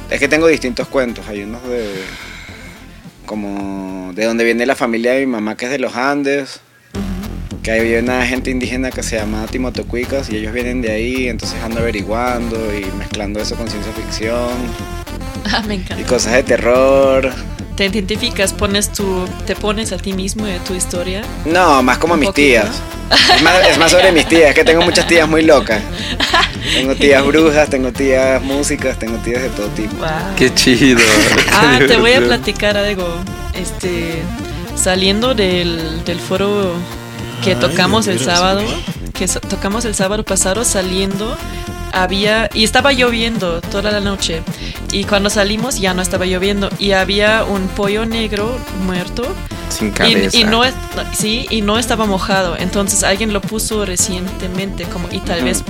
Es 0.09 0.19
que 0.19 0.27
tengo 0.27 0.47
distintos 0.47 0.87
cuentos. 0.87 1.27
Hay 1.27 1.43
unos 1.43 1.61
de... 1.69 2.01
Como 3.27 4.11
de 4.15 4.25
donde 4.25 4.43
viene 4.43 4.65
la 4.65 4.75
familia 4.75 5.11
de 5.11 5.19
mi 5.19 5.27
mamá, 5.33 5.55
que 5.55 5.65
es 5.65 5.71
de 5.71 5.77
los 5.77 5.95
Andes. 5.95 6.61
Que 7.67 7.73
hay 7.73 7.95
una 7.95 8.25
gente 8.25 8.49
indígena 8.49 8.91
que 8.91 9.03
se 9.03 9.17
llama 9.17 9.45
Timotocuicas 9.45 10.29
y 10.29 10.37
ellos 10.37 10.53
vienen 10.53 10.81
de 10.81 10.89
ahí, 10.89 11.27
entonces 11.27 11.61
ando 11.61 11.81
averiguando 11.81 12.55
y 12.73 12.85
mezclando 12.97 13.41
eso 13.41 13.57
con 13.57 13.67
ciencia 13.67 13.91
ficción 13.91 14.51
Ah, 15.51 15.61
me 15.67 15.75
y 15.75 15.77
encanta. 15.79 16.07
cosas 16.07 16.31
de 16.31 16.43
terror. 16.43 17.29
¿Te 17.75 17.87
identificas, 17.87 18.53
pones 18.53 18.93
tu, 18.93 19.25
te 19.45 19.53
pones 19.57 19.91
a 19.91 19.97
ti 19.97 20.13
mismo 20.13 20.45
de 20.45 20.59
tu 20.61 20.75
historia? 20.75 21.23
No, 21.43 21.83
más 21.83 21.97
como 21.97 22.13
Un 22.13 22.21
mis 22.21 22.29
poquito. 22.29 22.47
tías. 22.47 22.81
Es 23.35 23.41
más, 23.41 23.67
es 23.67 23.77
más 23.77 23.91
sobre 23.91 24.13
mis 24.13 24.25
tías, 24.29 24.55
que 24.55 24.63
tengo 24.63 24.81
muchas 24.83 25.05
tías 25.05 25.27
muy 25.27 25.41
locas. 25.41 25.81
Tengo 26.73 26.95
tías 26.95 27.25
brujas, 27.25 27.69
tengo 27.69 27.91
tías 27.91 28.41
músicas, 28.43 28.97
tengo 28.97 29.17
tías 29.17 29.41
de 29.41 29.49
todo 29.49 29.67
tipo. 29.67 29.93
Wow. 29.97 30.07
Qué 30.37 30.53
chido. 30.53 31.01
Ah, 31.51 31.79
te 31.85 31.97
voy 31.97 32.13
a 32.13 32.21
platicar 32.21 32.77
algo. 32.77 33.05
Este, 33.53 34.21
saliendo 34.75 35.33
del, 35.35 36.05
del 36.05 36.19
foro 36.19 36.73
que 37.43 37.51
Ay, 37.51 37.57
tocamos 37.59 38.07
el 38.07 38.19
sábado, 38.19 38.61
que 39.13 39.27
so- 39.27 39.39
tocamos 39.39 39.85
el 39.85 39.95
sábado 39.95 40.23
pasado, 40.23 40.63
saliendo, 40.65 41.35
había, 41.93 42.49
y 42.53 42.63
estaba 42.63 42.91
lloviendo 42.93 43.61
toda 43.61 43.91
la 43.91 43.99
noche. 43.99 44.41
Y 44.91 45.03
cuando 45.03 45.29
salimos 45.29 45.79
ya 45.79 45.93
no 45.93 46.01
estaba 46.01 46.25
lloviendo. 46.25 46.69
Y 46.79 46.91
había 46.93 47.43
un 47.43 47.67
pollo 47.67 48.05
negro 48.05 48.57
muerto. 48.85 49.23
Sin 49.69 49.89
Y, 49.89 49.91
cabeza. 49.91 50.37
y 50.37 50.43
no 50.45 50.63
es, 50.63 50.73
sí, 51.17 51.45
y 51.49 51.61
no 51.61 51.77
estaba 51.77 52.05
mojado. 52.05 52.55
Entonces 52.57 53.03
alguien 53.03 53.33
lo 53.33 53.41
puso 53.41 53.85
recientemente, 53.85 54.85
como, 54.85 55.09
y 55.11 55.19
tal 55.19 55.43
vez. 55.43 55.63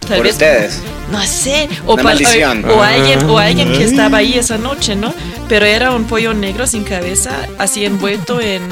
Tal 0.00 0.18
Por 0.18 0.26
vez 0.26 0.34
ustedes. 0.34 0.82
no 1.10 1.20
sé, 1.24 1.68
o, 1.84 1.94
Una 1.94 2.02
maldición. 2.04 2.64
o, 2.64 2.74
o 2.76 2.82
alguien, 2.82 3.28
o 3.28 3.38
alguien 3.38 3.72
que 3.72 3.82
estaba 3.84 4.18
ahí 4.18 4.34
esa 4.34 4.56
noche, 4.56 4.94
¿no? 4.94 5.12
Pero 5.48 5.66
era 5.66 5.92
un 5.92 6.04
pollo 6.04 6.32
negro 6.32 6.66
sin 6.68 6.84
cabeza, 6.84 7.32
así 7.58 7.84
envuelto 7.84 8.40
en, 8.40 8.62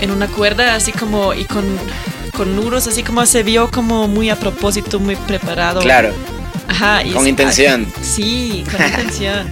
en 0.00 0.10
una 0.10 0.26
cuerda, 0.28 0.74
así 0.74 0.92
como, 0.92 1.34
y 1.34 1.44
con, 1.44 1.64
con 2.36 2.54
nudos, 2.56 2.86
así 2.86 3.02
como 3.02 3.24
se 3.26 3.42
vio 3.42 3.70
como 3.70 4.08
muy 4.08 4.30
a 4.30 4.36
propósito, 4.36 5.00
muy 5.00 5.16
preparado. 5.16 5.80
Claro, 5.80 6.12
Ajá. 6.68 7.02
y 7.04 7.10
con 7.12 7.26
intención. 7.26 7.86
ay, 7.96 8.04
sí, 8.04 8.64
con 8.70 8.84
intención. 8.86 9.50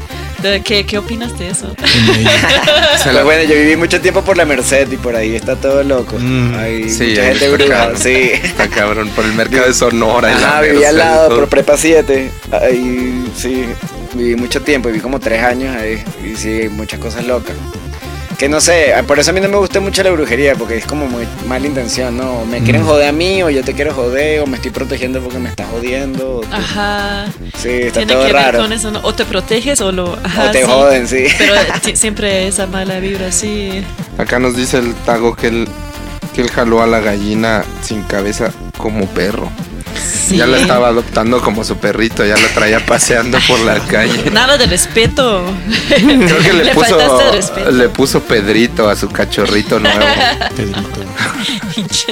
¿Qué, 0.64 0.84
¿Qué 0.84 0.98
opinas 0.98 1.38
de 1.38 1.50
eso? 1.50 1.72
Se 1.78 3.10
Pues 3.12 3.22
bueno, 3.24 3.44
yo 3.44 3.54
viví 3.54 3.76
mucho 3.76 4.00
tiempo 4.00 4.22
por 4.22 4.36
la 4.36 4.44
Merced 4.44 4.90
y 4.90 4.96
por 4.96 5.14
ahí 5.14 5.36
está 5.36 5.54
todo 5.54 5.84
loco. 5.84 6.16
Mm. 6.18 6.54
Hay 6.56 6.90
Sí, 6.90 7.10
mucha 7.10 7.22
ahí 7.22 7.28
gente 7.38 7.44
está 7.44 7.56
bruja, 7.56 7.90
sí. 7.96 8.30
Está 8.42 8.66
cabrón, 8.66 9.08
por 9.10 9.24
el 9.24 9.34
mercado 9.34 9.68
de 9.68 9.72
Sonora. 9.74 10.36
Ajá, 10.36 10.60
viví 10.62 10.72
Merced, 10.78 10.88
al 10.88 10.98
lado 10.98 11.36
por 11.36 11.48
Prepa 11.48 11.76
7. 11.76 12.32
Ahí 12.60 13.24
sí, 13.36 13.66
viví 14.14 14.34
mucho 14.34 14.60
tiempo, 14.62 14.88
viví 14.88 14.98
como 15.00 15.20
tres 15.20 15.44
años 15.44 15.76
ahí. 15.76 16.02
Y 16.24 16.34
sí, 16.34 16.68
muchas 16.72 16.98
cosas 16.98 17.24
locas. 17.24 17.54
Que 18.42 18.48
no 18.48 18.60
sé, 18.60 18.92
por 19.06 19.20
eso 19.20 19.30
a 19.30 19.34
mí 19.34 19.40
no 19.40 19.46
me 19.48 19.56
gusta 19.56 19.78
mucho 19.78 20.02
la 20.02 20.10
brujería, 20.10 20.56
porque 20.56 20.76
es 20.76 20.84
como 20.84 21.06
muy 21.06 21.28
mala 21.46 21.64
intención, 21.64 22.16
¿no? 22.16 22.44
Me 22.44 22.58
quieren 22.60 22.82
Mm. 22.82 22.86
joder 22.86 23.08
a 23.08 23.12
mí, 23.12 23.40
o 23.44 23.50
yo 23.50 23.62
te 23.62 23.72
quiero 23.72 23.94
joder, 23.94 24.40
o 24.40 24.48
me 24.48 24.56
estoy 24.56 24.72
protegiendo 24.72 25.20
porque 25.20 25.38
me 25.38 25.48
estás 25.48 25.68
jodiendo. 25.70 26.38
o 26.38 26.40
tú- 26.40 26.48
Ajá. 26.50 27.26
Sí, 27.56 27.68
está 27.68 28.00
Tiene 28.00 28.14
todo 28.14 28.26
que 28.26 28.32
ver 28.32 28.42
raro. 28.42 28.58
con 28.58 28.72
eso, 28.72 28.90
¿no? 28.90 28.98
O 29.04 29.14
te 29.14 29.24
proteges 29.26 29.80
o 29.80 29.92
lo. 29.92 30.18
Ajá, 30.24 30.48
o 30.48 30.50
te 30.50 30.58
sí. 30.62 30.66
joden, 30.68 31.06
sí. 31.06 31.26
Pero 31.38 31.54
siempre 31.94 32.48
esa 32.48 32.66
mala 32.66 32.98
vibra, 32.98 33.30
sí. 33.30 33.84
Acá 34.18 34.40
nos 34.40 34.56
dice 34.56 34.78
el 34.78 34.92
Tago 35.06 35.36
que 35.36 35.46
él, 35.46 35.68
que 36.34 36.40
él 36.40 36.50
jaló 36.50 36.82
a 36.82 36.88
la 36.88 36.98
gallina 36.98 37.62
sin 37.80 38.02
cabeza 38.02 38.50
como 38.76 39.06
perro. 39.06 39.50
Sí. 40.02 40.36
Ya 40.36 40.46
la 40.46 40.58
estaba 40.58 40.88
adoptando 40.88 41.40
como 41.40 41.64
su 41.64 41.76
perrito, 41.76 42.24
ya 42.24 42.36
la 42.36 42.48
traía 42.54 42.84
paseando 42.84 43.38
por 43.46 43.60
la 43.60 43.78
calle. 43.86 44.30
Nada 44.30 44.56
de 44.58 44.66
respeto. 44.66 45.44
Creo 45.88 46.38
que 46.40 46.52
le, 46.52 46.72
puso, 46.74 47.30
respeto. 47.32 47.70
le 47.70 47.88
puso 47.88 48.20
Pedrito 48.22 48.88
a 48.88 48.96
su 48.96 49.08
cachorrito 49.08 49.78
nuevo. 49.78 49.98
Pedrito. 50.56 50.82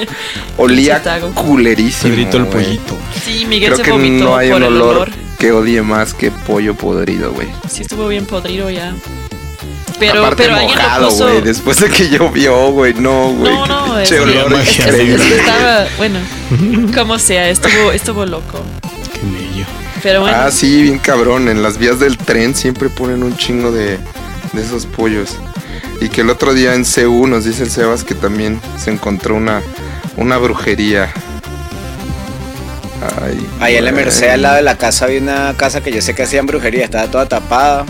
Olía 0.57 1.01
culerísimo. 1.33 2.13
Pedrito 2.13 2.37
el 2.37 2.47
pollito. 2.47 2.97
Sí, 3.23 3.45
Miguel 3.45 3.73
Creo 3.73 3.77
se 3.77 3.83
que 3.83 3.91
vomitó 3.91 4.23
no 4.25 4.35
hay 4.35 4.49
por 4.49 4.57
un 4.61 4.63
el 4.67 4.73
olor, 4.73 4.95
olor. 4.95 5.09
que 5.37 5.51
odie 5.51 5.81
más 5.81 6.13
que 6.13 6.31
pollo 6.31 6.75
podrido, 6.75 7.31
güey. 7.31 7.47
Sí, 7.69 7.81
estuvo 7.83 8.07
bien 8.07 8.25
podrido 8.25 8.69
ya. 8.69 8.93
Pero, 10.01 10.21
Aparte 10.21 10.43
pero 10.43 10.55
alguien 10.55 10.77
mojado, 10.77 11.01
lo 11.03 11.09
puso. 11.09 11.27
güey. 11.29 11.41
Después 11.41 11.79
de 11.79 11.89
que 11.89 12.09
llovió, 12.09 12.71
güey. 12.71 12.93
No, 12.95 13.29
güey. 13.33 13.53
No, 13.53 13.65
no, 13.67 13.99
es 13.99 14.11
olor 14.13 14.53
es- 14.53 14.79
es- 14.79 14.87
Es- 14.95 15.21
estaba, 15.31 15.85
bueno, 15.97 16.19
como 16.95 17.19
sea, 17.19 17.47
estuvo, 17.49 17.91
estuvo 17.91 18.25
loco. 18.25 18.61
Qué 19.13 19.21
mello. 19.27 19.65
Pero 20.01 20.21
bueno, 20.21 20.35
Ah, 20.39 20.49
sí, 20.49 20.81
bien 20.81 20.97
cabrón. 20.97 21.47
En 21.49 21.61
las 21.61 21.77
vías 21.77 21.99
del 21.99 22.17
tren 22.17 22.55
siempre 22.55 22.89
ponen 22.89 23.21
un 23.21 23.37
chingo 23.37 23.71
de, 23.71 23.99
de 24.53 24.61
esos 24.61 24.87
pollos. 24.87 25.37
Y 26.01 26.09
que 26.09 26.21
el 26.21 26.31
otro 26.31 26.55
día 26.55 26.73
en 26.73 26.83
CU 26.83 27.27
nos 27.27 27.45
dice 27.45 27.61
el 27.61 27.69
Sebas 27.69 28.03
que 28.03 28.15
también 28.15 28.59
se 28.83 28.89
encontró 28.89 29.35
una, 29.35 29.61
una 30.17 30.37
brujería. 30.39 31.13
Ay, 33.21 33.47
Ahí 33.59 33.75
en 33.75 33.85
la. 33.85 33.91
Merced, 33.91 34.29
al 34.29 34.41
lado 34.41 34.55
de 34.55 34.61
la 34.63 34.77
casa, 34.77 35.05
había 35.05 35.19
una 35.21 35.53
casa 35.57 35.81
que 35.81 35.91
yo 35.91 36.01
sé 36.01 36.13
que 36.15 36.23
hacían 36.23 36.45
brujería, 36.47 36.85
estaba 36.85 37.05
toda 37.07 37.27
tapada. 37.27 37.85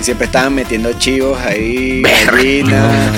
Y 0.00 0.04
siempre 0.04 0.26
estaban 0.26 0.54
metiendo 0.54 0.92
chivos 0.92 1.38
ahí, 1.40 2.02
gallinas. 2.02 3.16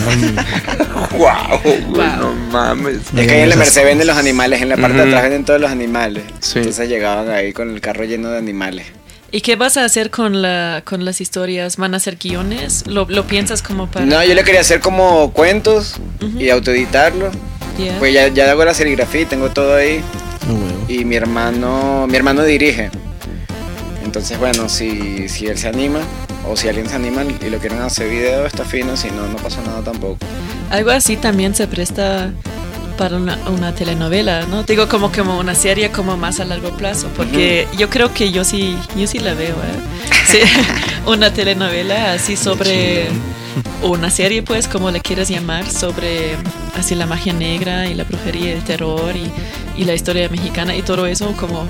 Guau, 1.12 1.60
güey, 1.62 1.80
Guau. 1.82 2.16
no 2.20 2.34
mames. 2.50 2.96
Es 3.16 3.26
que 3.26 3.32
ahí 3.32 3.40
en 3.42 3.48
la 3.50 3.56
Merced 3.56 3.84
venden 3.84 4.06
los 4.06 4.16
animales, 4.16 4.62
en 4.62 4.68
la 4.70 4.76
parte 4.76 4.96
de 4.96 5.02
Ujú. 5.02 5.08
atrás 5.10 5.22
venden 5.24 5.44
todos 5.44 5.60
los 5.60 5.70
animales. 5.70 6.22
Sí. 6.40 6.58
Entonces 6.60 6.88
llegaban 6.88 7.28
ahí 7.30 7.52
con 7.52 7.70
el 7.70 7.80
carro 7.80 8.04
lleno 8.04 8.30
de 8.30 8.38
animales. 8.38 8.86
¿Y 9.32 9.42
qué 9.42 9.56
vas 9.56 9.76
a 9.76 9.84
hacer 9.84 10.10
con, 10.10 10.40
la, 10.42 10.82
con 10.84 11.04
las 11.04 11.20
historias? 11.20 11.76
¿Van 11.76 11.94
a 11.94 12.00
ser 12.00 12.16
guiones? 12.16 12.84
¿Lo, 12.86 13.06
lo 13.08 13.26
piensas 13.26 13.62
como 13.62 13.86
para...? 13.88 14.04
No, 14.06 14.24
yo 14.24 14.34
le 14.34 14.42
quería 14.42 14.60
hacer 14.60 14.80
como 14.80 15.32
cuentos 15.32 15.96
y 16.38 16.48
autoeditarlo. 16.48 17.30
Yeah. 17.78 17.98
Pues 17.98 18.12
ya, 18.12 18.26
ya 18.28 18.50
hago 18.50 18.64
la 18.64 18.74
serigrafía 18.74 19.20
y 19.20 19.24
tengo 19.26 19.50
todo 19.50 19.76
ahí. 19.76 20.02
Huevo. 20.48 20.84
Y 20.88 21.04
mi 21.04 21.14
hermano, 21.14 22.06
mi 22.08 22.16
hermano 22.16 22.42
dirige. 22.42 22.90
Entonces, 24.04 24.36
bueno, 24.38 24.68
si, 24.68 25.28
si 25.28 25.46
él 25.46 25.56
se 25.58 25.68
anima, 25.68 26.00
o 26.46 26.56
si 26.56 26.68
alguien 26.68 26.88
se 26.88 26.96
anima 26.96 27.22
y 27.24 27.50
lo 27.50 27.58
quieren 27.58 27.80
hacer 27.80 28.08
video, 28.08 28.46
está 28.46 28.64
fino, 28.64 28.96
si 28.96 29.10
no, 29.10 29.26
no 29.26 29.36
pasa 29.36 29.60
nada 29.62 29.82
tampoco. 29.82 30.18
Algo 30.70 30.90
así 30.90 31.16
también 31.16 31.54
se 31.54 31.66
presta 31.66 32.30
para 32.96 33.16
una, 33.16 33.38
una 33.48 33.74
telenovela, 33.74 34.46
¿no? 34.46 34.62
Digo 34.64 34.88
como 34.88 35.10
como 35.10 35.38
una 35.38 35.54
serie 35.54 35.90
como 35.90 36.16
más 36.16 36.38
a 36.38 36.44
largo 36.44 36.70
plazo, 36.76 37.08
porque 37.16 37.66
yo 37.78 37.88
creo 37.88 38.12
que 38.12 38.30
yo 38.30 38.44
sí, 38.44 38.76
yo 38.94 39.06
sí 39.06 39.18
la 39.18 39.34
veo, 39.34 39.54
¿eh? 39.54 39.80
Sí, 40.26 40.38
una 41.06 41.32
telenovela 41.32 42.12
así 42.12 42.36
sobre 42.36 43.08
o 43.82 43.88
una 43.90 44.10
serie, 44.10 44.42
pues, 44.42 44.68
como 44.68 44.90
le 44.90 45.00
quieras 45.00 45.28
llamar, 45.28 45.70
sobre 45.70 46.36
así 46.78 46.94
la 46.94 47.06
magia 47.06 47.32
negra 47.32 47.86
y 47.86 47.94
la 47.94 48.04
brujería 48.04 48.50
y 48.50 48.52
el 48.52 48.64
terror 48.64 49.14
y, 49.16 49.30
y 49.80 49.84
la 49.84 49.94
historia 49.94 50.28
mexicana 50.28 50.74
y 50.76 50.82
todo 50.82 51.06
eso, 51.06 51.32
como 51.38 51.66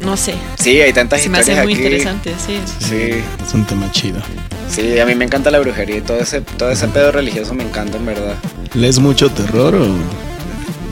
no 0.00 0.16
sé, 0.16 0.34
Sí, 0.58 0.80
hay 0.80 0.92
tantas 0.92 1.22
se 1.22 1.28
me 1.28 1.38
historias 1.38 1.58
hace 1.60 1.64
muy 1.66 1.74
aquí. 1.74 1.82
interesante, 1.84 2.34
sí. 2.44 2.58
Sí, 2.80 3.22
Es 3.46 3.54
un 3.54 3.64
tema 3.64 3.88
chido. 3.92 4.20
sí, 4.68 4.98
a 4.98 5.06
mí 5.06 5.14
me 5.14 5.24
encanta 5.24 5.50
la 5.50 5.60
brujería 5.60 5.98
y 5.98 6.00
todo 6.00 6.18
ese, 6.18 6.40
todo 6.40 6.70
ese 6.72 6.88
pedo 6.88 7.12
religioso 7.12 7.54
me 7.54 7.62
encanta 7.62 7.98
en 7.98 8.06
verdad. 8.06 8.34
¿Lees 8.74 8.98
mucho 8.98 9.30
terror 9.30 9.74
o...? 9.76 9.86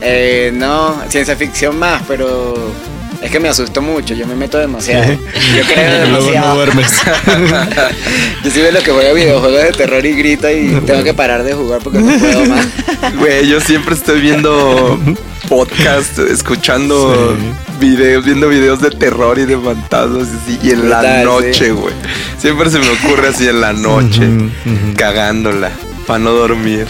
Eh, 0.03 0.51
no, 0.55 0.97
ciencia 1.09 1.37
ficción 1.37 1.79
más, 1.79 2.03
pero 2.09 2.55
es 3.23 3.31
que 3.31 3.39
me 3.41 3.49
asusto 3.49 3.83
mucho, 3.83 4.15
yo 4.15 4.27
me 4.27 4.35
meto 4.35 4.59
demasiado. 4.59 5.13
Yo 5.13 5.65
creo 5.73 6.07
Luego 6.11 6.27
no 6.27 6.31
demasiado. 6.31 6.55
duermes. 6.55 6.91
Yo 8.45 8.51
sí 8.51 8.61
veo 8.61 8.73
lo 8.73 8.81
que 8.83 8.91
juega 8.91 9.13
videojuegos 9.13 9.63
de 9.63 9.73
terror 9.73 10.05
y 10.07 10.13
grita 10.15 10.51
y 10.53 10.69
tengo 10.87 11.05
que 11.05 11.13
parar 11.13 11.43
de 11.45 11.53
jugar 11.53 11.81
porque 11.83 11.99
no 11.99 12.19
puedo 12.19 12.47
más. 12.47 12.67
Güey, 13.19 13.49
yo 13.49 13.61
siempre 13.61 13.95
estoy 13.95 14.21
viendo 14.21 14.99
podcast, 15.49 16.19
escuchando 16.19 17.37
videos, 17.79 18.25
viendo 18.25 18.49
videos 18.49 18.81
de 18.81 18.91
terror 18.91 19.39
y 19.39 19.47
de 19.47 19.59
fantasmas 19.59 20.29
y, 20.29 20.37
así, 20.37 20.59
y 20.63 20.71
en 20.73 20.91
la 20.91 21.25
noche, 21.25 21.67
sí. 21.67 21.71
güey. 21.71 21.95
Siempre 22.39 22.71
se 22.71 22.79
me 22.79 22.89
ocurre 22.91 23.29
así 23.29 23.49
en 23.49 23.61
la 23.61 23.73
noche, 23.73 24.23
cagándola, 24.97 25.71
para 26.11 26.19
no 26.25 26.33
dormir. 26.33 26.89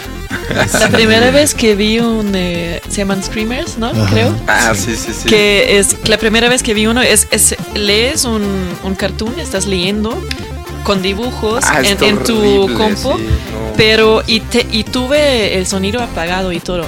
La 0.79 0.89
primera 0.89 1.29
vez 1.29 1.53
que 1.53 1.75
vi 1.75 1.99
un, 1.99 2.31
eh, 2.33 2.81
se 2.89 2.97
llaman 2.97 3.23
Screamers, 3.23 3.77
¿no? 3.77 3.87
Ajá. 3.87 4.07
Creo. 4.09 4.35
Ah, 4.47 4.73
sí, 4.75 4.95
sí, 4.95 5.13
sí. 5.13 5.29
Que 5.29 5.77
es 5.77 5.95
la 6.09 6.17
primera 6.17 6.49
vez 6.49 6.63
que 6.63 6.73
vi 6.73 6.87
uno 6.87 7.03
es, 7.03 7.27
es 7.29 7.55
lees 7.75 8.25
un, 8.25 8.41
un 8.83 8.95
cartoon, 8.95 9.39
estás 9.39 9.67
leyendo 9.67 10.19
con 10.83 11.03
dibujos 11.03 11.63
Ah, 11.67 11.81
en, 11.83 12.03
en 12.03 12.23
tu 12.23 12.35
horrible, 12.63 12.73
compo, 12.75 13.15
sí, 13.17 13.23
no. 13.23 13.73
pero 13.77 14.23
y, 14.25 14.39
te, 14.39 14.65
y 14.71 14.83
tuve 14.85 15.55
el 15.59 15.67
sonido 15.67 16.01
apagado 16.01 16.51
y 16.51 16.59
todo. 16.59 16.85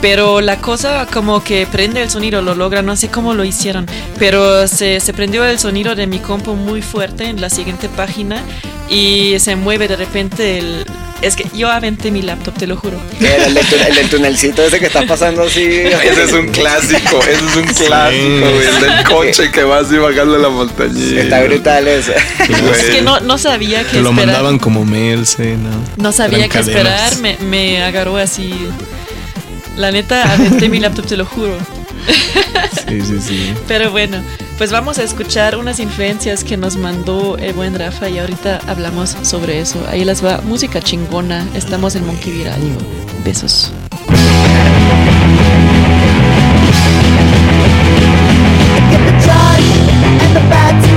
Pero 0.00 0.40
la 0.40 0.56
cosa 0.56 1.06
como 1.06 1.44
que 1.44 1.64
prende 1.70 2.02
el 2.02 2.10
sonido, 2.10 2.42
lo 2.42 2.56
logra, 2.56 2.82
no 2.82 2.96
sé 2.96 3.08
cómo 3.08 3.34
lo 3.34 3.44
hicieron, 3.44 3.86
pero 4.18 4.66
se, 4.66 4.98
se 4.98 5.12
prendió 5.12 5.44
el 5.44 5.60
sonido 5.60 5.94
de 5.94 6.08
mi 6.08 6.18
compo 6.18 6.54
muy 6.56 6.82
fuerte 6.82 7.26
en 7.26 7.40
la 7.40 7.48
siguiente 7.48 7.88
página 7.88 8.42
y 8.88 9.36
se 9.38 9.54
mueve 9.54 9.86
de 9.86 9.94
repente 9.96 10.58
el... 10.58 10.84
Es 11.20 11.34
que 11.34 11.46
yo 11.52 11.68
aventé 11.68 12.12
mi 12.12 12.22
laptop, 12.22 12.56
te 12.56 12.66
lo 12.68 12.76
juro. 12.76 12.96
El, 13.20 13.52
del 13.54 13.66
tu- 13.66 13.74
el 13.74 13.94
del 13.94 14.08
tunelcito 14.08 14.62
ese 14.62 14.78
que 14.78 14.86
está 14.86 15.04
pasando 15.04 15.42
así. 15.42 15.64
Ese 15.64 16.22
es 16.24 16.32
un 16.32 16.48
clásico, 16.48 17.20
ese 17.22 17.32
es 17.44 17.56
un 17.56 17.64
clásico, 17.64 18.50
güey. 18.52 18.66
El 18.68 18.80
del 18.80 19.04
coche 19.04 19.50
que 19.50 19.64
va 19.64 19.78
así 19.80 19.96
bajando 19.96 20.38
la 20.38 20.48
montañita. 20.48 21.20
Está 21.20 21.42
brutal 21.42 21.88
eso. 21.88 22.12
Es 22.12 22.84
que 22.90 23.02
no, 23.02 23.18
no 23.20 23.36
sabía 23.36 23.82
Te 23.82 23.90
qué 23.90 24.00
lo 24.00 24.10
esperar. 24.10 24.26
mandaban 24.28 24.58
como 24.60 24.84
mail, 24.84 25.26
sí, 25.26 25.54
¿no? 25.56 25.70
No 26.02 26.12
sabía 26.12 26.48
cadenas. 26.48 26.68
esperar, 26.68 27.16
me, 27.18 27.36
me 27.44 27.82
agarró 27.82 28.16
así. 28.16 28.54
La 29.76 29.90
neta, 29.90 30.32
aventé 30.32 30.68
mi 30.68 30.78
laptop, 30.78 31.06
te 31.06 31.16
lo 31.16 31.24
juro. 31.24 31.56
Sí, 32.88 33.00
sí, 33.02 33.20
sí. 33.20 33.54
Pero 33.66 33.90
bueno, 33.90 34.22
pues 34.56 34.72
vamos 34.72 34.98
a 34.98 35.02
escuchar 35.02 35.56
unas 35.56 35.78
influencias 35.78 36.42
que 36.42 36.56
nos 36.56 36.76
mandó 36.76 37.36
el 37.36 37.52
buen 37.52 37.78
Rafa 37.78 38.08
y 38.08 38.18
ahorita 38.18 38.60
hablamos 38.66 39.16
sobre 39.22 39.60
eso. 39.60 39.84
Ahí 39.88 40.04
les 40.04 40.24
va 40.24 40.40
música 40.42 40.80
chingona. 40.80 41.46
Estamos 41.54 41.94
en 41.96 42.06
Monkey. 42.06 42.44
Besos. 43.24 43.72
Get 48.90 49.00
the 49.04 49.12
charge 49.26 49.70
and 50.22 50.36
the 50.36 50.40
batteries 50.48 50.87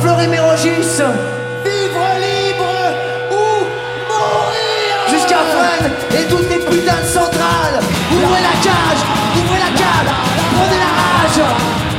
Fleury-Mérogis. 0.00 1.02
Vivre 1.64 2.06
libre 2.24 2.72
ou 3.30 3.64
mourir. 4.08 4.96
Jusqu'à 5.10 5.38
Fresnes 5.52 5.92
et 6.18 6.24
toutes 6.28 6.48
les 6.48 6.58
putains 6.58 7.00
de 7.00 7.06
centrales. 7.06 7.80
Ouvrez 8.12 8.40
la 8.40 8.56
cage, 8.62 9.02
ouvrez 9.36 9.58
la 9.58 9.78
cage, 9.78 10.10
prenez 10.56 10.78
la 10.78 10.90
rage. 11.00 11.89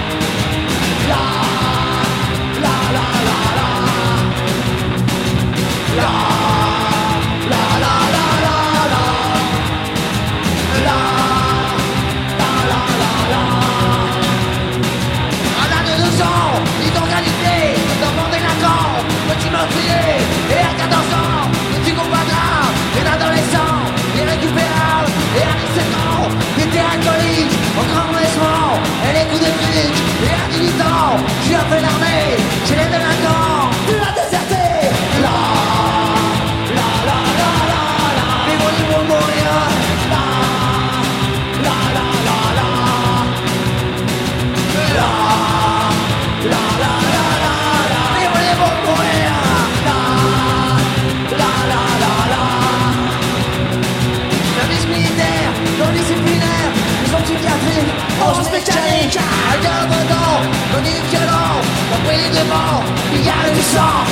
Mécanique, 58.61 59.17
alcool 59.51 59.85
dedans, 59.89 60.37
chronique 60.71 61.05
violent, 61.09 61.57
on 61.93 61.99
paye 62.07 62.29
devant, 62.29 62.83
il 63.13 63.25
y 63.25 63.29
a 63.29 63.49
du 63.53 63.61
sang, 63.61 64.05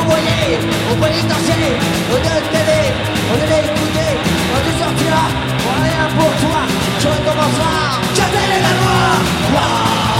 envoyer 0.00 0.58
au 0.90 0.94
pénitencier, 0.96 1.76
au 2.12 2.16
de 2.16 3.44
au 4.52 5.72
rien 5.84 6.04
pour 6.16 6.32
toi, 6.42 6.60
tu 7.00 7.06
recommenceras, 7.06 8.00
la 8.66 8.72
loi, 8.80 10.11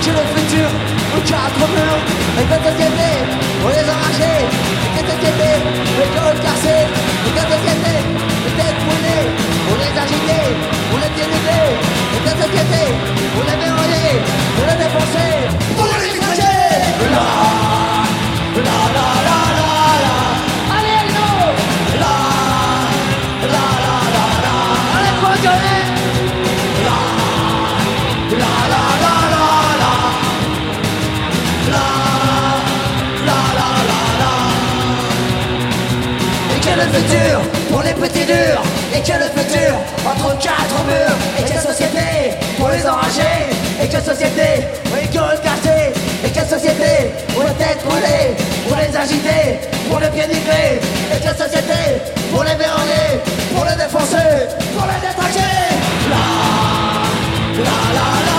que 0.00 0.10
le 0.10 0.24
futur 0.34 0.68
nous 1.14 1.22
cadre 1.28 1.64
mur 1.76 1.96
Les 2.36 2.44
têtes 2.44 2.76
guettés, 2.78 3.20
on 3.64 3.68
les 3.68 3.86
enragés 3.94 4.40
Les 4.96 5.04
têtes 5.04 5.20
guettés, 5.20 5.60
les 6.00 6.08
cols 6.16 6.40
cassés 6.40 6.84
Les 7.24 7.32
têtes 7.36 7.62
guettés, 7.66 8.00
les 8.44 8.54
têtes 8.58 8.80
brûlées 8.86 9.28
On 9.68 9.76
les 9.76 9.92
agités, 10.04 10.46
on 10.92 10.96
les 11.02 11.12
dénudés 11.16 11.70
Les 12.12 12.22
têtes 12.24 12.52
guettés, 12.56 12.90
on 13.36 13.42
les 13.48 13.58
déroulés 13.62 14.12
On 14.58 14.64
les 14.68 14.78
défoncés, 14.82 15.36
on 15.76 15.84
les 15.84 15.98
décrochés 16.14 16.60
que 36.60 36.74
le 36.76 36.86
futur 36.92 37.40
pour 37.70 37.82
les 37.82 37.94
petits 37.94 38.26
durs 38.26 38.62
Et 38.94 39.00
que 39.00 39.16
le 39.16 39.28
futur 39.36 39.72
entre 40.04 40.36
quatre 40.38 40.78
murs 40.86 41.16
Et 41.38 41.42
quelle 41.44 41.60
société 41.60 42.36
pour 42.58 42.68
les 42.68 42.86
enragés 42.86 43.48
Et 43.82 43.86
quelle 43.88 44.02
société 44.04 44.66
pour 44.84 44.96
les 44.96 45.08
gueules 45.08 45.40
cassées 45.42 45.92
Et 46.24 46.30
quelle 46.30 46.48
société 46.48 47.12
pour 47.32 47.42
les 47.44 47.54
têtes 47.54 47.82
brûlées 47.84 48.36
Pour 48.68 48.76
les 48.76 48.96
agiter, 48.96 49.60
pour 49.88 50.00
les 50.00 50.08
pieds 50.08 50.28
Et 50.30 51.20
quelle 51.22 51.36
société 51.36 51.80
pour 52.32 52.44
les 52.44 52.54
verrouiller 52.54 53.08
Pour 53.54 53.64
les 53.64 53.76
défoncer, 53.76 54.30
pour 54.76 54.86
les 54.86 55.00
détraquer 55.06 55.54
la, 56.10 56.16
la, 57.64 57.70
la, 57.96 58.29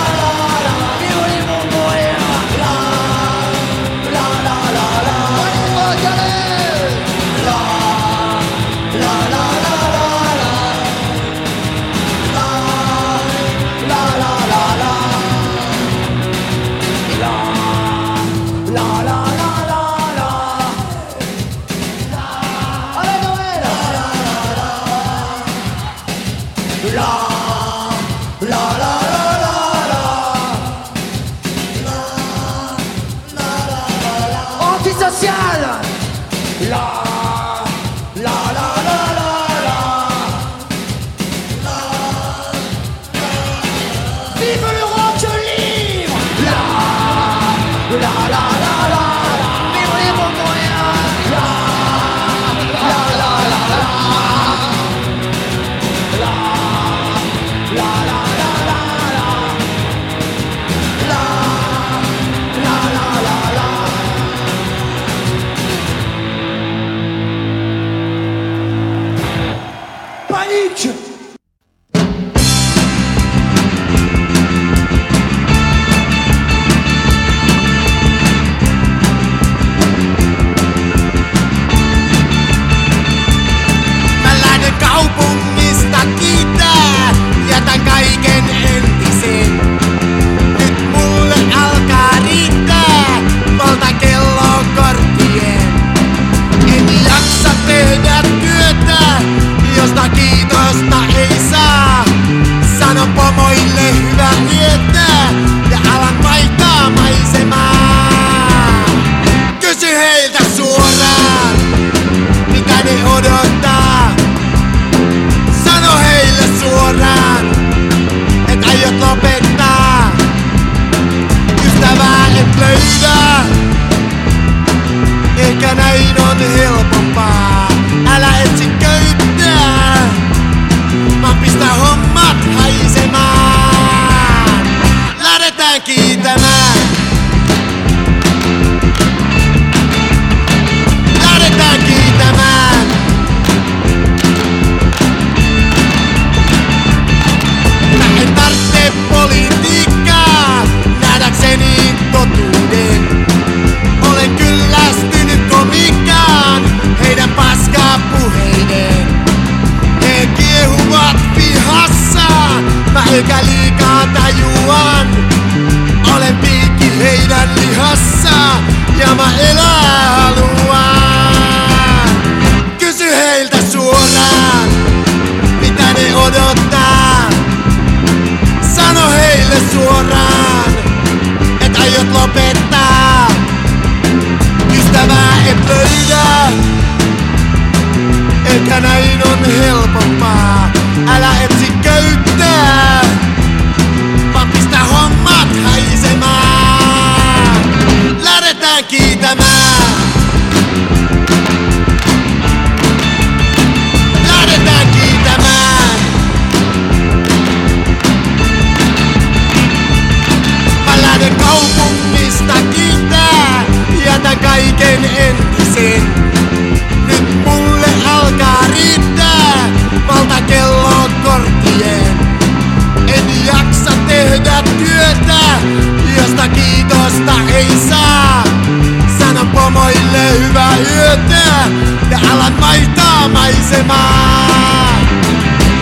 hyvää 230.92 231.12
yötä 231.12 231.70
ja 232.10 232.18
alan 232.32 232.60
vaihtaa 232.60 233.28
maisemaa. 233.28 234.98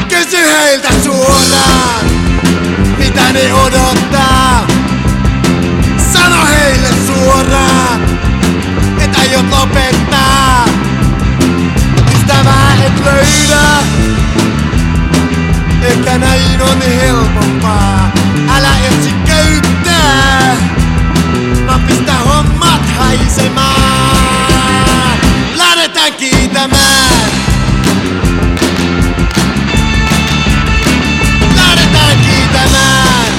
Kysy 0.08 0.36
heiltä 0.36 0.88
suoraan, 1.04 2.04
mitä 2.98 3.32
ne 3.32 3.54
odottaa. 3.54 4.66
Sano 6.12 6.46
heille 6.46 6.88
suoraan, 7.06 8.00
et 8.98 9.16
aiot 9.18 9.50
lopettaa. 9.50 10.64
Ystävää 12.14 12.74
et 12.86 13.04
löydä, 13.04 13.66
ehkä 15.82 16.18
näin 16.18 16.62
on 16.62 16.82
helpompaa. 16.82 18.10
Älä 18.56 18.78
etsi 18.78 19.14
köyttää, 19.26 20.56
vaan 21.66 21.80
pistä 21.80 22.12
hommat 22.12 22.82
haisemaan. 22.98 24.19
Lähdetään 31.54 32.16
kiitämään. 32.22 33.30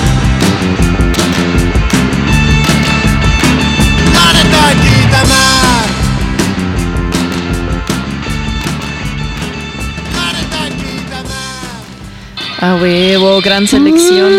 A 12.61 12.77
huevo, 12.80 13.41
gran 13.41 13.68
selección 13.68 14.31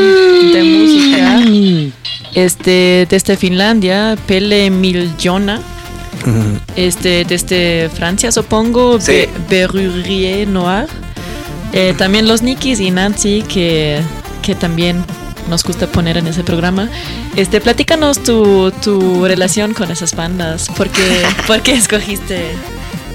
de 0.53 0.63
música. 0.63 1.93
Este, 2.35 3.07
desde 3.11 3.37
Finlandia, 3.37 4.17
Pelle 4.27 4.71
Miljona. 4.71 5.61
Este, 6.77 7.25
desde 7.25 7.89
Francia, 7.95 8.31
supongo, 8.33 9.01
Sí. 9.01 9.13
Be- 9.13 9.29
Berrurier 9.49 10.49
Noir. 10.49 10.87
Eh, 11.73 11.95
también 11.97 12.29
los 12.29 12.43
Nikis 12.43 12.81
y 12.81 12.91
Nancy, 12.91 13.43
que, 13.49 14.01
que 14.43 14.55
también 14.55 15.05
nos 15.49 15.65
gusta 15.65 15.87
poner 15.87 16.17
en 16.19 16.27
ese 16.27 16.45
programa. 16.45 16.89
Este, 17.35 17.61
platícanos 17.61 18.23
tu, 18.23 18.71
tu 18.83 19.25
relación 19.27 19.73
con 19.75 19.91
esas 19.91 20.15
bandas. 20.15 20.69
¿Por 20.77 20.89
qué, 20.91 21.23
por 21.47 21.61
qué 21.63 21.73
escogiste? 21.73 22.53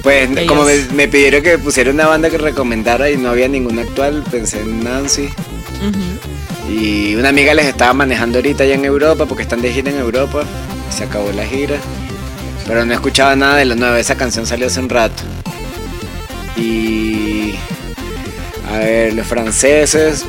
Pues 0.04 0.30
Ellos. 0.32 0.46
como 0.48 0.64
me, 0.64 0.76
me 0.94 1.08
pidieron 1.08 1.42
que 1.44 1.58
pusiera 1.58 1.92
una 1.92 2.08
banda 2.08 2.30
que 2.30 2.38
recomendara 2.38 3.10
y 3.10 3.18
no 3.18 3.30
había 3.30 3.48
ninguna 3.48 3.82
actual, 3.84 4.24
pensé 4.30 4.62
en 4.62 4.84
Nancy. 4.84 5.30
Y 6.70 7.16
una 7.16 7.30
amiga 7.30 7.54
les 7.54 7.66
estaba 7.68 7.94
manejando 7.94 8.40
ahorita 8.40 8.64
allá 8.64 8.76
en 8.76 8.86
Europa 8.86 9.26
porque 9.26 9.44
están 9.44 9.62
de 9.62 9.72
gira 9.72 9.90
en 9.92 9.98
Europa. 10.00 10.44
Se 10.90 11.04
acabó 11.04 11.32
la 11.32 11.46
gira. 11.46 11.76
Pero 12.68 12.86
no 12.86 12.94
escuchaba 12.94 13.36
nada 13.36 13.56
de 13.56 13.66
lo 13.66 13.76
nuevo. 13.76 13.96
Esa 13.96 14.16
canción 14.16 14.46
salió 14.46 14.68
hace 14.68 14.80
un 14.80 14.90
rato. 14.90 15.24
Y. 16.58 17.56
A 18.72 18.78
ver, 18.80 19.14
los 19.14 19.26
franceses. 19.26 20.26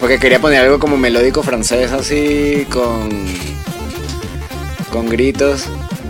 Porque 0.00 0.18
quería 0.18 0.40
poner 0.40 0.62
algo 0.62 0.78
como 0.78 0.96
melódico 0.96 1.42
francés 1.42 1.92
así 1.92 2.66
con. 2.70 3.10
Con 4.90 5.08
gritos 5.08 5.64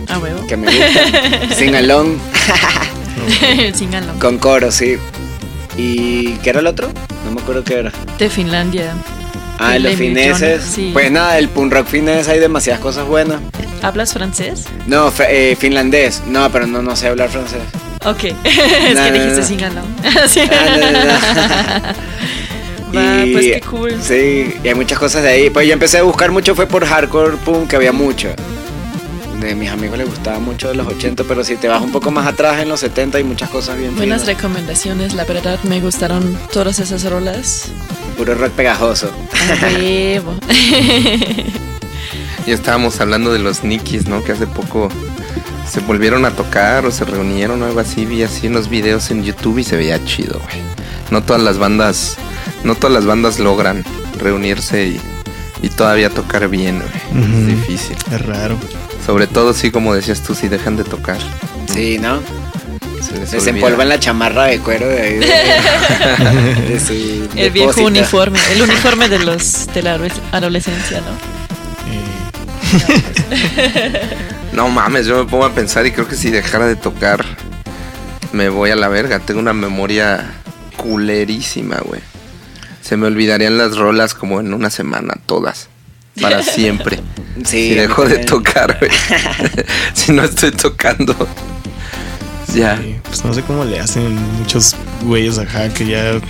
A 0.09 0.17
huevo. 0.19 0.45
que 0.47 0.57
me 0.57 0.67
gustan. 0.67 1.51
Sing 1.57 1.73
along 1.75 2.17
Sing 3.73 3.93
along. 3.95 4.19
con 4.19 4.37
coro, 4.39 4.71
sí. 4.71 4.97
¿Y 5.77 6.33
qué 6.43 6.49
era 6.49 6.59
el 6.59 6.67
otro? 6.67 6.89
No 7.25 7.31
me 7.31 7.41
acuerdo 7.41 7.63
qué 7.63 7.75
era. 7.79 7.91
De 8.19 8.29
Finlandia. 8.29 8.93
Ah, 9.59 9.79
los 9.79 9.93
fineses. 9.95 10.63
Sí. 10.63 10.89
Pues 10.91 11.09
nada, 11.11 11.37
el 11.37 11.47
punk 11.47 11.71
rock 11.71 11.87
finés 11.87 12.27
hay 12.27 12.39
demasiadas 12.39 12.81
cosas 12.81 13.07
buenas. 13.07 13.39
¿Hablas 13.83 14.13
francés? 14.13 14.65
No, 14.87 15.11
eh, 15.29 15.55
finlandés. 15.59 16.23
No, 16.27 16.49
pero 16.51 16.65
no, 16.67 16.81
no 16.81 16.95
sé 16.95 17.07
hablar 17.07 17.29
francés. 17.29 17.61
Ok. 18.05 18.23
es 18.43 18.95
No, 18.95 19.03
que 19.03 19.11
no, 19.11 19.35
dijiste 19.35 19.69
no. 19.69 19.81
Sí. 20.27 20.41
Ah. 20.51 21.93
Va, 22.95 23.25
Y- 23.25 23.33
pues 23.33 23.45
qué 23.45 23.61
cool. 23.69 23.99
Sí, 24.01 24.55
y 24.63 24.67
hay 24.67 24.75
muchas 24.75 24.99
cosas 24.99 25.23
de 25.23 25.29
ahí. 25.29 25.49
Pues 25.49 25.67
yo 25.67 25.73
empecé 25.73 25.97
a 25.97 26.03
buscar 26.03 26.31
mucho, 26.31 26.55
fue 26.55 26.65
por 26.67 26.85
hardcore 26.85 27.37
punk, 27.37 27.69
que 27.69 27.75
había 27.75 27.91
mucho. 27.91 28.29
De 29.39 29.55
mis 29.55 29.69
amigos 29.69 29.97
les 29.97 30.07
gustaba 30.07 30.39
mucho 30.39 30.69
de 30.69 30.75
los 30.75 30.87
80, 30.87 31.23
pero 31.27 31.43
si 31.43 31.57
te 31.57 31.67
vas 31.67 31.81
un 31.81 31.91
poco 31.91 32.11
más 32.11 32.25
atrás 32.27 32.61
en 32.61 32.69
los 32.69 32.79
70 32.79 33.17
hay 33.17 33.25
muchas 33.25 33.49
cosas 33.49 33.77
bien 33.77 33.93
Buenas 33.95 34.21
finas. 34.21 34.37
recomendaciones, 34.37 35.13
la 35.15 35.25
verdad 35.25 35.59
me 35.63 35.81
gustaron 35.81 36.37
todas 36.53 36.79
esas 36.79 37.03
rolas. 37.09 37.65
Puro 38.15 38.35
rock 38.35 38.51
pegajoso. 38.53 39.11
Huevo. 39.75 40.35
Ya 42.45 42.53
estábamos 42.53 42.99
hablando 42.99 43.31
de 43.31 43.39
los 43.39 43.63
Nikis, 43.63 44.07
¿no? 44.07 44.23
Que 44.23 44.33
hace 44.33 44.47
poco 44.47 44.89
se 45.69 45.79
volvieron 45.81 46.25
a 46.25 46.31
tocar 46.31 46.85
o 46.85 46.91
se 46.91 47.05
reunieron 47.05 47.61
o 47.61 47.65
algo 47.65 47.79
así. 47.79 48.05
Vi 48.05 48.23
así 48.23 48.47
unos 48.47 48.69
videos 48.69 49.09
en 49.11 49.23
YouTube 49.23 49.59
y 49.59 49.63
se 49.63 49.75
veía 49.77 50.03
chido, 50.05 50.39
güey. 50.39 50.61
No 51.09 51.23
todas 51.23 51.41
las 51.41 51.57
bandas, 51.57 52.17
no 52.63 52.75
todas 52.75 52.93
las 52.93 53.05
bandas 53.05 53.39
logran 53.39 53.83
reunirse 54.19 54.85
y, 54.87 55.01
y 55.61 55.69
todavía 55.69 56.09
tocar 56.09 56.47
bien, 56.49 56.81
güey. 57.11 57.23
Es 57.23 57.47
difícil. 57.47 57.95
Es 58.11 58.21
raro. 58.25 58.57
Sobre 59.05 59.27
todo, 59.27 59.53
sí, 59.53 59.71
como 59.71 59.93
decías 59.93 60.21
tú, 60.21 60.33
si 60.35 60.47
dejan 60.49 60.75
de 60.75 60.83
tocar. 60.83 61.17
Sí, 61.73 61.97
¿no? 61.99 62.19
Se 63.01 63.17
les 63.19 63.29
Se 63.29 63.37
olvida. 63.37 63.51
empolvan 63.51 63.89
la 63.89 63.99
chamarra 63.99 64.45
de 64.45 64.59
cuero 64.59 64.87
de 64.87 65.01
ahí. 65.01 65.13
de- 65.19 66.69
de 66.73 66.79
su 66.79 66.93
El 67.37 67.51
viejo 67.51 67.81
uniforme, 67.83 68.39
el 68.53 68.61
uniforme 68.61 69.07
de 69.09 69.19
los 69.19 69.67
de 69.73 69.81
la 69.83 69.97
adolesc- 69.97 70.21
adolescencia, 70.31 71.01
¿no? 71.01 71.42
No 74.53 74.69
mames, 74.69 75.07
yo 75.07 75.23
me 75.23 75.29
pongo 75.29 75.45
a 75.45 75.51
pensar 75.53 75.85
y 75.87 75.91
creo 75.91 76.07
que 76.07 76.15
si 76.15 76.29
dejara 76.29 76.67
de 76.67 76.75
tocar, 76.75 77.25
me 78.33 78.49
voy 78.49 78.69
a 78.69 78.75
la 78.75 78.87
verga. 78.87 79.19
Tengo 79.19 79.39
una 79.39 79.53
memoria 79.53 80.31
culerísima, 80.77 81.77
güey. 81.83 82.01
Se 82.81 82.95
me 82.95 83.07
olvidarían 83.07 83.57
las 83.57 83.77
rolas 83.77 84.13
como 84.13 84.39
en 84.39 84.53
una 84.53 84.69
semana, 84.69 85.15
todas. 85.25 85.69
Para 86.21 86.43
siempre. 86.43 86.99
Sí, 87.37 87.69
si 87.69 87.73
dejo 87.73 88.05
de 88.05 88.19
tocar, 88.19 88.77
güey. 88.79 88.91
si 89.95 90.11
no 90.11 90.23
estoy 90.23 90.51
tocando. 90.51 91.15
Ya. 92.53 92.77
Sí, 92.77 92.99
pues 93.03 93.25
no 93.25 93.33
sé 93.33 93.41
cómo 93.41 93.65
le 93.65 93.79
hacen 93.79 94.13
muchos 94.37 94.75
güeyes 95.01 95.39
acá 95.39 95.67
que 95.69 95.87
ya 95.87 96.21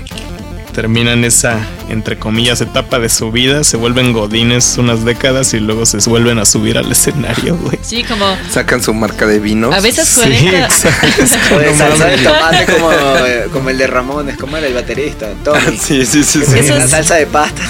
terminan 0.74 1.24
esa, 1.24 1.60
entre 1.90 2.18
comillas, 2.20 2.60
etapa 2.62 3.00
de 3.00 3.08
su 3.08 3.32
vida, 3.32 3.64
se 3.64 3.78
vuelven 3.78 4.12
godines 4.12 4.78
unas 4.78 5.06
décadas 5.06 5.54
y 5.54 5.60
luego 5.60 5.86
se 5.86 5.98
vuelven 6.10 6.40
a 6.40 6.46
subir 6.46 6.78
al 6.78 6.92
escenario, 6.92 7.56
güey. 7.58 7.80
Sí, 7.82 8.04
como 8.04 8.26
Sacan 8.52 8.82
su 8.84 8.94
marca 8.94 9.26
de 9.26 9.40
vinos. 9.40 9.74
a 9.74 9.80
veces 9.80 10.08
Sí, 10.10 10.20
conecta. 10.22 10.66
exacto. 10.66 11.56
O 11.56 11.60
de 11.60 11.72
No 11.72 11.78
salsa 11.78 12.06
de 12.08 12.18
tomate 12.18 12.66
como, 12.74 12.92
eh, 12.92 13.46
como 13.54 13.70
el 13.70 13.78
de 13.78 13.88
Ramones, 13.88 14.38
como 14.38 14.58
era 14.58 14.68
el 14.68 14.74
baterista, 14.74 15.28
Tommy. 15.44 15.78
Sí, 15.80 16.06
sí, 16.06 16.24
sí. 16.24 16.42
Sí. 16.46 16.60
Eso 16.60 16.76
es- 16.78 16.90
salsa 16.90 17.16
de 17.16 17.28
pasta. 17.28 17.62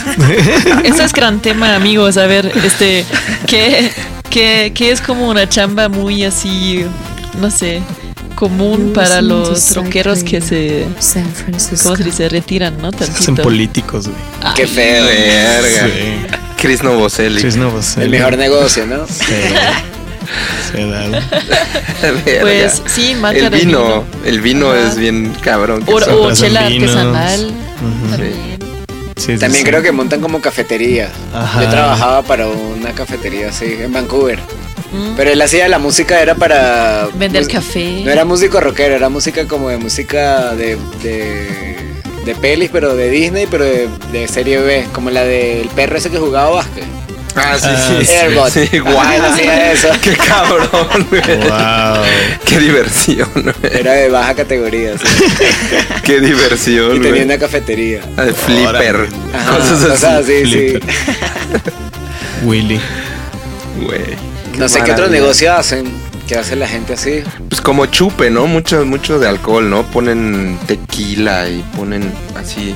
Eso 0.84 1.03
es 1.03 1.13
gran 1.13 1.39
tema, 1.41 1.75
amigos. 1.75 2.17
A 2.17 2.25
ver, 2.25 2.51
este, 2.63 3.05
que, 3.47 3.91
que, 4.30 4.71
que 4.73 4.91
es 4.91 5.01
como 5.01 5.30
una 5.30 5.47
chamba 5.49 5.89
muy 5.89 6.23
así, 6.23 6.85
no 7.39 7.51
sé, 7.51 7.81
común 8.35 8.91
para 8.93 9.22
los 9.22 9.76
rockeros 9.76 10.23
que 10.23 10.41
se, 10.41 10.85
San 10.99 11.26
Francisco. 11.34 11.84
¿cómo 11.89 11.95
se 11.97 12.03
dice? 12.03 12.30
Retiran, 12.30 12.77
¿no? 12.81 12.91
Se 12.91 13.03
hacen 13.03 13.14
Tantito. 13.26 13.43
políticos, 13.43 14.07
güey. 14.07 14.19
Ay, 14.41 14.53
Qué 14.55 14.68
feo. 14.68 15.05
Verga. 15.05 15.88
Sí. 15.88 16.38
Chris 16.57 16.84
Novoselic. 16.84 17.43
El 17.97 18.10
mejor 18.10 18.38
negocio, 18.38 18.85
¿no? 18.85 19.05
Sí. 19.07 19.23
Se 20.72 20.85
da. 20.88 21.07
Verga. 21.10 22.41
Pues 22.41 22.81
sí, 22.88 23.15
marca 23.15 23.47
el 23.47 23.49
vino, 23.49 24.03
el 24.26 24.41
vino 24.41 24.72
Ajá. 24.72 24.88
es 24.88 24.97
bien 24.97 25.34
cabrón. 25.41 25.84
O, 25.85 26.31
chela 26.34 26.65
artesanal. 26.68 27.53
También. 28.11 28.60
Sí, 29.18 29.34
sí, 29.34 29.38
También 29.38 29.64
sí. 29.64 29.69
creo 29.69 29.81
que 29.81 29.91
montan 29.91 30.22
como 30.22 30.41
cafeterías. 30.41 31.11
Ajá. 31.34 31.64
Yo 31.64 31.69
trabajaba 31.69 32.22
para 32.23 32.47
una 32.47 32.91
cafetería 32.93 33.49
así 33.49 33.65
en 33.80 33.91
Vancouver. 33.93 34.39
Mm. 34.93 35.15
Pero 35.17 35.31
él 35.31 35.41
hacía 35.41 35.67
la 35.67 35.79
música 35.79 36.21
era 36.21 36.35
para 36.35 37.07
Vender 37.15 37.47
café. 37.47 38.01
No 38.05 38.11
era 38.11 38.25
músico 38.25 38.59
rockero, 38.61 38.95
era 38.95 39.09
música 39.09 39.47
como 39.47 39.69
de 39.69 39.77
música 39.77 40.53
de, 40.53 40.77
de, 41.01 41.75
de 42.25 42.35
pelis, 42.35 42.69
pero 42.71 42.95
de 42.95 43.09
Disney, 43.09 43.47
pero 43.49 43.63
de, 43.65 43.89
de 44.11 44.27
serie 44.27 44.59
B, 44.59 44.85
como 44.93 45.09
la 45.09 45.23
del 45.23 45.67
perro 45.69 45.97
ese 45.97 46.09
que 46.11 46.19
jugaba 46.19 46.51
básquet. 46.51 46.83
Ah, 47.35 47.55
sí, 47.59 47.65
Ah, 47.67 47.95
sí. 47.99 48.05
sí. 48.05 48.13
Airbot. 48.13 48.49
Sí, 48.51 48.69
hacía 49.23 49.71
eso. 49.71 49.87
Qué 50.03 50.15
cabrón. 50.15 50.69
Wow. 51.09 52.03
Qué 52.45 52.59
diversión, 52.59 53.27
güey. 53.33 53.55
Era 53.79 53.93
de 53.93 54.09
baja 54.09 54.35
categoría, 54.35 54.95
sí. 54.99 55.05
Qué 56.03 56.19
diversión, 56.21 56.91
Y 56.97 56.99
tenía 56.99 57.09
güey. 57.09 57.23
una 57.23 57.37
cafetería. 57.39 58.01
Ah, 58.17 58.25
de 58.25 58.33
Flipper. 58.35 59.07
Ajá, 59.33 59.57
Cosas 59.57 60.03
así. 60.03 60.31
sí, 60.31 60.45
sí. 60.45 60.51
Flipper. 60.51 60.83
Willy. 62.43 62.79
Güey. 63.81 64.32
No 64.57 64.69
sé 64.69 64.81
qué 64.84 64.91
otro 64.91 65.07
negocio 65.07 65.53
hacen. 65.53 65.85
¿Qué 66.27 66.35
hace 66.38 66.55
la 66.55 66.67
gente 66.67 66.93
así? 66.93 67.21
Pues 67.49 67.59
como 67.59 67.85
chupe, 67.88 68.30
¿no? 68.30 68.47
Mucho, 68.47 68.85
mucho 68.85 69.19
de 69.19 69.27
alcohol, 69.27 69.69
¿no? 69.69 69.84
Ponen 69.84 70.57
tequila 70.67 71.49
y 71.49 71.61
ponen 71.75 72.13
así 72.39 72.75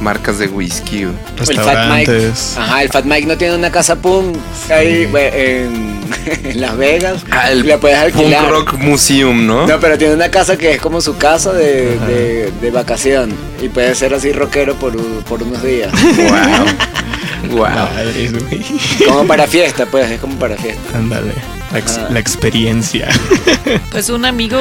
marcas 0.00 0.38
de 0.38 0.46
whisky. 0.48 1.02
El 1.02 1.12
Fat 1.12 1.48
Mike. 1.48 2.12
Restaurantes. 2.12 2.54
Ajá, 2.56 2.82
el 2.82 2.88
Fat 2.90 3.04
Mike 3.04 3.26
no 3.26 3.36
tiene 3.38 3.54
una 3.56 3.70
casa 3.70 3.96
punk 3.96 4.36
ahí 4.70 5.06
güey, 5.06 5.26
en, 5.32 6.00
en 6.44 6.60
Las 6.60 6.76
Vegas. 6.76 7.22
Ah, 7.30 7.50
el 7.50 7.66
la 7.66 7.78
puedes 7.78 7.98
Punk 7.98 8.14
alquilar. 8.16 8.48
Rock 8.50 8.74
Museum, 8.74 9.46
¿no? 9.46 9.66
No, 9.66 9.80
pero 9.80 9.96
tiene 9.96 10.14
una 10.14 10.30
casa 10.30 10.56
que 10.56 10.72
es 10.74 10.80
como 10.80 11.00
su 11.00 11.16
casa 11.16 11.52
de, 11.52 11.98
de, 12.00 12.52
de 12.60 12.70
vacación. 12.70 13.32
Y 13.62 13.68
puede 13.68 13.94
ser 13.94 14.14
así 14.14 14.32
rockero 14.32 14.74
por, 14.74 14.94
por 15.24 15.42
unos 15.42 15.62
días. 15.62 15.90
Wow. 15.92 16.66
wow. 17.50 17.68
Como 19.08 19.26
para 19.26 19.46
fiesta, 19.46 19.86
pues, 19.86 20.10
es 20.10 20.20
como 20.20 20.36
para 20.36 20.56
fiesta. 20.56 20.98
Ándale. 20.98 21.32
La, 21.72 21.78
ex- 21.78 22.00
la 22.10 22.18
experiencia. 22.18 23.08
Pues 23.90 24.08
un 24.08 24.24
amigo 24.24 24.58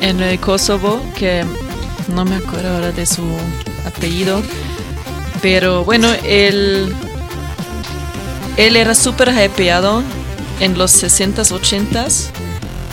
en 0.00 0.20
el 0.22 0.38
Kosovo 0.38 1.02
que 1.16 1.44
no 2.08 2.24
me 2.24 2.36
acuerdo 2.36 2.74
ahora 2.74 2.92
de 2.92 3.06
su 3.06 3.22
apellido, 3.86 4.42
pero 5.40 5.84
bueno, 5.84 6.08
él, 6.24 6.94
él 8.58 8.76
era 8.76 8.94
súper 8.94 9.28
hypeado 9.30 10.02
en 10.60 10.76
los 10.76 11.02
60s, 11.02 11.50
80s. 11.52 12.26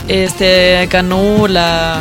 Este 0.08 0.86
ganó 0.90 1.46
la 1.48 1.98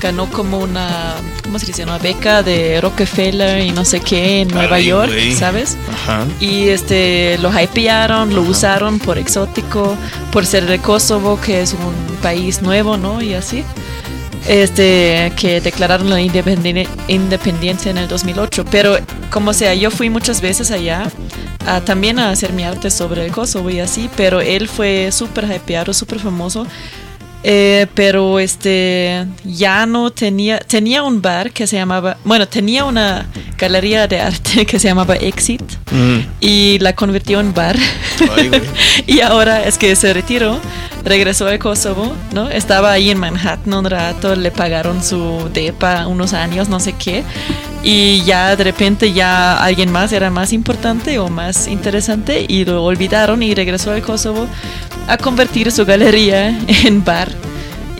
ganó 0.00 0.26
como 0.30 0.58
una 0.58 1.14
¿cómo 1.44 1.58
se 1.58 1.66
dice? 1.66 1.82
una 1.84 1.98
beca 1.98 2.42
de 2.42 2.80
Rockefeller 2.80 3.60
y 3.64 3.70
no 3.72 3.84
sé 3.84 4.00
qué 4.00 4.40
en 4.42 4.48
Nueva 4.48 4.76
Ay, 4.76 4.86
York, 4.86 5.08
güey. 5.12 5.34
¿sabes? 5.34 5.76
Ajá. 5.92 6.24
Y 6.40 6.68
este 6.68 7.38
lo 7.38 7.50
hypearon, 7.50 8.34
lo 8.34 8.42
usaron 8.42 8.98
por 8.98 9.18
exótico, 9.18 9.96
por 10.32 10.46
ser 10.46 10.66
de 10.66 10.78
Kosovo, 10.78 11.40
que 11.40 11.60
es 11.62 11.72
un 11.74 12.16
país 12.22 12.62
nuevo, 12.62 12.96
¿no? 12.96 13.20
Y 13.22 13.34
así. 13.34 13.64
Este, 14.48 15.32
que 15.36 15.60
declararon 15.60 16.08
la 16.08 16.20
independen- 16.20 16.88
independencia 17.08 17.90
en 17.90 17.98
el 17.98 18.08
2008. 18.08 18.64
Pero, 18.70 18.96
como 19.30 19.52
sea, 19.52 19.74
yo 19.74 19.90
fui 19.90 20.08
muchas 20.08 20.40
veces 20.40 20.70
allá 20.70 21.10
a- 21.66 21.80
también 21.82 22.18
a 22.18 22.30
hacer 22.30 22.52
mi 22.54 22.64
arte 22.64 22.90
sobre 22.90 23.26
el 23.26 23.32
Kosovo 23.32 23.68
y 23.70 23.80
así, 23.80 24.08
pero 24.16 24.40
él 24.40 24.66
fue 24.68 25.10
súper 25.12 25.44
hypeado, 25.44 25.92
súper 25.92 26.20
famoso. 26.20 26.66
Eh, 27.42 27.86
pero 27.94 28.38
este 28.38 29.24
ya 29.44 29.86
no 29.86 30.10
tenía 30.10 30.58
tenía 30.58 31.02
un 31.02 31.22
bar 31.22 31.52
que 31.52 31.66
se 31.66 31.76
llamaba 31.76 32.18
bueno 32.22 32.46
tenía 32.46 32.84
una 32.84 33.26
galería 33.56 34.06
de 34.06 34.20
arte 34.20 34.66
que 34.70 34.78
se 34.78 34.88
llamaba 34.88 35.14
Exit 35.16 35.62
Mm. 35.90 36.18
y 36.40 36.78
la 36.78 36.94
convirtió 36.94 37.40
en 37.40 37.52
bar. 37.52 37.76
Ay, 38.36 38.50
y 39.08 39.20
ahora 39.22 39.64
es 39.64 39.76
que 39.76 39.96
se 39.96 40.12
retiró, 40.14 40.60
regresó 41.04 41.48
a 41.48 41.58
Kosovo, 41.58 42.12
¿no? 42.32 42.48
Estaba 42.50 42.92
ahí 42.92 43.10
en 43.10 43.18
Manhattan 43.18 43.74
un 43.74 43.84
rato, 43.84 44.34
le 44.36 44.50
pagaron 44.50 45.02
su 45.02 45.48
depa 45.52 46.06
unos 46.06 46.32
años, 46.32 46.68
no 46.68 46.80
sé 46.80 46.92
qué. 46.92 47.24
Y 47.82 48.22
ya 48.22 48.56
de 48.56 48.64
repente 48.64 49.12
ya 49.12 49.62
alguien 49.62 49.90
más 49.90 50.12
era 50.12 50.30
más 50.30 50.52
importante 50.52 51.18
o 51.18 51.28
más 51.28 51.66
interesante 51.66 52.44
y 52.46 52.64
lo 52.64 52.84
olvidaron 52.84 53.42
y 53.42 53.54
regresó 53.54 53.92
a 53.92 54.00
Kosovo 54.00 54.46
a 55.08 55.16
convertir 55.16 55.72
su 55.72 55.86
galería 55.86 56.48
en 56.84 57.04
bar 57.04 57.28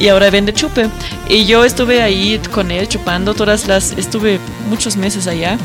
y 0.01 0.09
ahora 0.09 0.31
vende 0.31 0.53
chupe. 0.53 0.89
Y 1.29 1.45
yo 1.45 1.65
estuve 1.65 2.03
ahí 2.03 2.41
con 2.53 2.71
él 2.71 2.89
chupando 2.89 3.35
todas 3.35 3.69
las, 3.69 3.93
estuve 3.93 4.41
muchos 4.69 4.97
meses 4.97 5.27
allá. 5.27 5.59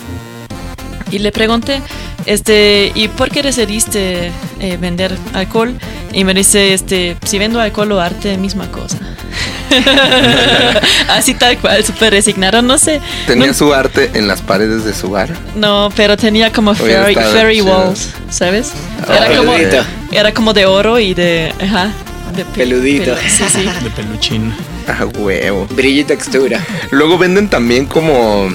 Y 1.16 1.20
le 1.20 1.32
pregunté, 1.32 1.82
este, 2.26 2.92
¿y 2.94 3.08
por 3.08 3.30
qué 3.30 3.42
decidiste 3.42 4.34
eh, 4.60 4.78
vender 4.78 5.18
alcohol? 5.34 5.74
Y 6.12 6.26
me 6.26 6.34
dice, 6.34 6.74
este, 6.74 7.16
si 7.24 7.40
vendo 7.40 7.62
alcohol 7.62 7.90
o 7.94 8.02
arte, 8.02 8.38
misma 8.38 8.70
cosa. 8.70 8.98
Así 11.08 11.34
tal 11.36 11.58
cual, 11.60 11.86
súper 11.86 12.12
resignado, 12.12 12.62
no 12.62 12.78
sé. 12.78 13.00
Tenía 13.28 13.48
no, 13.48 13.54
su 13.54 13.74
arte 13.74 14.12
en 14.14 14.28
las 14.28 14.42
paredes 14.42 14.84
de 14.84 14.94
su 14.94 15.10
bar. 15.10 15.30
no, 15.56 15.90
pero 15.96 16.18
tenía 16.18 16.52
como 16.52 16.76
fairy, 16.76 17.62
walls, 17.62 18.10
¿sabes? 18.30 18.74
Ah, 19.08 19.16
Era 19.28 19.38
como, 19.38 19.54
era 20.12 20.34
como 20.34 20.54
de 20.54 20.66
oro 20.66 21.00
y 21.00 21.14
de, 21.14 21.54
ajá, 21.64 21.94
de 22.36 22.44
pe- 22.44 22.52
Peludito. 22.60 23.16
Sí, 23.26 23.46
sí. 23.50 23.62
De 23.84 23.90
peluchín. 23.92 24.54
Ah, 24.86 25.06
huevo. 25.18 25.66
Brillo 25.72 26.02
y 26.02 26.04
textura. 26.04 26.62
Luego 26.92 27.18
venden 27.18 27.48
también 27.48 27.86
como. 27.86 28.50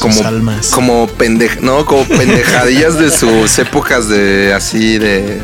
Como, 0.00 0.22
almas. 0.26 0.68
como 0.68 1.06
pendej, 1.06 1.60
no, 1.60 1.84
como 1.86 2.04
pendejadillas 2.04 2.98
de 2.98 3.10
sus 3.10 3.58
épocas 3.58 4.08
de 4.08 4.52
así 4.54 4.98
de, 4.98 5.40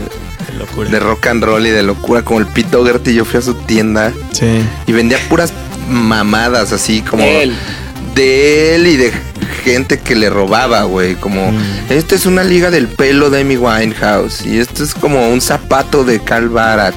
locura. 0.59 0.89
de 0.91 0.99
rock 1.01 1.27
and 1.29 1.45
roll 1.45 1.67
y 1.67 1.71
de 1.71 1.83
locura, 1.83 2.23
como 2.23 2.41
el 2.41 2.47
Pete 2.47 2.71
Doherty. 2.71 3.15
Yo 3.15 3.25
fui 3.25 3.39
a 3.39 3.43
su 3.43 3.55
tienda 3.55 4.13
Sí. 4.33 4.61
y 4.87 4.93
vendía 4.93 5.19
puras 5.29 5.53
mamadas 5.89 6.73
así 6.73 7.03
como 7.03 7.23
Él. 7.25 7.55
de 8.15 8.75
él 8.75 8.87
y 8.87 8.97
de 8.97 9.13
gente 9.65 9.99
que 10.01 10.15
le 10.17 10.31
robaba, 10.31 10.83
güey. 10.85 11.15
Como, 11.17 11.53
Mm. 11.53 11.59
esta 11.91 12.15
es 12.15 12.25
una 12.27 12.43
liga 12.45 12.71
del 12.71 12.89
pelo 12.89 13.31
de 13.31 13.41
Amy 13.43 13.57
Winehouse. 13.57 14.47
Y 14.47 14.59
esto 14.59 14.83
es 14.83 14.95
como 14.95 15.29
un 15.29 15.41
zapato 15.41 16.03
de 16.05 16.21
Carl 16.21 16.49
Barat. 16.49 16.95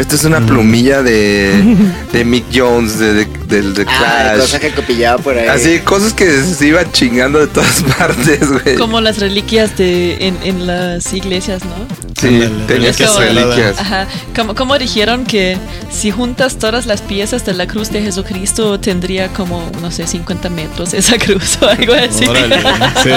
Esta 0.00 0.14
es 0.16 0.24
una 0.24 0.40
Mm. 0.40 0.46
plumilla 0.46 1.02
de, 1.02 1.52
de 2.12 2.24
Mick 2.24 2.44
Jones, 2.52 2.98
de, 2.98 3.12
de, 3.14 3.26
del 3.48 3.74
de 3.74 3.86
Ah, 3.88 3.96
Clash. 4.32 4.40
cosas 4.40 4.60
que 4.60 4.70
copillaba 4.72 5.22
por 5.22 5.36
ahí. 5.38 5.46
Así, 5.48 5.78
cosas 5.80 6.12
que 6.12 6.30
se 6.42 6.66
iban 6.66 6.90
chingando 6.92 7.38
de 7.40 7.46
todas 7.46 7.82
partes, 7.98 8.40
güey. 8.50 8.76
Como 8.76 9.00
las 9.00 9.18
reliquias 9.18 9.76
de 9.76 10.26
en, 10.26 10.36
en 10.42 10.66
las 10.66 11.12
iglesias, 11.12 11.62
¿no? 11.64 11.74
Sí, 12.24 12.42
Ándale, 12.42 12.64
tenía 12.66 12.92
reliquias. 12.92 13.78
Ajá. 13.78 14.06
¿Cómo, 14.34 14.54
cómo 14.54 14.78
dijeron 14.78 15.24
que 15.24 15.58
si 15.90 16.10
juntas 16.10 16.58
todas 16.58 16.86
las 16.86 17.02
piezas 17.02 17.44
de 17.44 17.52
la 17.52 17.66
cruz 17.66 17.90
de 17.90 18.00
Jesucristo 18.00 18.80
tendría 18.80 19.28
como, 19.28 19.70
no 19.80 19.90
sé, 19.90 20.06
50 20.06 20.48
metros 20.48 20.94
esa 20.94 21.18
cruz 21.24 21.58
o 21.60 21.68
algo 21.68 21.92
así? 21.92 22.24
Órale, 22.26 22.56
sí, 23.02 23.10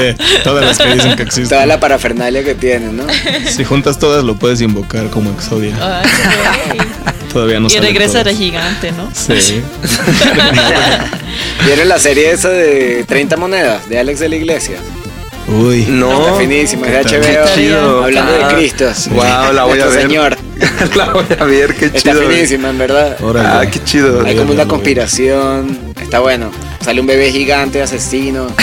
todas 0.44 0.66
las 0.66 0.78
que 0.78 0.94
dicen 0.94 1.16
que 1.16 1.24
existen. 1.24 1.50
Toda 1.50 1.66
la 1.66 1.80
parafernalia 1.80 2.44
que 2.44 2.56
tienen, 2.56 2.98
¿no? 2.98 3.06
Si 3.50 3.64
juntas 3.64 3.98
todas 3.98 4.24
lo 4.24 4.36
puedes 4.36 4.60
invocar 4.62 5.10
como 5.10 5.32
Exodia. 5.32 5.76
Todavía 7.32 7.60
no 7.60 7.68
y 7.68 7.78
regresa 7.80 8.24
de 8.24 8.36
gigante, 8.36 8.92
¿no? 8.92 9.10
Sí. 9.14 9.62
¿Vieron 11.66 11.88
la 11.88 12.00
serie 12.00 12.32
esa 12.32 12.50
de 12.50 13.04
30 13.08 13.38
monedas 13.38 13.88
de 13.88 14.00
Alex 14.00 14.20
de 14.20 14.30
la 14.30 14.36
Iglesia? 14.36 14.80
Uy. 15.48 15.86
No. 15.88 16.12
Está 16.28 16.40
finísima, 16.40 16.88
de. 16.88 16.98
HBO. 17.04 17.22
Qué 17.22 17.40
chido. 17.56 18.04
Hablando 18.04 18.34
Ah, 18.44 18.48
de 18.50 18.56
Cristo. 18.56 18.86
Wow, 19.12 19.54
la 19.54 19.64
voy 19.64 19.80
a 19.80 19.86
ver. 19.86 20.02
Señor. 20.02 20.38
la 20.96 21.06
voy 21.14 21.26
a 21.40 21.44
ver, 21.46 21.74
qué 21.76 21.86
Está 21.86 22.00
chido. 22.00 22.16
güey. 22.24 22.36
finísima, 22.36 22.70
en 22.70 22.78
verdad. 22.78 23.18
Órale. 23.22 23.48
Ah, 23.48 23.72
qué 23.72 23.82
chido. 23.84 24.26
Hay 24.26 24.36
como 24.36 24.52
una 24.54 24.68
conspiración. 24.68 25.94
Está 26.02 26.20
bueno. 26.20 26.52
Sale 26.84 27.00
un 27.02 27.08
bebé 27.08 27.32
gigante, 27.32 27.82
asesino. 27.82 28.48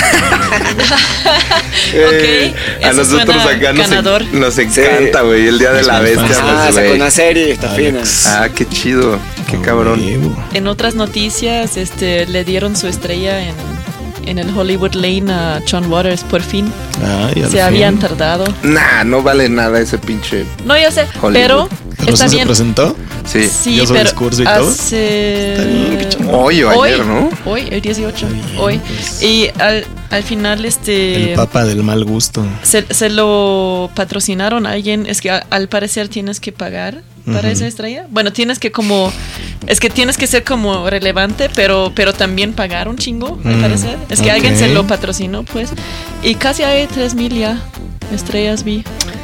Eh, 1.93 2.53
a 2.83 2.91
nosotros 2.93 3.41
suena 3.41 3.57
acá 3.57 3.73
nos, 3.73 3.89
ganador. 3.89 4.21
en- 4.23 4.39
nos 4.39 4.57
encanta, 4.57 5.21
güey. 5.21 5.47
El 5.47 5.59
día 5.59 5.71
de 5.71 5.83
la 5.83 5.99
bestia. 5.99 6.25
Ah, 6.41 6.69
pues, 6.71 6.75
sacó 6.75 6.93
una 6.95 7.11
serie, 7.11 7.51
está 7.51 7.71
Alex. 7.71 8.23
fina. 8.23 8.37
Ah, 8.43 8.49
qué 8.53 8.67
chido. 8.67 9.19
Qué 9.49 9.59
cabrón. 9.61 10.01
En 10.53 10.67
otras 10.67 10.95
noticias, 10.95 11.77
este, 11.77 12.25
le 12.25 12.43
dieron 12.43 12.75
su 12.75 12.87
estrella 12.87 13.39
en, 13.41 13.53
en 14.25 14.39
el 14.39 14.55
Hollywood 14.57 14.93
Lane 14.95 15.31
a 15.31 15.61
John 15.69 15.91
Waters, 15.91 16.23
por 16.23 16.41
fin. 16.41 16.71
Ay, 17.03 17.41
al 17.43 17.49
Se 17.49 17.57
fin. 17.57 17.61
habían 17.61 17.99
tardado. 17.99 18.45
Nah, 18.63 19.03
no 19.03 19.21
vale 19.21 19.49
nada 19.49 19.79
ese 19.79 19.97
pinche. 19.97 20.45
No, 20.65 20.77
ya 20.77 20.91
sé, 20.91 21.07
Hollywood. 21.21 21.33
pero 21.33 21.69
¿Pero 22.05 22.13
está 22.13 22.29
sí 22.29 22.37
se 22.39 22.45
presentó? 22.45 22.95
Sí. 23.25 23.47
Sí, 23.47 23.71
¿Dio 23.73 23.85
su 23.87 23.93
pero 23.93 24.03
discurso 24.05 24.41
y 24.41 24.45
todo? 24.45 24.69
hace... 24.69 25.53
Está 25.53 25.63
bien, 25.65 25.97
qué 25.97 26.09
chingón. 26.09 26.35
Hoy 26.35 26.63
o 26.63 26.69
Hoy, 26.77 26.89
ayer, 26.91 27.05
¿no? 27.05 27.29
Hoy, 27.45 27.67
el 27.71 27.81
18, 27.81 28.07
Está 28.15 28.27
bien, 28.27 28.45
hoy. 28.59 28.77
pues. 28.79 29.21
Y 29.23 29.49
al, 29.59 29.85
al 30.11 30.23
final, 30.23 30.63
este... 30.65 31.31
El 31.31 31.35
papa 31.35 31.65
del 31.65 31.83
mal 31.83 32.03
gusto. 32.05 32.45
Se, 32.63 32.85
se 32.93 33.09
lo 33.09 33.89
patrocinaron 33.95 34.65
a 34.65 34.71
alguien. 34.71 35.05
Es 35.07 35.21
que 35.21 35.31
a- 35.31 35.45
al 35.49 35.67
parecer 35.69 36.07
tienes 36.07 36.39
que 36.39 36.51
pagar 36.51 37.01
para 37.25 37.39
Ujú. 37.39 37.47
esa 37.47 37.65
estrella. 37.67 38.05
Bueno, 38.11 38.31
tienes 38.31 38.59
que 38.59 38.71
como. 38.71 39.11
Es 39.65 39.79
que 39.79 39.89
tienes 39.89 40.15
que 40.15 40.27
ser 40.27 40.43
como 40.43 40.87
relevante, 40.87 41.49
pero, 41.55 41.91
pero 41.95 42.13
también 42.13 42.53
pagar 42.53 42.87
un 42.87 42.97
chingo, 42.97 43.39
al 43.43 43.55
Mm, 43.57 43.61
parecer. 43.61 43.97
Es 44.09 44.21
que 44.21 44.29
alguien 44.29 44.53
ok. 44.53 44.59
se 44.59 44.67
lo 44.67 44.85
patrocinó, 44.85 45.41
pues. 45.41 45.71
Y 46.21 46.35
casi 46.35 46.61
hay 46.61 46.85
3000 46.85 47.33
ya 47.33 47.59
estrellas 48.11 48.63
vi. 48.63 48.83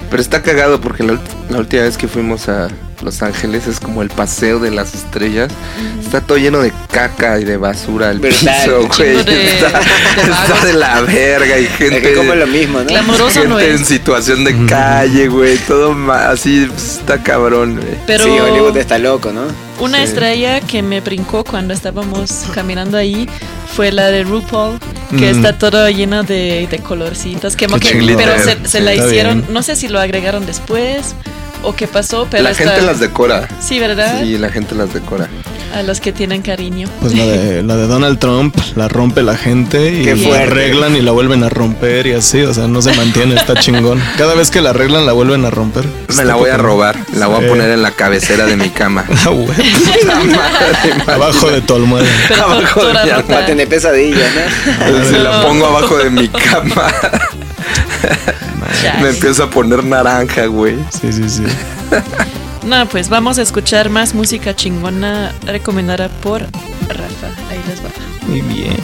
Pero 0.10 0.22
está 0.22 0.42
cagado 0.42 0.82
porque 0.82 1.04
la, 1.04 1.20
la 1.50 1.60
última 1.60 1.84
vez 1.84 1.98
que 1.98 2.08
fuimos 2.08 2.50
a 2.50 2.68
Los 3.02 3.22
Ángeles 3.24 3.68
es 3.68 3.80
como 3.80 4.02
el 4.02 4.10
paseo 4.10 4.60
de 4.60 4.72
las 4.72 4.94
estrellas. 4.94 5.52
Está 6.00 6.22
todo 6.22 6.38
lleno 6.38 6.60
de 6.60 6.72
caca 6.92 7.40
y 7.40 7.44
de 7.46 7.58
basura 7.58 8.12
el 8.12 8.20
Verdad. 8.20 8.64
piso, 8.64 8.88
güey. 8.98 9.24
De- 9.24 9.54
está, 9.56 9.80
de 9.80 10.32
está 10.32 10.66
de 10.66 10.74
la 10.74 11.02
verga 11.02 11.58
y 11.60 11.66
gente. 11.66 11.98
Es 11.98 12.04
que 12.04 12.14
como 12.14 12.36
lo 12.36 12.48
mismo, 12.48 12.80
¿no? 12.80 12.86
Clamoroso 12.86 13.32
gente 13.32 13.48
no 13.50 13.60
en 13.60 13.86
situación 13.86 14.44
de 14.44 14.66
calle, 14.68 15.28
güey. 15.30 15.58
Todo 15.58 15.96
así 16.14 16.68
pues, 16.70 16.98
está 17.00 17.22
cabrón, 17.24 17.76
güey. 17.82 17.96
Pero 18.06 18.24
Sí, 18.26 18.30
Hollywood 18.30 18.78
está 18.78 18.98
loco, 19.00 19.32
¿no? 19.32 19.42
una 19.80 19.98
Sí. 19.98 20.04
estrella 20.04 20.60
que 20.62 20.84
me 20.84 21.02
brincó 21.02 21.44
cuando 21.44 21.74
estábamos 21.74 22.44
caminando 22.54 22.98
ahí 22.98 23.28
fue 23.76 23.92
la 23.92 24.12
de 24.12 24.24
RuPaul, 24.24 24.78
que 25.10 25.34
Mm. 25.34 25.36
está 25.38 25.58
todo 25.58 25.90
lleno 25.90 26.22
de, 26.22 26.68
de 26.70 26.78
colorcitos. 26.80 27.56
Que, 27.56 27.66
Qué 27.66 27.80
que- 27.80 28.14
pero 28.16 28.38
se, 28.38 28.58
se 28.70 28.78
Sí, 28.78 28.84
la 28.84 28.94
hicieron, 28.94 29.42
bien. 29.42 29.54
no 29.54 29.64
sé 29.64 29.76
si 29.76 29.88
lo 29.88 30.00
agregaron 30.00 30.46
después 30.46 31.16
o 31.64 31.76
qué 31.76 31.88
pasó, 31.88 32.28
pero 32.30 32.44
la 32.44 32.52
está- 32.52 32.64
gente 32.72 32.82
las 32.86 33.00
decora. 33.00 33.48
Sí, 33.60 33.80
¿verdad? 33.80 34.22
Sí, 34.22 34.38
la 34.38 34.50
gente 34.50 34.76
las 34.76 34.94
decora. 34.94 35.28
A 35.74 35.84
los 35.84 36.02
que 36.02 36.12
tienen 36.12 36.42
cariño. 36.42 36.90
Pues 37.00 37.14
la 37.16 37.26
de, 37.26 37.64
la 37.68 37.78
de 37.78 37.88
Donald 37.88 38.20
Trump 38.20 38.56
la 38.76 38.88
rompe 38.90 39.22
la 39.24 39.38
gente 39.38 39.92
y 39.94 40.04
la 40.04 40.40
arreglan 40.42 40.96
y 40.98 41.02
la 41.02 41.12
vuelven 41.12 41.44
a 41.44 41.50
romper 41.50 42.08
y 42.08 42.14
así, 42.14 42.42
o 42.42 42.54
sea, 42.54 42.68
no 42.68 42.82
se 42.82 42.94
mantiene, 42.94 43.36
está 43.36 43.56
chingón. 43.56 44.02
Cada 44.18 44.36
vez 44.36 44.52
que 44.52 44.60
la 44.62 44.72
arreglan 44.72 45.06
la 45.06 45.14
vuelven 45.14 45.46
a 45.46 45.50
romper. 45.50 45.86
Me 46.18 46.26
la 46.26 46.36
voy 46.36 46.50
a 46.50 46.58
robar. 46.58 46.98
La 47.16 47.28
voy 47.28 47.40
Sí. 47.40 47.46
a 47.46 47.50
poner 47.50 47.70
en 47.72 47.82
la 47.82 47.92
cabecera 47.92 48.46
de 48.46 48.58
mi 48.58 48.70
cama. 48.70 49.06
Ah, 49.26 49.30
güey. 49.30 49.48
Madre, 50.26 50.94
Abajo 51.14 51.50
de 51.52 51.62
tu 51.62 51.76
almohada. 51.76 52.08
Pero 52.28 52.44
to- 52.44 52.52
Abajo 52.52 52.86
de 52.86 52.94
mi 52.94 53.10
rota. 53.12 53.34
Va 53.34 53.40
a 53.40 53.46
tener 53.46 53.68
pesadillas, 53.70 54.30
¿no? 54.36 55.06
Se 55.06 55.20
la 55.20 55.42
pongo 55.44 55.66
abajo 55.68 55.98
de 55.98 56.10
mi 56.10 56.28
cama. 56.28 56.92
Me 59.02 59.10
empiezo 59.10 59.44
a 59.44 59.50
poner 59.50 59.84
naranja, 59.84 60.46
güey. 60.46 60.78
Sí, 60.90 61.12
sí, 61.12 61.30
sí. 61.30 61.44
No, 62.66 62.88
pues 62.88 63.10
vamos 63.10 63.40
a 63.40 63.42
escuchar 63.42 63.90
más 63.90 64.14
música 64.14 64.56
chingona 64.56 65.34
recomendada 65.46 66.10
por 66.10 66.42
Rafa. 66.42 67.28
Ahí 67.50 67.62
les 67.68 67.84
va. 67.84 67.90
Muy 68.28 68.42
bien. 68.42 68.78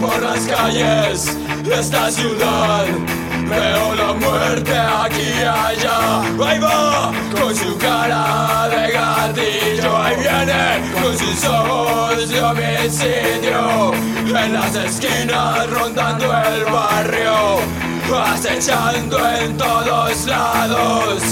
Por 0.00 0.22
las 0.22 0.40
calles 0.46 1.36
de 1.64 1.80
esta 1.80 2.10
ciudad. 2.10 2.84
Veo 3.48 3.94
la 3.94 4.12
muerte 4.12 4.72
aquí 4.76 5.22
y 5.22 5.42
allá. 5.42 6.22
Ahí 6.44 6.58
va 6.58 7.12
con 7.38 7.54
su 7.54 7.76
cara 7.78 8.68
de 8.68 8.92
gatillo. 8.92 9.96
Ahí 9.96 10.16
viene 10.16 10.92
con 11.00 11.16
sus 11.16 11.44
ojos 11.44 12.28
de 12.28 12.42
homicidio. 12.42 13.92
En 14.26 14.52
las 14.52 14.74
esquinas 14.74 15.70
rondando 15.70 16.26
el 16.26 16.64
barrio. 16.64 17.58
Acechando 18.32 19.18
en 19.40 19.56
todos 19.56 20.26
lados. 20.26 21.22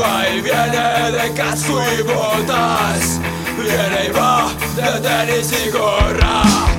Va 0.00 0.28
y 0.28 0.40
viene 0.40 1.12
de 1.12 1.32
casco 1.34 1.80
y 1.98 2.02
botas. 2.02 3.20
Viene 3.58 4.08
y 4.08 4.10
va 4.12 4.50
de 4.76 5.00
tenis 5.00 5.52
y 5.52 5.70
gorra 5.70 6.77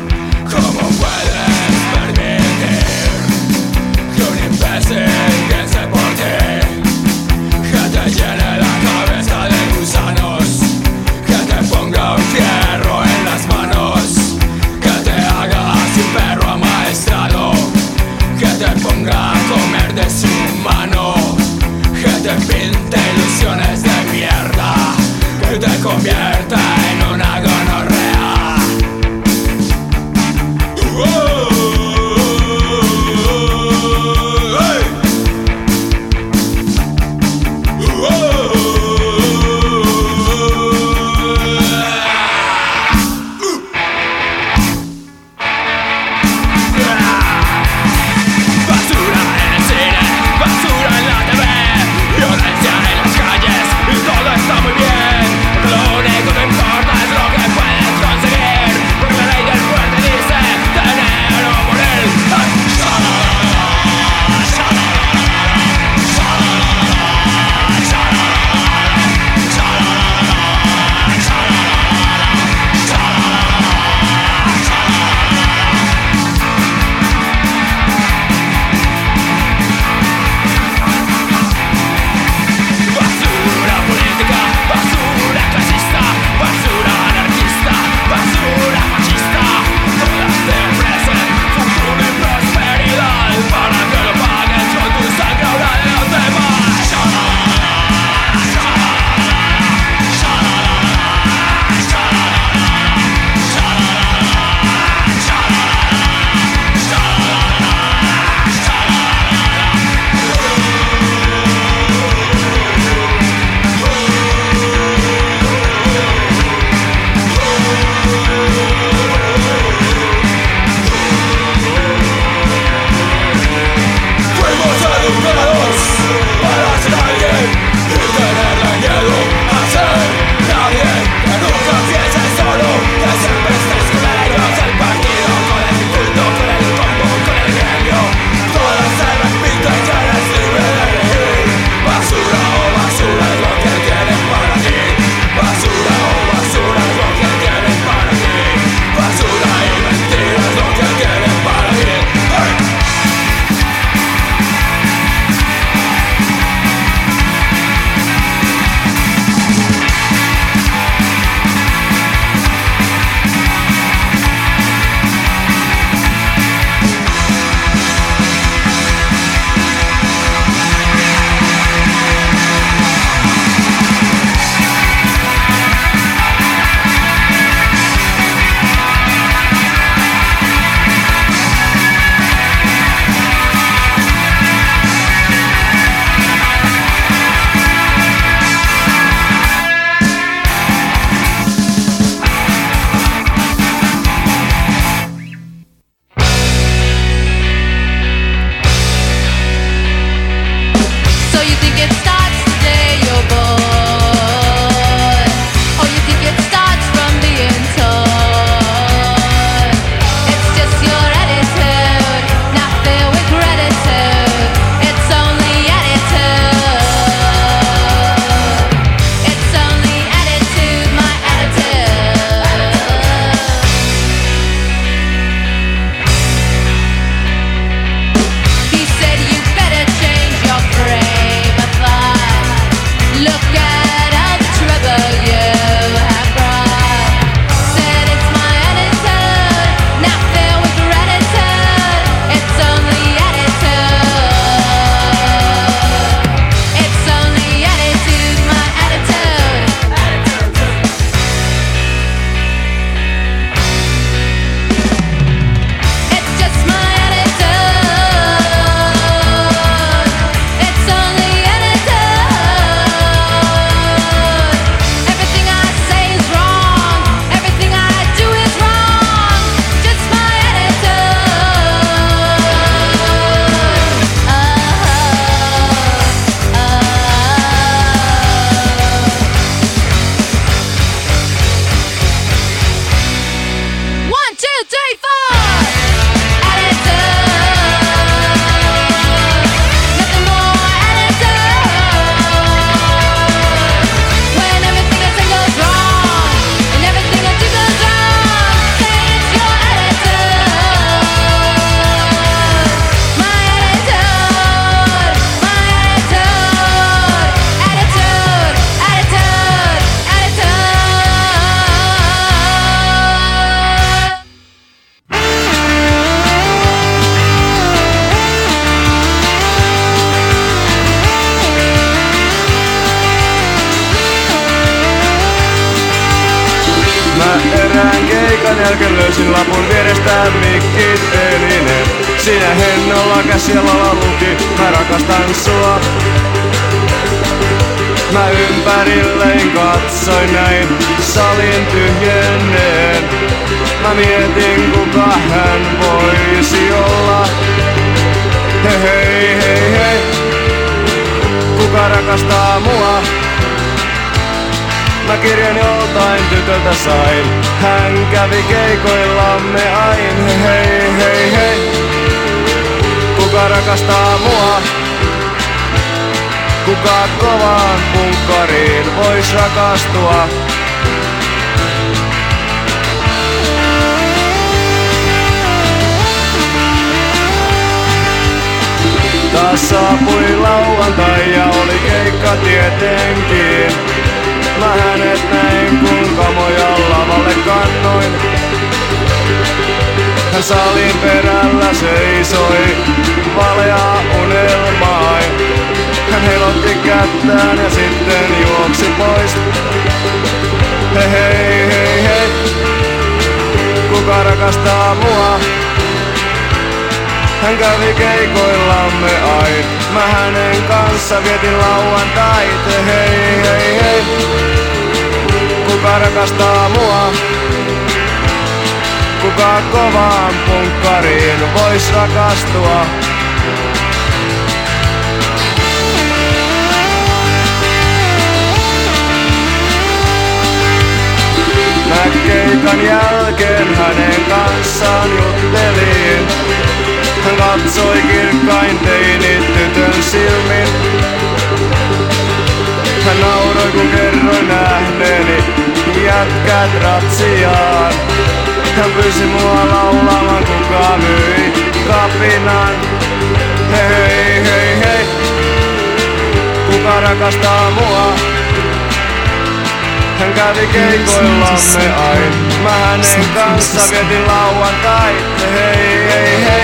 Hän 460.20 460.34
kävi 460.34 460.68
keikoillamme 460.68 461.94
ain 462.10 462.34
Mä 462.64 462.70
hänen 462.70 463.30
kanssa 463.34 463.82
vietin 463.92 464.28
lauantai. 464.28 465.14
Hei, 465.54 466.08
hei, 466.12 466.46
hei. 466.46 466.64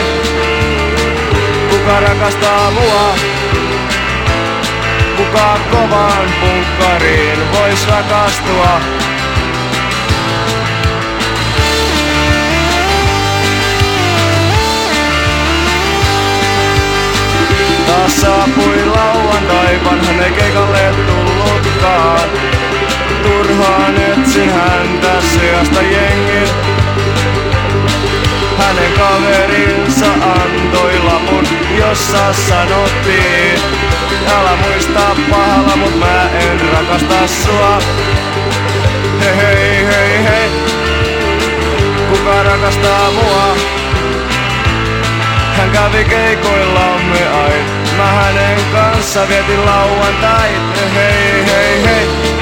Kuka 1.70 2.00
rakastaa 2.00 2.72
mua? 2.72 3.16
Kuka 5.18 5.60
kovaan 5.72 6.34
punkkariin 6.42 7.52
vois 7.52 7.88
rakastua? 7.88 8.82
Taas 17.88 18.22
saapui 18.22 18.86
lauantai, 18.86 19.80
vanhan 19.86 20.20
ei 20.20 20.32
keikalle 20.32 20.94
tullutkaan 21.08 22.30
turhaan 23.26 23.96
etsi 23.96 24.46
häntä 24.46 25.22
sijasta 25.22 25.82
jengi. 25.82 26.52
Hänen 28.58 28.92
kaverinsa 28.92 30.06
antoi 30.06 31.00
lapun, 31.04 31.48
jossa 31.78 32.34
sanottiin 32.34 33.60
Älä 34.40 34.56
muista 34.56 35.16
pahalla, 35.32 35.76
mut 35.76 36.00
mä 36.00 36.30
en 36.30 36.62
rakasta 36.62 37.28
sua 37.28 37.80
Hei 39.20 39.36
hei 39.36 39.86
hei 39.86 40.24
hei 40.24 40.50
Kuka 42.10 42.44
rakastaa 42.44 43.12
mua? 43.12 43.56
Hän 45.58 45.72
kävi 45.72 46.04
keikoillamme 46.04 47.28
ai, 47.28 47.60
Mä 47.98 48.06
hänen 48.06 48.60
kanssa 48.74 49.28
vietin 49.28 49.66
lauantai. 49.66 50.50
Hei 50.96 51.46
hei 51.46 51.84
hei 51.86 52.35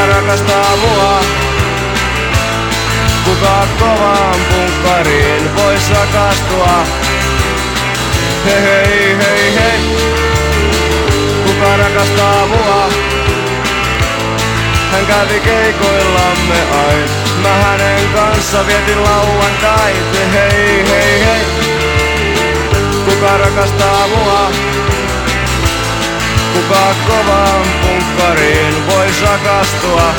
kuka 0.00 0.12
rakastaa 0.12 0.76
mua? 0.76 1.20
Kuka 3.24 3.66
kovaan 3.80 4.40
punkkariin 4.50 5.56
voi 5.56 5.74
rakastua? 5.94 6.86
Hei 8.44 8.62
hei 8.62 9.16
hei 9.18 9.54
hei, 9.54 9.80
kuka 11.46 11.76
rakastaa 11.76 12.46
mua? 12.46 12.88
Hän 14.92 15.06
kävi 15.06 15.40
keikoillamme 15.40 16.60
ai, 16.86 17.04
mä 17.42 17.48
hänen 17.48 18.08
kanssa 18.14 18.66
vietin 18.66 19.02
lauantai. 19.02 19.94
Hei 20.32 20.84
hei 20.90 21.24
hei, 21.24 21.44
kuka 23.04 23.38
rakastaa 23.38 24.08
mua? 24.08 24.50
Kuka 26.54 26.94
kovaan 27.06 27.66
kumppariin 27.82 28.86
voi 28.86 29.08
sakastua? 29.12 30.14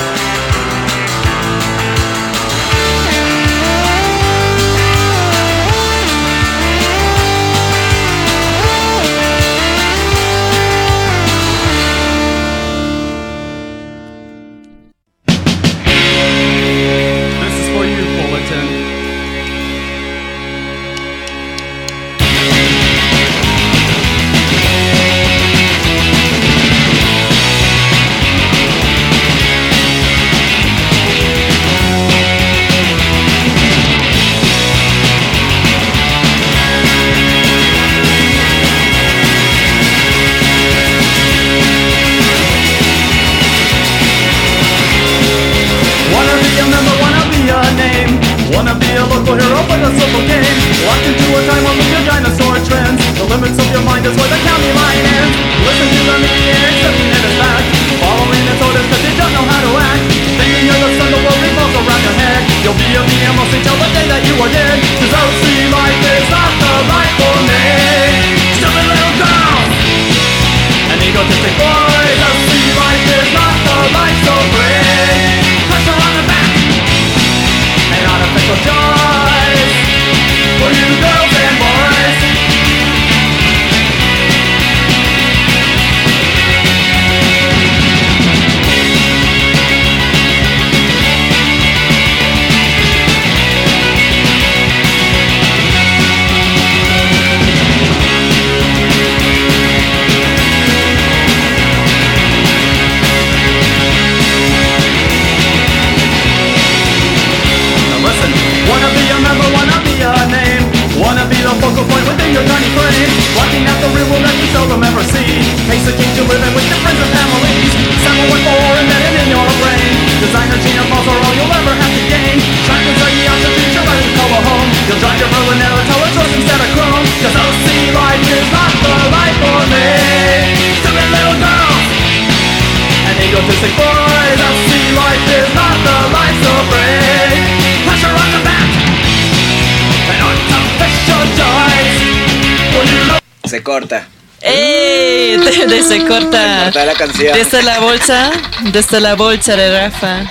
Se 143.52 143.61
corta. 143.64 144.07
¡Ey! 144.40 145.36
De, 145.36 145.65
de 145.68 145.84
se 145.84 146.06
corta. 146.07 146.64
Corta 146.64 146.86
la 146.86 146.94
canción. 146.94 147.34
Desde 147.38 147.61
la 147.64 147.82
bolsa, 147.82 148.32
desde 148.72 149.02
la 149.02 149.15
bolsa 149.15 149.57
de 149.57 149.78
Rafa. 149.78 150.22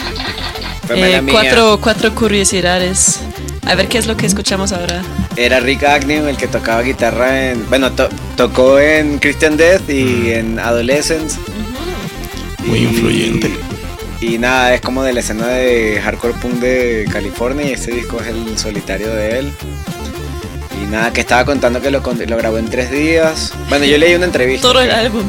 Eh, 0.88 1.20
cuatro, 1.30 1.78
cuatro 1.82 2.14
curiosidades. 2.14 3.20
A 3.66 3.74
ver 3.74 3.88
qué 3.88 3.98
es 3.98 4.06
lo 4.06 4.16
que 4.16 4.24
escuchamos 4.24 4.72
ahora. 4.72 5.02
Era 5.36 5.60
Rick 5.60 5.84
Agnew 5.84 6.28
el 6.28 6.38
que 6.38 6.48
tocaba 6.48 6.80
guitarra 6.80 7.50
en. 7.50 7.68
Bueno, 7.68 7.92
to- 7.92 8.08
tocó 8.38 8.80
en 8.80 9.18
Christian 9.18 9.58
Death 9.58 9.90
y 9.90 10.32
en 10.32 10.58
Adolescence. 10.58 11.38
Muy 12.64 12.78
Y- 12.78 12.82
influyente. 12.84 13.50
Y 14.22 14.38
nada, 14.38 14.72
es 14.74 14.80
como 14.80 15.02
de 15.02 15.12
la 15.12 15.20
escena 15.20 15.46
de 15.48 16.00
hardcore 16.02 16.32
punk 16.40 16.54
de 16.54 17.06
California 17.12 17.66
y 17.68 17.72
este 17.72 17.90
disco 17.90 18.18
es 18.22 18.28
el 18.28 18.56
solitario 18.58 19.08
de 19.14 19.40
él. 19.40 19.52
Y 20.82 20.86
nada, 20.86 21.12
que 21.12 21.20
estaba 21.20 21.44
contando 21.44 21.80
que 21.80 21.90
lo, 21.90 22.00
grabó 22.00 22.58
en 22.58 22.68
tres 22.68 22.90
días. 22.90 23.52
Bueno, 23.68 23.84
yo 23.84 23.98
leí 23.98 24.14
una 24.14 24.26
entrevista. 24.26 24.68
Todo 24.68 24.80
el 24.80 24.90
álbum. 24.90 25.24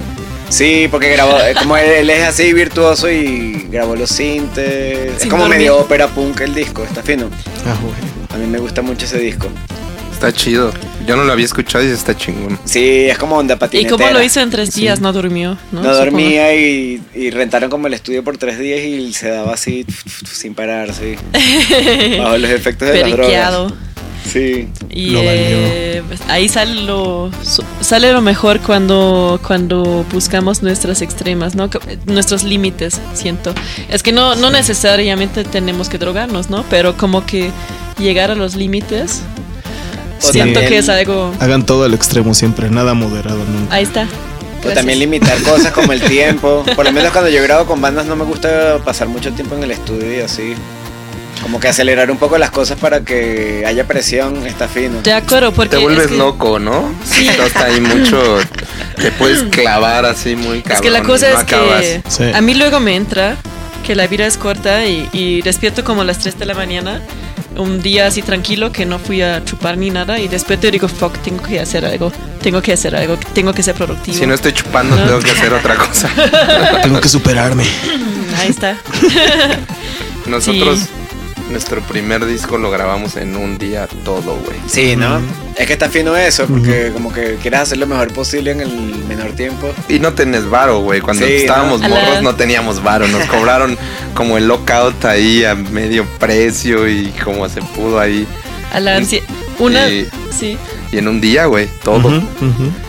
Sí, 0.49 0.88
porque 0.91 1.10
grabó, 1.11 1.40
eh, 1.40 1.53
como 1.57 1.78
él, 1.78 1.90
él 1.90 2.10
es 2.10 2.23
así 2.23 2.52
virtuoso 2.53 3.10
y 3.10 3.68
grabó 3.72 3.95
los 3.95 4.10
sintes. 4.10 5.22
Es 5.22 5.26
como 5.30 5.44
dormir. 5.44 5.60
medio 5.60 5.78
ópera 5.78 6.07
punk 6.07 6.41
el 6.41 6.53
disco, 6.53 6.84
está 6.84 7.02
fino. 7.02 7.30
Ah. 7.65 7.78
A 8.34 8.38
mí 8.38 8.48
me 8.48 8.60
gusta 8.60 8.82
mucho 8.82 9.06
ese 9.06 9.19
disco. 9.19 9.48
Está 10.11 10.32
chido. 10.32 10.72
Yo 11.07 11.15
no 11.15 11.23
lo 11.23 11.32
había 11.34 11.45
escuchado 11.45 11.84
y 11.84 11.88
está 11.88 12.15
chingón. 12.15 12.60
Sí, 12.64 13.07
es 13.10 13.18
como 13.18 13.38
onda 13.38 13.56
¿Y 13.56 13.57
patinetera. 13.57 13.98
cómo 13.98 14.11
lo 14.11 14.22
hizo 14.22 14.40
en 14.40 14.52
tres 14.52 14.76
días? 14.76 15.02
No 15.02 15.11
durmió. 15.14 15.57
No, 15.72 15.82
No, 15.82 15.95
dormía 15.95 16.53
y, 16.53 17.02
y 17.15 17.32
rentaron 17.32 17.72
como 17.72 17.88
el 17.88 17.94
estudio 17.95 18.23
por 18.23 18.38
tres 18.38 18.60
días 18.60 18.82
y 18.82 19.14
se 19.14 19.30
daba 19.30 19.53
así 19.53 19.86
sin 20.32 20.53
parar, 20.53 20.94
sí. 20.94 21.15
Bajo 22.19 22.38
los 22.38 22.52
efectos 22.52 22.90
de 22.90 23.02
las 23.02 23.11
drogas. 23.11 23.73
Sí. 24.30 24.68
Y 24.89 25.11
Lo 25.11 25.19
eh, 25.23 26.03
ahí 26.27 26.48
sale 26.48 26.81
lo, 26.84 27.31
su- 27.43 27.64
sale 27.81 28.11
lo 28.14 28.22
mejor 28.22 28.60
cuando, 28.61 29.39
cuando 29.45 30.06
buscamos 30.11 30.61
nuestras 30.61 31.02
extremas, 31.02 31.56
¿no? 31.56 31.69
Nuestros 32.06 32.43
límites, 32.43 32.99
siento. 33.14 33.53
Es 33.89 34.03
que 34.03 34.11
no, 34.11 34.35
no 34.35 34.52
necesariamente 34.52 35.43
tenemos 35.43 35.89
que 35.89 35.98
drogarnos, 35.98 36.49
¿no? 36.49 36.64
Pero 36.69 36.95
como 36.98 37.26
que 37.26 37.52
llegar 37.98 38.31
a 38.31 38.35
los 38.35 38.56
límites, 38.56 39.22
siento 40.19 40.60
que 40.61 40.77
es 40.77 40.89
algo... 40.89 41.34
Hagan 41.39 41.65
todo 41.65 41.84
al 41.85 41.93
extremo 41.93 42.34
siempre, 42.34 42.69
nada 42.69 42.93
moderado 42.93 43.39
nunca. 43.45 43.76
Ahí 43.76 43.84
está. 43.84 44.07
O 44.64 44.69
también 44.73 44.99
limitar 44.99 45.41
cosas 45.43 45.72
como 45.72 45.91
el 45.91 46.02
tiempo. 46.02 46.64
Por 46.76 46.85
lo 46.85 46.91
menos 46.91 47.11
cuando 47.11 47.30
yo 47.30 47.41
grabo 47.41 47.65
con 47.65 47.81
bandas 47.81 48.06
no 48.06 48.15
me 48.15 48.23
gusta 48.26 48.77
pasar 48.85 49.07
mucho 49.07 49.31
tiempo 49.34 49.56
en 49.56 49.64
el 49.64 49.72
estudio 49.72 50.15
y 50.15 50.19
así. 50.22 50.53
Como 51.42 51.60
que 51.60 51.68
acelerar 51.68 52.12
un 52.12 52.18
poco 52.18 52.38
las 52.38 52.52
cosas 52.52 52.78
para 52.80 53.02
que 53.02 53.64
haya 53.66 53.86
presión, 53.88 54.46
está 54.46 54.68
fino. 54.68 55.02
De 55.02 55.12
acuerdo, 55.14 55.52
porque... 55.52 55.72
Te 55.72 55.78
es 55.78 55.82
vuelves 55.82 56.08
que- 56.08 56.18
loco, 56.18 56.60
¿no? 56.60 56.94
Sí. 57.04 57.28
Está 57.28 57.66
ahí 57.66 57.82
mucho. 57.82 58.38
Te 58.96 59.12
puedes 59.14 59.44
clavar 59.52 60.06
así 60.06 60.36
muy 60.36 60.62
cabrón. 60.62 60.76
Es 60.76 60.82
que 60.82 60.90
la 60.92 61.02
cosa 61.04 61.30
no 61.34 61.40
es 61.40 61.46
que 61.46 61.56
acabas. 61.56 61.86
Sí. 62.08 62.24
a 62.34 62.42
mí 62.42 62.54
luego 62.54 62.80
me 62.80 62.96
entra 62.96 63.38
que 63.86 63.96
la 63.96 64.06
vida 64.08 64.28
es 64.28 64.38
corta 64.38 64.86
y, 64.86 65.10
y 65.14 65.42
despierto 65.42 65.84
como 65.84 66.02
a 66.02 66.06
las 66.06 66.20
3 66.20 66.38
de 66.38 66.46
la 66.46 66.54
mañana, 66.54 67.02
un 67.58 67.82
día 67.82 68.06
así 68.06 68.22
tranquilo 68.22 68.72
que 68.72 68.86
no 68.86 69.00
fui 69.00 69.24
a 69.24 69.44
chupar 69.44 69.76
ni 69.78 69.90
nada 69.90 70.20
y 70.20 70.28
despierto 70.28 70.68
y 70.68 70.72
digo, 70.72 70.88
fuck, 70.88 71.18
tengo 71.24 71.42
que 71.42 71.60
hacer 71.60 71.84
algo, 71.86 72.12
tengo 72.44 72.62
que 72.62 72.74
hacer 72.74 72.96
algo, 72.96 73.18
tengo 73.34 73.52
que 73.54 73.64
ser 73.64 73.74
productivo. 73.74 74.16
Si 74.16 74.28
no 74.28 74.36
estoy 74.36 74.54
chupando, 74.54 74.96
¿No? 74.96 75.04
tengo 75.06 75.20
que 75.20 75.32
hacer 75.32 75.52
otra 75.52 75.76
cosa. 75.76 76.08
Tengo 76.84 77.02
que 77.02 77.10
superarme. 77.10 77.66
Ahí 78.38 78.50
está. 78.50 78.78
Nosotros, 80.28 80.80
Sí. 80.80 80.88
Nuestro 81.50 81.82
primer 81.82 82.26
disco 82.26 82.58
lo 82.58 82.70
grabamos 82.72 83.16
en 83.18 83.36
un 83.36 83.58
día 83.58 83.88
todo, 84.06 84.36
güey. 84.46 84.58
Sí, 84.68 84.96
¿no? 84.96 85.20
Es 85.58 85.68
que 85.68 85.74
está 85.74 85.90
fino 85.90 86.16
eso, 86.16 86.46
porque 86.48 86.92
como 86.94 87.12
que 87.12 87.36
quieres 87.42 87.60
hacer 87.62 87.78
lo 87.78 87.88
mejor 87.88 88.12
posible 88.14 88.52
en 88.52 88.62
el 88.62 88.72
menor 89.08 89.32
tiempo. 89.34 89.72
Y 89.90 90.00
no 90.00 90.14
tenés 90.14 90.50
varo, 90.50 90.80
güey. 90.80 91.02
Cuando 91.02 91.26
Sí, 91.26 91.34
estábamos 91.34 91.82
¿no? 91.82 91.90
Morros 91.90 92.22
no 92.22 92.36
teníamos 92.36 92.82
varo. 92.84 93.08
Nos 93.08 93.26
cobraron 93.28 93.78
como 94.14 94.38
el 94.38 94.48
lockout 94.48 95.04
ahí 95.06 95.44
a 95.44 95.56
medio 95.56 96.06
precio 96.20 96.88
y 96.88 97.08
como 97.24 97.48
se 97.50 97.62
pudo 97.62 98.00
ahí. 98.00 98.26
A 98.74 98.80
la 98.80 98.98
ansia- 98.98 99.24
Una... 99.60 99.88
Sí. 99.88 100.08
Sí. 100.38 100.58
Y 100.94 100.98
en 100.98 101.08
un 101.08 101.22
día, 101.22 101.46
güey, 101.46 101.68
todo. 101.84 102.22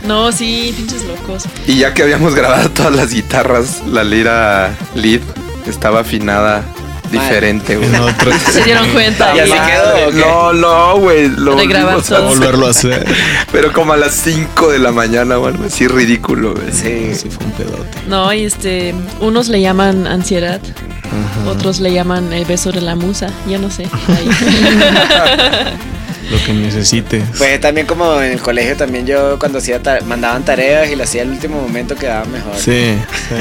No, 0.07 0.33
sí, 0.33 0.73
pinches 0.77 1.05
locos. 1.05 1.45
Y 1.67 1.79
ya 1.79 1.93
que 1.95 2.03
habíamos 2.03 2.35
grabado 2.37 2.69
todas 2.71 2.95
las 2.95 3.13
guitarras, 3.13 3.83
la 3.87 4.03
lira 4.05 4.75
lead 4.95 5.21
estaba 5.67 6.01
afinada 6.01 6.65
diferente, 7.13 7.77
güey. 7.77 7.89
Se 8.53 8.63
dieron 8.65 8.89
cuenta. 8.91 9.37
¿Y 9.37 9.41
así 9.41 9.53
Madre. 9.53 9.73
quedó? 10.11 10.13
No, 10.13 10.53
no, 10.53 10.99
güey. 10.99 11.29
Lo 11.29 11.55
volvimos 11.55 12.11
a. 12.11 12.21
Volverlo 12.21 12.67
a 12.67 12.71
hacer. 12.71 13.07
Pero 13.53 13.73
como 13.73 13.93
a 13.93 13.97
las 13.97 14.15
5 14.15 14.71
de 14.71 14.79
la 14.81 14.91
mañana 14.91 15.39
o 15.39 15.47
algo 15.47 15.65
así 15.65 15.87
ridículo, 15.87 16.55
güey. 16.55 16.73
Sí. 16.73 17.15
Sí, 17.15 17.29
fue 17.31 17.47
un 17.47 17.53
pedote. 17.53 17.99
No, 18.09 18.33
y 18.33 18.45
este, 18.45 18.95
unos 19.21 19.49
le 19.49 19.61
llaman 19.61 20.07
ansiedad, 20.07 20.61
Ajá. 21.05 21.51
otros 21.51 21.79
le 21.81 21.93
llaman 21.93 22.33
el 22.33 22.45
beso 22.47 22.73
de 22.73 22.81
la 22.81 22.97
musa, 22.97 23.29
ya 23.49 23.59
no 23.59 23.71
sé. 23.71 23.85
Ahí. 24.09 24.29
Lo 26.31 26.43
que 26.47 26.53
necesites. 26.55 27.25
Pues 27.37 27.61
también 27.61 27.87
como 27.87 28.21
en 28.23 28.33
el 28.33 28.41
colegio 28.41 28.75
también 28.77 29.05
yo 29.07 29.39
cuando 29.39 29.59
hacía 29.59 29.83
ta- 29.83 29.99
mandaban 30.07 30.43
tareas 30.45 30.89
y 30.91 30.97
lo 30.97 31.05
hacía 31.05 31.23
al 31.23 31.31
último 31.31 31.61
momento 31.61 31.95
quedaba 31.95 32.25
mejor. 32.25 32.55
Sí, 32.57 32.95
sí. 33.29 33.35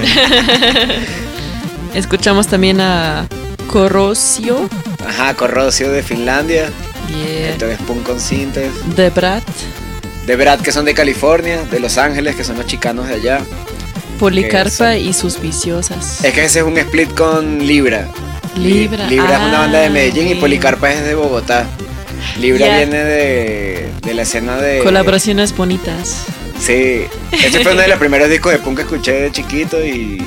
Escuchamos 1.94 2.48
también 2.48 2.82
a 2.82 3.28
Corrosio, 3.68 4.70
Ajá, 5.06 5.34
Corrosio 5.36 5.92
de 5.92 6.04
Finlandia, 6.04 6.70
yeah, 7.08 7.52
entonces 7.52 7.80
Punk 7.88 8.04
con 8.04 8.20
Sintes, 8.20 8.72
de 8.96 9.10
Brat, 9.10 9.44
de 10.26 10.36
Brad 10.36 10.60
que 10.62 10.72
son 10.72 10.86
de 10.86 10.94
California, 10.94 11.64
de 11.70 11.80
Los 11.80 11.98
Ángeles 11.98 12.36
que 12.36 12.44
son 12.44 12.58
los 12.58 12.66
chicanos 12.66 13.08
de 13.08 13.16
allá. 13.16 13.42
Policarpa 14.20 14.98
y 14.98 15.14
sus 15.14 15.42
viciosas. 15.42 16.24
Es 16.24 16.34
que 16.34 16.46
ese 16.46 16.60
es 16.60 16.66
un 16.66 16.78
split 16.78 17.12
con 17.16 17.66
Libra. 17.66 18.08
Libra, 18.56 19.08
Libra 19.08 19.34
es 19.34 19.40
una 19.40 19.60
banda 19.60 19.80
de 19.80 19.88
ah, 19.88 19.90
Medellín 19.90 20.28
y. 20.28 20.36
Policarpa 20.36 20.92
es 20.92 21.04
de 21.04 21.16
Bogotá. 21.16 21.66
Libra 22.40 22.78
viene 22.78 23.04
de, 23.04 23.90
de 24.02 24.14
la 24.14 24.22
escena 24.22 24.58
de... 24.58 24.80
Colaboraciones 24.80 25.56
bonitas. 25.56 26.26
Sí, 26.60 27.06
ese 27.32 27.64
fue 27.64 27.72
uno 27.72 27.82
de 27.82 27.88
los 27.88 27.98
primeros 27.98 28.30
discos 28.30 28.52
de 28.52 28.60
punk 28.60 28.78
que 28.78 28.82
escuché 28.84 29.14
de 29.14 29.32
chiquito 29.32 29.84
y... 29.84 30.24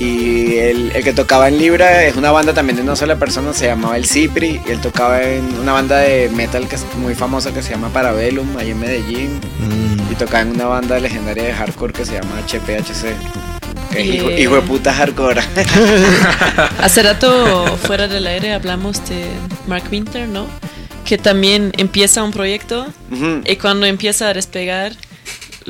Y 0.00 0.56
el, 0.56 0.92
el 0.96 1.04
que 1.04 1.12
tocaba 1.12 1.46
en 1.48 1.58
Libra 1.58 2.04
es 2.06 2.16
una 2.16 2.30
banda 2.30 2.54
también 2.54 2.76
de 2.76 2.82
una 2.82 2.96
sola 2.96 3.16
persona, 3.16 3.52
se 3.52 3.66
llamaba 3.66 3.98
El 3.98 4.06
Cipri, 4.06 4.58
y 4.66 4.70
él 4.70 4.80
tocaba 4.80 5.20
en 5.22 5.44
una 5.60 5.72
banda 5.74 5.98
de 5.98 6.30
metal 6.30 6.66
que 6.68 6.76
es 6.76 6.86
muy 6.96 7.14
famosa 7.14 7.52
que 7.52 7.62
se 7.62 7.72
llama 7.72 7.90
Parabellum, 7.90 8.56
ahí 8.56 8.70
en 8.70 8.80
Medellín, 8.80 9.40
Mm. 9.58 10.10
y 10.10 10.14
tocaba 10.14 10.40
en 10.40 10.52
una 10.52 10.64
banda 10.64 10.98
legendaria 10.98 11.42
de 11.44 11.52
hardcore 11.52 11.92
que 11.92 12.06
se 12.06 12.14
llama 12.14 12.30
HPHC. 12.46 13.14
Que 13.92 14.00
es 14.00 14.06
hijo, 14.14 14.30
Yeah. 14.30 14.40
hijo 14.40 14.54
de 14.54 14.62
puta 14.62 14.94
hardcore. 14.94 15.42
Hace 16.80 17.02
rato, 17.02 17.76
fuera 17.82 18.08
del 18.08 18.26
aire, 18.26 18.54
hablamos 18.54 19.06
de 19.08 19.26
Mark 19.66 19.84
Winter, 19.92 20.26
¿no? 20.28 20.46
Que 21.04 21.18
también 21.18 21.72
empieza 21.76 22.22
un 22.22 22.30
proyecto 22.30 22.86
y 23.44 23.56
cuando 23.56 23.84
empieza 23.86 24.28
a 24.28 24.32
despegar, 24.34 24.92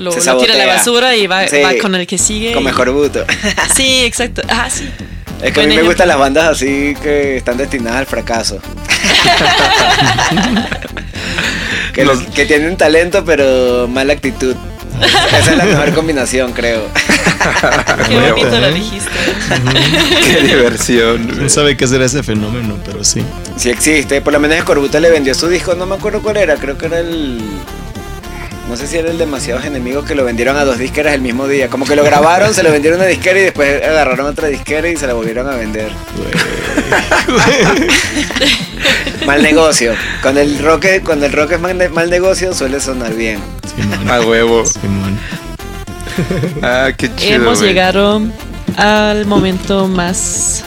lo, 0.00 0.12
Se 0.12 0.24
lo 0.24 0.38
tira 0.38 0.54
a 0.54 0.58
la 0.58 0.66
basura 0.66 1.14
y 1.16 1.26
va, 1.26 1.46
Sí. 1.46 1.60
va 1.62 1.72
con 1.80 1.94
el 1.94 2.06
que 2.06 2.18
sigue. 2.18 2.52
Con 2.52 2.64
mejor 2.64 2.90
buto. 2.90 3.24
Sí, 3.76 4.04
exacto. 4.04 4.42
Ah, 4.48 4.68
sí. 4.70 4.88
Es 5.42 5.52
que 5.52 5.62
a 5.62 5.66
mí 5.66 5.74
me 5.76 5.82
gustan 5.82 6.08
las 6.08 6.18
bandas 6.18 6.48
así 6.48 6.94
que 7.02 7.36
están 7.38 7.56
destinadas 7.56 8.00
al 8.00 8.06
fracaso. 8.06 8.60
que, 11.94 12.04
Los- 12.04 12.20
que 12.34 12.44
tienen 12.46 12.76
talento 12.76 13.24
pero 13.24 13.88
mala 13.88 14.12
actitud. 14.12 14.54
Esa 15.00 15.38
es 15.52 15.56
la 15.56 15.64
mejor 15.64 15.94
combinación, 15.94 16.52
creo. 16.52 16.82
Qué 18.08 18.30
bonito 18.32 18.60
lo 18.60 18.70
dijiste. 18.70 19.08
Qué 20.26 20.42
diversión, 20.42 21.26
güey. 21.26 21.38
No 21.40 21.48
sabe 21.48 21.74
qué 21.76 21.86
será 21.86 22.04
ese 22.04 22.22
fenómeno, 22.22 22.76
pero 22.84 23.02
sí. 23.02 23.22
Sí 23.56 23.70
existe. 23.70 24.20
Por 24.20 24.34
lo 24.34 24.40
menos 24.40 24.62
Corbuta 24.64 25.00
le 25.00 25.08
vendió 25.10 25.34
su 25.34 25.48
disco, 25.48 25.74
no 25.74 25.86
me 25.86 25.94
acuerdo 25.94 26.20
cuál 26.20 26.36
era, 26.36 26.56
creo 26.56 26.76
que 26.76 26.84
era 26.86 26.98
el... 27.00 27.40
No 28.70 28.76
sé 28.76 28.86
si 28.86 28.96
era 28.98 29.10
el 29.10 29.18
Demasiados 29.18 29.64
Enemigos 29.64 30.04
que 30.06 30.14
lo 30.14 30.24
vendieron 30.24 30.56
a 30.56 30.64
dos 30.64 30.78
disqueras 30.78 31.12
el 31.14 31.20
mismo 31.20 31.48
día. 31.48 31.68
Como 31.68 31.84
que 31.84 31.96
lo 31.96 32.04
grabaron, 32.04 32.54
se 32.54 32.62
lo 32.62 32.70
vendieron 32.70 33.00
a 33.00 33.02
una 33.02 33.10
disquera 33.10 33.40
y 33.40 33.42
después 33.42 33.82
agarraron 33.84 34.26
otra 34.26 34.46
disquera 34.46 34.88
y 34.88 34.96
se 34.96 35.08
la 35.08 35.12
volvieron 35.14 35.48
a 35.48 35.56
vender. 35.56 35.90
Mal 39.26 39.42
negocio. 39.42 39.94
Cuando 40.22 40.40
el 40.40 40.58
rock, 40.60 40.84
es- 40.86 41.02
cuando 41.02 41.26
el 41.26 41.32
rock 41.32 41.52
es 41.52 41.60
mal, 41.60 41.76
ne- 41.76 41.88
mal 41.88 42.08
negocio 42.10 42.54
suele 42.54 42.80
sonar 42.80 43.14
bien. 43.14 43.40
Simón. 43.74 44.08
A 44.10 44.20
huevo. 44.20 44.64
Simón. 44.66 45.18
Ah, 46.62 46.90
qué 46.96 47.14
chido. 47.16 47.34
Hemos 47.36 47.60
llegado 47.60 48.20
al 48.76 49.26
momento 49.26 49.86
más 49.88 50.64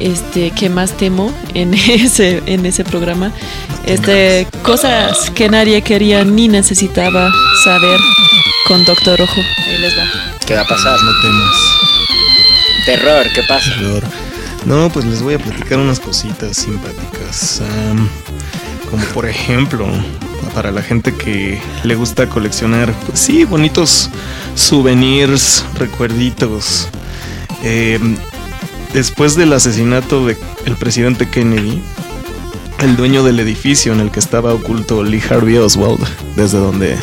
este 0.00 0.50
que 0.50 0.68
más 0.68 0.96
temo 0.96 1.32
en 1.54 1.74
ese 1.88 2.42
en 2.46 2.66
ese 2.66 2.84
programa 2.84 3.32
este 3.86 4.46
cosas 4.62 5.30
que 5.30 5.48
nadie 5.48 5.82
quería 5.82 6.24
ni 6.24 6.48
necesitaba 6.48 7.32
saber 7.64 8.00
con 8.66 8.84
Doctor 8.84 9.18
Rojo 9.18 9.40
ahí 9.66 9.78
les 9.78 9.96
va 9.96 10.28
¿Qué 10.48 10.54
va 10.54 10.62
a 10.62 10.66
pasar? 10.66 10.98
No 11.02 11.12
temas. 11.20 11.56
Terror, 12.86 13.26
¿qué 13.34 13.42
pasa? 13.42 13.68
Terror. 13.68 14.02
No, 14.64 14.88
pues 14.88 15.04
les 15.04 15.20
voy 15.20 15.34
a 15.34 15.38
platicar 15.38 15.78
unas 15.78 16.00
cositas 16.00 16.56
simpáticas. 16.56 17.60
Como 18.90 19.04
por 19.08 19.26
ejemplo, 19.26 19.86
para 20.54 20.72
la 20.72 20.80
gente 20.80 21.14
que 21.14 21.60
le 21.84 21.94
gusta 21.96 22.30
coleccionar, 22.30 22.94
pues 23.06 23.20
sí, 23.20 23.44
bonitos 23.44 24.08
souvenirs, 24.54 25.66
recuerditos. 25.74 26.88
Em, 27.62 28.16
después 28.92 29.34
del 29.36 29.52
asesinato 29.52 30.24
del 30.26 30.76
presidente 30.78 31.28
Kennedy, 31.28 31.80
el 32.80 32.96
dueño 32.96 33.22
del 33.24 33.40
edificio 33.40 33.92
en 33.92 34.00
el 34.00 34.10
que 34.10 34.20
estaba 34.20 34.52
oculto 34.54 35.02
Lee 35.02 35.22
Harvey 35.28 35.56
Oswald, 35.58 36.00
desde 36.36 36.58
donde 36.58 36.96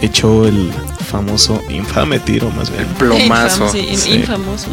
echó 0.00 0.46
el 0.46 0.70
famoso 1.10 1.62
infame 1.70 2.18
tiro 2.20 2.50
más 2.50 2.70
bien. 2.70 2.86
Plomazo. 2.98 3.70
Sí, 3.72 3.88
Sí. 3.96 4.10
infamoso. 4.16 4.66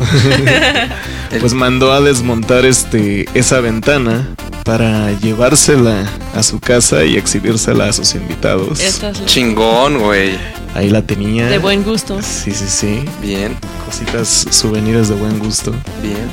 pues 1.40 1.54
mandó 1.54 1.94
a 1.94 2.02
desmontar 2.02 2.66
este 2.66 3.28
esa 3.34 3.62
ventana 3.62 4.28
para 4.66 5.12
llevársela 5.14 6.06
a 6.36 6.44
su 6.44 6.60
casa 6.60 7.06
y 7.06 7.16
exhibírsela 7.16 7.86
a 7.88 7.94
sus 7.94 8.14
invitados. 8.16 8.80
Esta 8.82 9.12
es 9.12 9.22
la- 9.22 9.26
Chingón, 9.26 10.00
güey. 10.00 10.38
Ahí 10.76 10.90
la 10.90 11.02
tenía. 11.02 11.48
de 11.48 11.58
buen 11.58 11.84
gusto. 11.84 12.20
Sí, 12.22 12.52
sí, 12.52 12.66
sí. 12.68 13.06
Bien, 13.22 13.56
Cositas, 13.86 14.46
souvenirs 14.52 15.08
de 15.10 15.16
buen 15.16 15.40
gusto. 15.40 15.72
bien. 16.04 16.30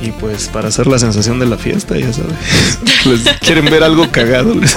Y 0.00 0.10
pues 0.10 0.48
para 0.48 0.66
hacer 0.66 0.88
la 0.88 0.98
sensación 0.98 1.38
de 1.38 1.46
la 1.46 1.56
fiesta, 1.56 1.96
ya 1.96 2.12
sabes. 2.12 2.32
Les 3.04 3.20
quieren 3.38 3.64
ver 3.66 3.84
algo 3.84 4.10
cagado. 4.10 4.52
les- 4.54 4.76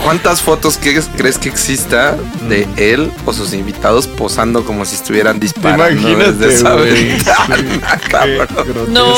¿Cuántas 0.00 0.40
fotos 0.42 0.76
que- 0.76 1.00
crees 1.16 1.38
que 1.38 1.48
exista 1.48 2.16
de 2.48 2.68
él 2.76 3.10
o 3.26 3.32
sus 3.32 3.52
invitados 3.52 4.06
posando 4.06 4.64
como 4.64 4.84
si 4.84 4.94
estuvieran 4.94 5.40
disparando 5.40 5.90
Imagínate, 5.90 6.62
güey. 6.62 7.18
cabrón? 8.10 8.92
No, 8.92 9.12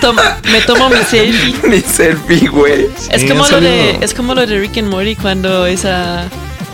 Toma- 0.00 0.38
me 0.50 0.60
tomo 0.62 0.88
mi 0.88 0.96
selfie. 1.08 1.54
Ni 1.68 1.80
selfie, 1.80 2.48
güey. 2.48 2.86
Es 3.10 3.20
Sí, 3.22 3.28
como 3.28 3.46
lo 3.46 3.60
de, 3.60 3.98
es 4.00 4.14
como 4.14 4.34
lo 4.34 4.46
de 4.46 4.58
Rick 4.58 4.78
and 4.78 4.88
Morty 4.88 5.16
cuando 5.16 5.66
esa 5.66 6.24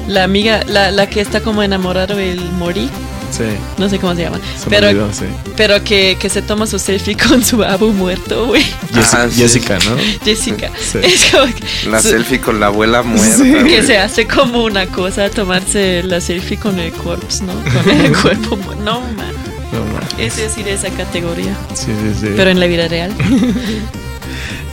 la 0.06 0.24
amiga, 0.24 0.62
la, 0.68 0.90
la 0.90 1.08
que 1.08 1.20
está 1.20 1.40
como 1.40 1.62
enamorado 1.62 2.16
del 2.16 2.40
Morty, 2.52 2.88
Sí, 3.28 3.42
no 3.76 3.88
sé 3.88 3.98
cómo 3.98 4.14
se 4.14 4.22
llama, 4.22 4.38
se 4.56 4.70
pero 4.70 4.86
olvidó, 4.88 5.12
sí. 5.12 5.24
pero 5.56 5.82
que, 5.82 6.16
que 6.18 6.28
se 6.30 6.42
toma 6.42 6.64
su 6.66 6.78
selfie 6.78 7.16
con 7.28 7.44
su 7.44 7.62
abu 7.64 7.90
muerto, 7.92 8.46
güey. 8.46 8.62
Jessica, 8.94 9.22
Ah, 9.24 9.28
sí. 9.28 9.40
Jessica, 9.40 9.78
¿no? 9.80 9.96
Jessica. 10.24 10.70
Sí. 10.80 10.98
Es 11.02 11.24
como 11.32 11.46
que, 11.46 11.88
La 11.90 12.00
su- 12.00 12.10
selfie 12.10 12.40
con 12.40 12.60
la 12.60 12.66
abuela 12.66 13.02
muerta. 13.02 13.36
Sí. 13.36 13.52
que 13.68 13.82
se 13.82 13.98
hace 13.98 14.26
como 14.28 14.62
una 14.64 14.86
cosa 14.86 15.28
tomarse 15.28 16.04
la 16.04 16.20
selfie 16.20 16.56
con 16.56 16.78
el 16.78 16.92
corpse, 16.92 17.42
¿no? 17.44 17.52
Con 17.82 18.00
el 18.00 18.16
cuerpo 18.16 18.56
muerto. 18.56 18.84
No, 18.84 19.00
man. 19.00 19.32
No, 19.72 19.80
no. 19.80 20.22
Es 20.24 20.36
decir, 20.36 20.66
esa 20.68 20.88
categoría. 20.90 21.54
Sí, 21.74 21.86
sí, 21.86 22.18
sí. 22.20 22.28
Pero 22.36 22.50
en 22.50 22.60
la 22.60 22.66
vida 22.66 22.86
real. 22.86 23.12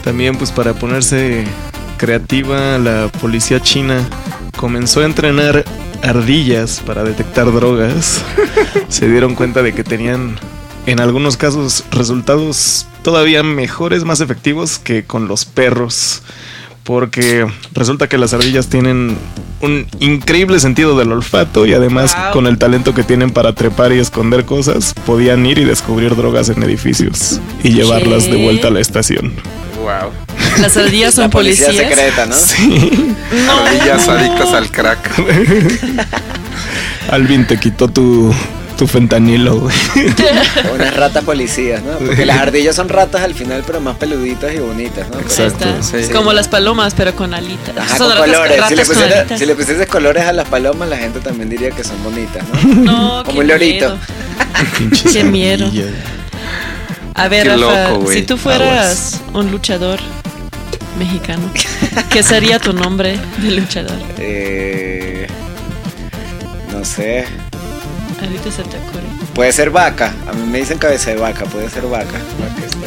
También 0.04 0.36
pues 0.36 0.50
para 0.52 0.74
ponerse 0.74 1.44
creativa, 1.96 2.78
la 2.78 3.08
policía 3.20 3.60
china 3.60 4.00
comenzó 4.56 5.00
a 5.00 5.04
entrenar 5.04 5.64
ardillas 6.02 6.82
para 6.84 7.04
detectar 7.04 7.52
drogas. 7.52 8.22
Se 8.88 9.08
dieron 9.08 9.34
cuenta 9.34 9.62
de 9.62 9.72
que 9.72 9.84
tenían 9.84 10.36
en 10.86 11.00
algunos 11.00 11.36
casos 11.36 11.84
resultados 11.90 12.86
todavía 13.02 13.42
mejores, 13.42 14.04
más 14.04 14.20
efectivos 14.20 14.78
que 14.78 15.04
con 15.04 15.28
los 15.28 15.44
perros. 15.44 16.22
Porque 16.82 17.46
resulta 17.72 18.08
que 18.10 18.18
las 18.18 18.34
ardillas 18.34 18.68
tienen 18.68 19.16
un 19.62 19.86
increíble 20.00 20.60
sentido 20.60 20.98
del 20.98 21.12
olfato 21.12 21.64
y 21.64 21.72
además 21.72 22.14
Wow. 22.14 22.32
con 22.34 22.46
el 22.46 22.58
talento 22.58 22.92
que 22.92 23.02
tienen 23.02 23.30
para 23.30 23.54
trepar 23.54 23.94
y 23.94 23.98
esconder 23.98 24.44
cosas, 24.44 24.92
podían 25.06 25.46
ir 25.46 25.58
y 25.58 25.64
descubrir 25.64 26.14
drogas 26.14 26.50
en 26.50 26.62
edificios 26.62 27.40
y 27.62 27.70
llevarlas 27.70 28.30
de 28.30 28.36
vuelta 28.36 28.68
a 28.68 28.70
la 28.70 28.80
estación. 28.80 29.32
Wow. 29.84 30.10
Las 30.60 30.76
ardillas 30.76 31.14
son 31.16 31.24
La 31.24 31.30
policía 31.30 31.66
policías. 31.66 31.88
secreta, 31.88 32.26
¿no? 32.26 32.34
Sí. 32.34 33.14
Ardillas 33.66 34.08
adictas 34.08 34.52
al 34.52 34.70
crack. 34.70 35.10
Alvin 37.10 37.46
te 37.46 37.58
quitó 37.58 37.88
tu, 37.88 38.34
tu 38.78 38.86
fentanilo, 38.86 39.60
güey. 39.60 39.74
Unas 40.74 40.96
ratas 40.96 41.22
policías, 41.24 41.82
¿no? 41.82 41.98
Porque 41.98 42.24
las 42.24 42.38
ardillas 42.38 42.74
son 42.76 42.88
ratas 42.88 43.22
al 43.22 43.34
final, 43.34 43.62
pero 43.66 43.80
más 43.80 43.96
peluditas 43.96 44.54
y 44.54 44.58
bonitas, 44.58 45.08
¿no? 45.10 45.18
Exacto, 45.20 45.66
sí. 45.82 46.10
Como 46.12 46.32
las 46.32 46.48
palomas, 46.48 46.94
pero 46.94 47.14
con 47.14 47.34
alitas. 47.34 47.76
Ajá, 47.76 47.98
Son 47.98 48.08
con 48.08 48.16
ratas- 48.18 48.30
colores. 48.36 48.52
Si 48.68 48.74
le, 48.74 48.76
ratas 48.76 48.86
con 48.88 48.96
pusiera- 48.96 49.20
alitas. 49.20 49.38
si 49.38 49.46
le 49.46 49.54
pusieses 49.54 49.86
colores 49.86 50.24
a 50.24 50.32
las 50.32 50.48
palomas, 50.48 50.88
la 50.88 50.96
gente 50.96 51.20
también 51.20 51.48
diría 51.50 51.70
que 51.70 51.84
son 51.84 52.02
bonitas, 52.02 52.42
¿no? 52.48 52.74
No, 52.74 53.24
Como 53.24 53.34
qué 53.36 53.40
un 53.40 53.48
lorito. 53.48 53.86
miedo. 53.88 55.12
Qué 55.12 55.24
miedo. 55.24 55.70
A 57.14 57.28
ver, 57.28 57.44
Qué 57.44 57.56
Rafa, 57.56 57.90
loco, 57.90 58.10
si 58.12 58.22
tú 58.22 58.36
fueras 58.36 59.20
un 59.32 59.50
luchador 59.50 60.00
mexicano, 60.98 61.48
¿qué 62.10 62.22
sería 62.22 62.58
tu 62.58 62.72
nombre 62.72 63.18
de 63.38 63.50
luchador? 63.52 63.96
Eh, 64.18 65.26
no 66.72 66.84
sé. 66.84 67.24
Ahorita 68.20 68.50
se 68.50 68.62
te 68.64 68.76
ocurre. 68.78 69.02
Puede 69.34 69.52
ser 69.52 69.70
vaca. 69.70 70.12
A 70.28 70.32
mí 70.32 70.46
me 70.46 70.58
dicen 70.58 70.78
cabeza 70.78 71.10
de 71.10 71.16
vaca. 71.16 71.44
Puede 71.44 71.68
ser 71.70 71.84
vaca. 71.86 72.18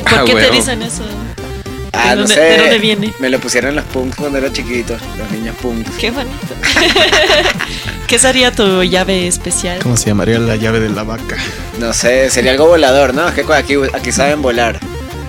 ¿Por 0.10 0.14
Ah, 0.20 0.24
qué 0.26 0.34
te 0.36 0.50
dicen 0.52 0.82
eso? 0.82 1.04
Ah, 1.94 2.10
¿De 2.12 2.16
no 2.16 2.22
dónde- 2.22 2.34
sé. 2.36 2.42
de 2.42 2.58
dónde 2.58 2.80
viene? 2.80 3.14
Me 3.20 3.30
lo 3.30 3.40
pusieron 3.40 3.76
los 3.76 3.86
punks 3.86 4.16
cuando 4.18 4.38
era 4.40 4.52
chiquito. 4.52 4.98
Los 5.18 5.32
niños 5.32 5.56
punks. 5.62 5.92
Qué 6.00 6.12
bonito. 6.12 6.36
¿Qué 8.08 8.20
sería 8.20 8.52
tu 8.52 8.84
llave 8.84 9.28
especial? 9.28 9.80
¿Cómo 9.84 9.98
se 9.98 10.06
llamaría 10.08 10.40
la 10.40 10.56
llave 10.56 10.80
de 10.80 10.90
la 10.90 11.04
vaca? 11.04 11.36
No 11.80 11.92
sé, 11.94 12.30
sería 12.30 12.52
algo 12.52 12.68
volador, 12.68 13.14
¿no? 13.14 13.34
Que 13.34 13.42
aquí, 13.54 13.76
aquí 13.94 14.12
saben 14.14 14.42
volar. 14.42 14.80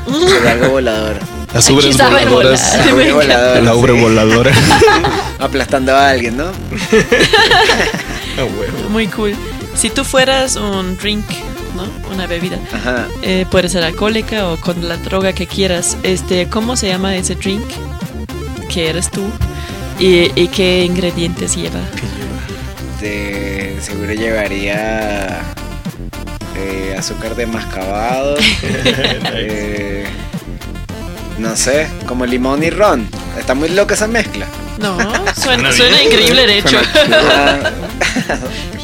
Sería 0.06 0.52
algo 0.52 0.68
volador. 0.70 1.16
Las 1.52 1.64
Aquí 1.64 1.74
ubres 1.74 1.96
saben 1.96 2.28
voladoras. 2.28 2.70
volar. 2.72 2.82
Algo 2.88 2.96
me 2.96 3.02
encanta. 3.04 3.16
volador, 3.36 3.62
La 3.64 3.74
ubre 3.74 3.94
sí. 3.94 4.00
voladora. 4.00 4.52
Aplastando 5.40 5.96
a 5.96 6.10
alguien, 6.10 6.36
¿no? 6.36 6.44
Huevo. 8.36 8.88
Muy 8.90 9.06
cool. 9.08 9.34
Si 9.74 9.90
tú 9.90 10.04
fueras 10.04 10.54
un 10.56 10.96
drink, 10.98 11.24
¿no? 11.74 11.84
Una 12.14 12.26
bebida. 12.28 12.58
Ajá. 12.72 13.06
eh, 13.22 13.44
puede 13.50 13.68
ser 13.68 13.82
alcohólica 13.82 14.48
o 14.48 14.56
con 14.58 14.88
la 14.88 14.96
droga 14.98 15.32
que 15.32 15.46
quieras. 15.48 15.96
Este, 16.04 16.48
¿cómo 16.48 16.76
se 16.76 16.88
llama 16.88 17.16
ese 17.16 17.34
drink? 17.34 17.64
¿Qué 18.68 18.88
eres 18.90 19.10
tú? 19.10 19.22
¿Y, 19.98 20.30
y 20.40 20.46
qué 20.48 20.84
ingredientes 20.84 21.56
lleva? 21.56 21.80
De 23.00 23.76
seguro 23.80 24.12
llevaría 24.12 25.40
eh, 26.56 26.96
azúcar 26.98 27.36
de 27.36 27.46
mascabado. 27.46 28.34
eh, 28.62 30.04
no 31.38 31.54
sé, 31.56 31.86
como 32.06 32.26
limón 32.26 32.62
y 32.64 32.70
ron. 32.70 33.08
Está 33.38 33.54
muy 33.54 33.68
loca 33.68 33.94
esa 33.94 34.08
mezcla. 34.08 34.46
No, 34.78 34.96
suena, 35.40 35.72
suena 35.72 36.02
increíble 36.02 36.46
de 36.46 36.58
hecho. 36.58 36.78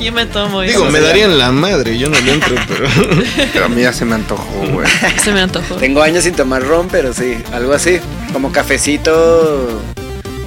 Yo 0.01 0.13
me 0.13 0.27
tomo 0.27 0.61
Digo, 0.61 0.83
eso. 0.83 0.91
me 0.91 1.01
darían 1.01 1.39
la 1.39 1.51
madre, 1.51 1.97
yo 1.97 2.11
no 2.11 2.21
le 2.21 2.35
entro, 2.35 2.55
pero. 2.69 2.87
Pero 3.55 3.65
a 3.65 3.69
mí 3.69 3.81
ya 3.81 3.93
se 3.93 4.05
me 4.05 4.17
antojó, 4.17 4.67
güey. 4.71 4.87
Se 5.17 5.33
me 5.33 5.41
antojó. 5.41 5.77
tengo 5.77 6.03
años 6.03 6.25
sin 6.25 6.35
tomar 6.35 6.63
ron, 6.63 6.89
pero 6.89 7.15
sí, 7.15 7.39
algo 7.53 7.73
así. 7.73 8.01
Como 8.33 8.53
cafecito 8.53 9.81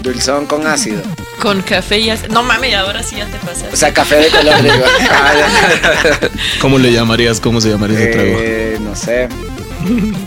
dulzón 0.02 0.46
con 0.46 0.66
ácido. 0.68 1.02
Con 1.42 1.62
café 1.62 2.00
y 2.00 2.10
as- 2.10 2.28
No 2.30 2.42
mames, 2.42 2.74
ahora 2.74 3.04
sí 3.04 3.18
ya 3.18 3.28
te 3.28 3.38
pasas. 3.38 3.72
O 3.72 3.76
sea, 3.76 3.94
café 3.94 4.16
de 4.16 4.30
color, 4.30 4.60
digo. 4.64 4.76
Ah. 5.12 6.30
¿Cómo 6.60 6.80
le 6.80 6.92
llamarías? 6.92 7.40
¿Cómo 7.40 7.62
se 7.62 7.70
llamaría 7.70 8.00
ese 8.00 8.08
trago? 8.12 8.38
Eh, 8.42 8.78
no 8.82 8.96
sé. 8.96 9.28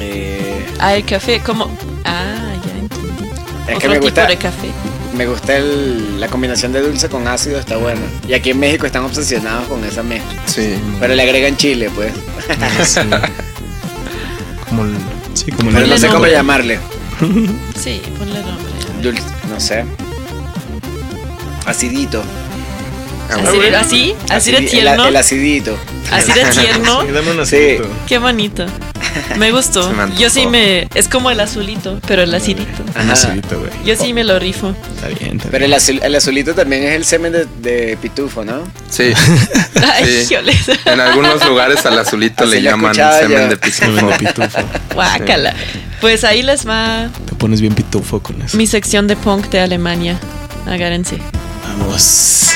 Eh, 0.00 0.66
Ah, 0.78 0.94
el 0.96 1.04
café, 1.04 1.40
como. 1.40 1.70
Ah, 2.04 2.34
ya 2.64 2.78
entendí. 2.78 3.24
Es 3.68 3.76
Otro 3.76 3.78
que 3.78 3.88
me 3.88 3.94
tipo 3.96 4.06
gusta- 4.06 4.26
de 4.26 4.36
café. 4.38 4.68
me 5.14 5.26
gusta 5.26 5.56
el- 5.56 6.18
la 6.18 6.26
combinación 6.28 6.72
de 6.72 6.80
dulce 6.80 7.08
con 7.08 7.28
ácido, 7.28 7.58
está 7.60 7.76
buena. 7.76 8.00
Y 8.26 8.32
aquí 8.34 8.50
en 8.50 8.58
México 8.58 8.86
están 8.86 9.04
obsesionados 9.04 9.68
con 9.68 9.84
esa 9.84 10.02
mezcla. 10.02 10.40
Sí. 10.46 10.74
Pero 10.98 11.14
le 11.14 11.22
agregan 11.22 11.56
chile, 11.56 11.90
pues. 11.94 12.12
Sí. 12.86 13.00
Como 14.68 14.84
el. 14.84 14.94
Sí, 15.34 15.52
como 15.52 15.68
el. 15.70 15.74
Pero 15.76 15.86
no 15.86 15.98
sé 15.98 16.08
cómo 16.08 16.26
llamarle. 16.26 16.78
Sí, 17.76 18.00
ponle 18.18 18.40
nombre. 18.42 18.70
Dulce, 19.02 19.22
no 19.48 19.60
sé. 19.60 19.84
Acidito. 21.66 22.22
Así 23.30 23.58
de, 23.58 23.76
así, 23.76 24.14
así 24.28 24.50
de 24.52 24.58
Acidi- 24.58 24.78
el-. 24.80 25.06
El, 25.08 25.16
acidito. 25.16 25.76
Así 26.10 26.32
de 26.32 26.44
tierno. 26.46 27.02
Sí, 27.02 27.12
dame 27.12 27.30
un 27.32 27.46
Sí. 27.46 27.78
Qué 28.08 28.18
bonito. 28.18 28.66
Me 29.38 29.50
gustó. 29.50 29.90
Me. 29.92 30.14
Yo 30.16 30.30
sí 30.30 30.46
me. 30.46 30.88
Es 30.94 31.08
como 31.08 31.30
el 31.30 31.40
azulito, 31.40 31.98
pero 32.06 32.22
el 32.22 32.32
acidito. 32.34 32.82
Un 32.94 33.00
Ajá. 33.00 33.12
acidito, 33.12 33.58
güey. 33.58 33.70
Yo 33.84 33.96
sí 33.96 34.12
me 34.12 34.22
lo 34.24 34.38
rifo. 34.38 34.74
Está 34.94 35.08
bien, 35.08 35.36
está 35.36 35.48
Pero 35.50 35.66
bien. 35.66 35.72
el, 35.72 35.74
azul- 35.74 36.00
el 36.02 36.14
azulito 36.14 36.54
también 36.54 36.84
es 36.84 36.94
el 36.94 37.04
semen 37.04 37.32
de, 37.32 37.46
de 37.60 37.96
pitufo, 38.00 38.44
¿no? 38.44 38.62
Sí. 38.88 39.12
Ay, 39.94 40.24
Sí. 40.26 40.34
En 40.84 41.00
algunos 41.00 41.44
lugares 41.44 41.84
al 41.86 41.98
azulito 41.98 42.44
Así 42.44 42.52
le 42.54 42.62
llaman 42.62 42.92
escuchado 42.92 43.20
semen 43.20 43.48
de 43.48 43.56
pitufo. 43.56 44.06
de 44.06 44.16
pitufo. 44.18 44.58
Guácala. 44.94 45.54
Pues 46.00 46.22
ahí 46.24 46.42
les 46.42 46.66
va 46.66 47.08
Te 47.26 47.34
pones 47.34 47.60
bien 47.60 47.74
pitufo 47.74 48.20
con 48.20 48.40
eso. 48.42 48.56
mi 48.56 48.66
sección 48.66 49.06
de 49.08 49.16
punk 49.16 49.46
de 49.50 49.60
Alemania. 49.60 50.18
Agárrense. 50.66 51.18
Vamos. 51.78 52.50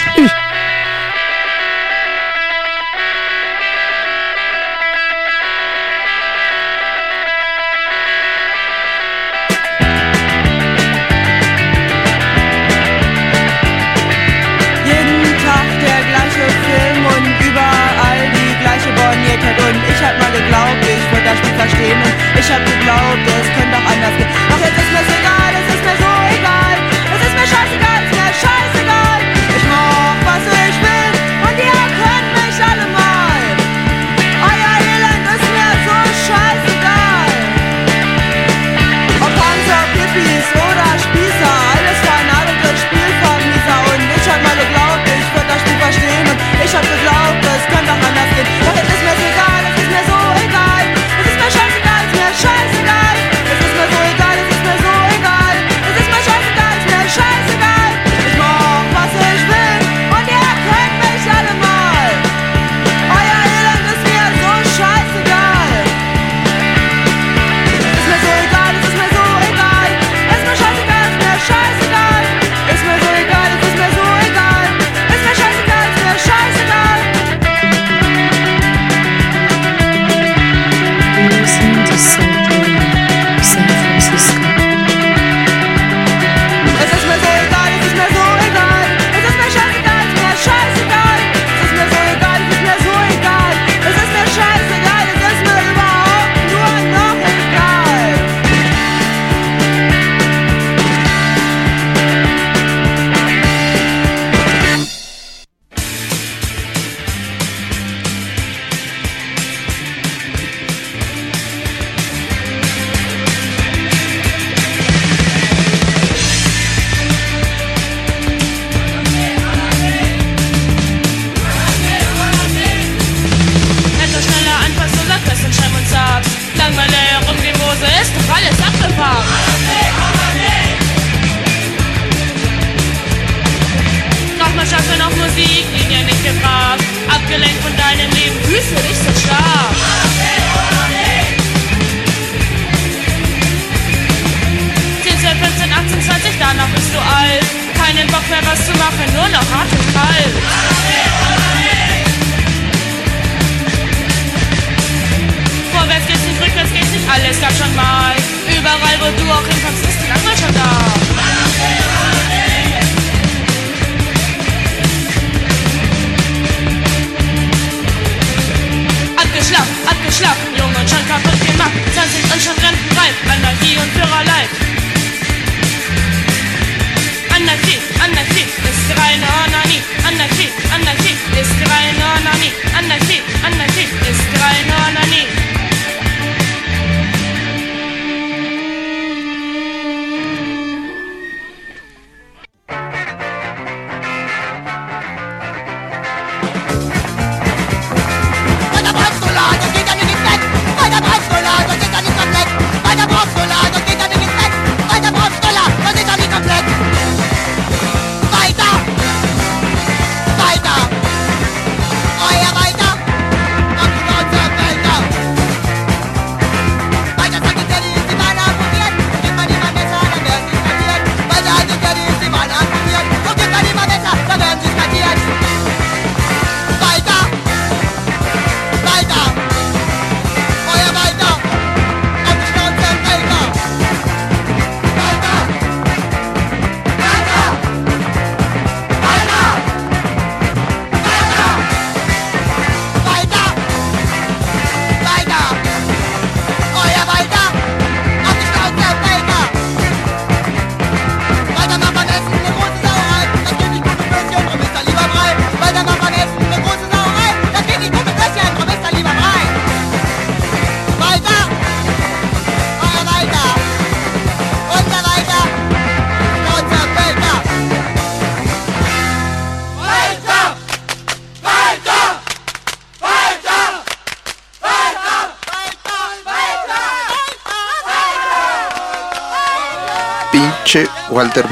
verstehen. 21.57 21.99
Ich 22.39 22.51
hab 22.51 22.65
geglaubt, 22.65 23.27
es 23.27 23.49
könnte. 23.55 23.64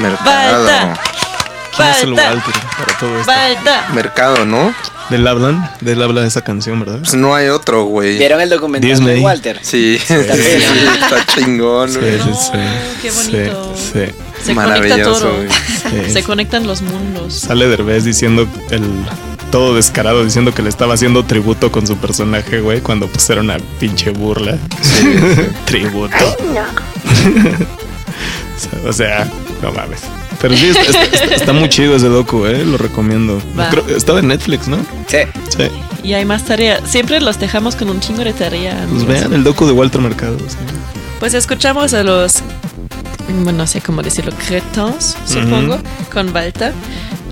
Mercado. 0.03 0.93
¿Quién 1.75 1.87
es 1.89 2.03
el 2.03 2.13
Walter. 2.13 2.53
Para 2.77 2.97
todo 2.99 3.19
esto? 3.19 3.31
Mercado, 3.95 4.45
¿no? 4.45 4.73
Del 5.09 5.27
hablan, 5.27 5.69
del 5.81 6.01
habla 6.03 6.21
de 6.21 6.27
esa 6.27 6.41
canción, 6.43 6.79
¿verdad? 6.79 6.99
Pues 6.99 7.13
no 7.15 7.33
hay 7.35 7.47
otro, 7.47 7.85
güey. 7.85 8.17
¿Vieron 8.17 8.39
el 8.41 8.49
documental 8.49 8.89
Disney. 8.89 9.15
de 9.15 9.21
Walter? 9.21 9.59
Sí, 9.61 9.97
sí, 9.99 10.13
También, 10.27 10.61
sí, 10.61 10.87
está 11.01 11.25
chingón, 11.25 11.89
Sí, 11.91 11.99
güey. 11.99 12.19
sí, 12.19 12.29
sí. 12.33 12.51
qué 13.01 13.11
bonito. 13.11 13.73
sí. 13.75 14.05
Se 14.43 14.53
conecta 14.53 14.55
Maravilloso, 14.55 15.19
todo. 15.21 15.35
güey. 15.35 15.47
Sí. 15.49 16.11
Se 16.13 16.23
conectan 16.23 16.67
los 16.67 16.81
mundos. 16.81 17.33
Sale 17.33 17.67
Derbez 17.67 18.03
diciendo 18.03 18.47
el 18.71 18.83
todo 19.51 19.75
descarado 19.75 20.23
diciendo 20.23 20.53
que 20.53 20.61
le 20.63 20.69
estaba 20.69 20.93
haciendo 20.95 21.23
tributo 21.25 21.71
con 21.71 21.85
su 21.87 21.97
personaje, 21.97 22.59
güey, 22.61 22.81
cuando 22.81 23.07
pues 23.07 23.29
era 23.29 23.41
una 23.41 23.57
pinche 23.79 24.09
burla. 24.11 24.57
tributo. 25.65 26.15
o 28.87 28.93
sea, 28.93 29.27
no 29.63 29.71
mames. 29.71 30.01
Pero 30.41 30.55
sí, 30.57 30.67
está, 30.67 30.81
está- 30.81 31.03
está- 31.03 31.35
está 31.35 31.53
muy 31.53 31.69
chido 31.69 31.95
ese 31.95 32.07
docu, 32.09 32.45
eh, 32.45 32.63
lo 32.65 32.77
recomiendo. 32.77 33.41
Creo- 33.71 33.87
estaba 33.95 34.19
en 34.19 34.27
Netflix, 34.27 34.67
¿no? 34.67 34.77
Sí. 35.07 35.19
Sí. 35.49 35.63
Y 36.03 36.13
hay 36.13 36.25
más 36.25 36.43
tarea. 36.43 36.85
Siempre 36.85 37.19
los 37.21 37.39
dejamos 37.39 37.75
con 37.75 37.89
un 37.89 37.99
chingo 38.01 38.23
de 38.23 38.33
tarea. 38.33 38.73
Pues 38.89 39.03
amigos. 39.03 39.07
vean 39.07 39.33
el 39.33 39.43
docu 39.43 39.65
de 39.65 39.71
Walter 39.71 40.01
Mercado. 40.01 40.37
sí. 40.47 40.57
Pues 41.19 41.33
escuchamos 41.33 41.93
a 41.93 42.03
los, 42.03 42.39
bueno, 43.29 43.53
no 43.59 43.65
sé 43.67 43.79
cómo 43.79 44.01
decirlo, 44.01 44.33
cretons, 44.45 45.15
supongo, 45.25 45.77
con 46.11 46.33
Balta. 46.33 46.73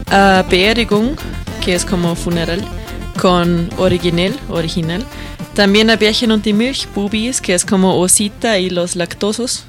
A 0.10 0.46
Beerdigung, 0.50 1.16
que 1.64 1.74
es 1.76 1.84
como 1.84 2.16
funeral, 2.16 2.64
con 3.22 3.70
Original, 3.78 4.34
original. 4.50 5.06
También 5.54 5.90
a 5.90 5.98
Viaje 5.98 6.26
die 6.42 6.54
Milch, 6.54 6.88
Bubis, 6.96 7.42
que 7.42 7.54
es 7.54 7.66
como 7.66 8.00
Osita 8.00 8.58
y 8.60 8.70
los 8.70 8.96
lactosos, 8.96 9.66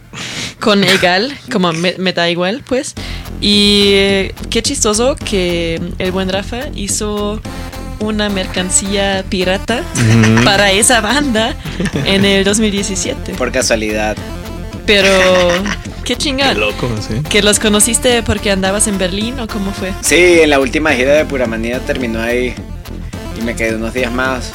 con 0.62 0.84
Egal, 0.84 1.36
como 1.50 1.72
me, 1.72 1.94
me 1.98 2.12
da 2.12 2.30
igual, 2.30 2.62
pues. 2.66 2.94
Y 3.40 3.90
eh, 3.94 4.34
qué 4.50 4.62
chistoso 4.62 5.16
que 5.16 5.80
el 5.98 6.12
buen 6.12 6.28
Rafa 6.28 6.68
hizo 6.74 7.40
una 7.98 8.28
mercancía 8.28 9.24
pirata 9.28 9.82
para 10.44 10.70
esa 10.72 11.00
banda 11.00 11.54
en 12.04 12.24
el 12.24 12.44
2017. 12.44 13.34
Por 13.34 13.50
casualidad. 13.52 14.16
Pero, 14.86 15.08
qué 16.04 16.16
chingón. 16.16 16.48
Qué 16.48 16.54
loco, 16.54 16.88
sí. 17.00 17.20
¿Que 17.28 17.42
los 17.42 17.58
conociste 17.58 18.22
porque 18.22 18.50
andabas 18.50 18.86
en 18.86 18.98
Berlín 18.98 19.38
o 19.40 19.46
cómo 19.48 19.72
fue? 19.72 19.92
Sí, 20.00 20.40
en 20.40 20.50
la 20.50 20.60
última 20.60 20.92
gira 20.92 21.12
de 21.14 21.24
Pura 21.24 21.46
Manía 21.46 21.80
terminó 21.80 22.20
ahí. 22.20 22.54
Y 23.38 23.42
me 23.42 23.54
quedé 23.56 23.74
unos 23.76 23.94
días 23.94 24.12
más. 24.12 24.52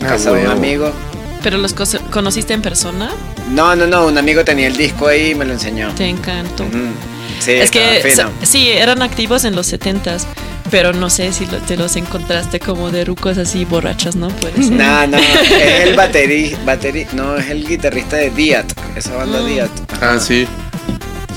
En 0.00 0.06
Ah, 0.06 0.10
casa 0.10 0.32
de 0.32 0.44
un 0.44 0.50
amigo. 0.50 0.92
¿Pero 1.42 1.58
los 1.58 1.74
conociste 2.16 2.54
en 2.54 2.62
persona? 2.62 3.10
No, 3.50 3.76
no, 3.76 3.86
no. 3.86 4.06
Un 4.06 4.16
amigo 4.16 4.42
tenía 4.42 4.68
el 4.68 4.76
disco 4.76 5.06
ahí 5.08 5.32
y 5.32 5.34
me 5.34 5.44
lo 5.44 5.52
enseñó. 5.52 5.90
Te 5.94 6.06
encantó. 6.08 6.64
Ujú. 6.64 6.78
Sí, 7.40 7.52
es 7.52 7.70
que 7.70 8.00
fino. 8.02 8.30
sí, 8.42 8.70
eran 8.70 9.02
activos 9.02 9.44
en 9.44 9.54
los 9.54 9.70
70s, 9.70 10.22
pero 10.70 10.94
no 10.94 11.10
sé 11.10 11.30
si 11.34 11.44
lo- 11.44 11.58
te 11.58 11.76
los 11.76 11.94
encontraste 11.96 12.58
como 12.58 12.90
de 12.90 13.04
rucos 13.04 13.36
así 13.36 13.66
borrachos, 13.66 14.16
¿no? 14.16 14.28
Puede 14.28 14.62
ser. 14.62 14.72
No, 14.72 15.06
no, 15.08 15.18
es 15.18 15.84
el 15.88 15.94
baterí, 15.94 16.56
baterí, 16.64 17.06
no, 17.12 17.36
es 17.36 17.50
el 17.50 17.68
guitarrista 17.68 18.16
de 18.16 18.30
Diat, 18.30 18.72
esa 18.96 19.14
banda 19.14 19.40
Mm. 19.42 19.46
Diat. 19.46 19.70
Ah, 20.00 20.18
sí. 20.18 20.46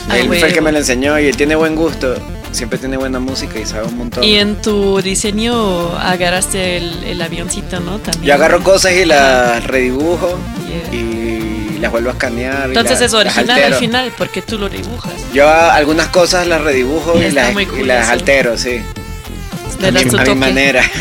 Ah, 0.09 0.17
él 0.17 0.27
fue 0.27 0.41
el 0.47 0.53
que 0.53 0.61
me 0.61 0.71
lo 0.71 0.77
enseñó 0.77 1.19
y 1.19 1.25
él 1.27 1.35
tiene 1.35 1.55
buen 1.55 1.75
gusto, 1.75 2.15
siempre 2.51 2.77
tiene 2.79 2.97
buena 2.97 3.19
música 3.19 3.59
y 3.59 3.65
sabe 3.65 3.87
un 3.87 3.97
montón. 3.97 4.23
Y 4.23 4.35
en 4.35 4.61
tu 4.61 5.01
diseño 5.01 5.95
agarraste 5.97 6.77
el, 6.77 7.03
el 7.03 7.21
avioncito, 7.21 7.79
¿no? 7.79 7.99
También. 7.99 8.23
Yo 8.25 8.33
agarro 8.33 8.61
cosas 8.63 8.93
y 8.93 9.05
las 9.05 9.63
redibujo 9.65 10.37
Yeah. 10.69 10.93
y 10.99 11.77
las 11.79 11.91
vuelvo 11.91 12.09
a 12.09 12.13
escanear. 12.13 12.65
y 12.65 12.69
Entonces 12.69 12.99
las- 12.99 13.09
es 13.09 13.13
original 13.13 13.63
al 13.63 13.73
final, 13.75 14.11
porque 14.17 14.41
tú 14.41 14.57
lo 14.59 14.69
dibujas. 14.69 15.13
Yo 15.33 15.49
algunas 15.49 16.07
cosas 16.09 16.45
las 16.47 16.61
redibujo 16.61 17.17
y 17.17 17.23
Está 17.23 17.51
las, 17.51 17.63
y 17.79 17.83
las 17.83 18.09
altero, 18.09 18.57
sí. 18.57 18.81
Le 19.79 19.87
a 19.87 19.91
mi, 19.91 19.99
a 20.19 20.23
mi 20.25 20.35
manera. 20.35 20.83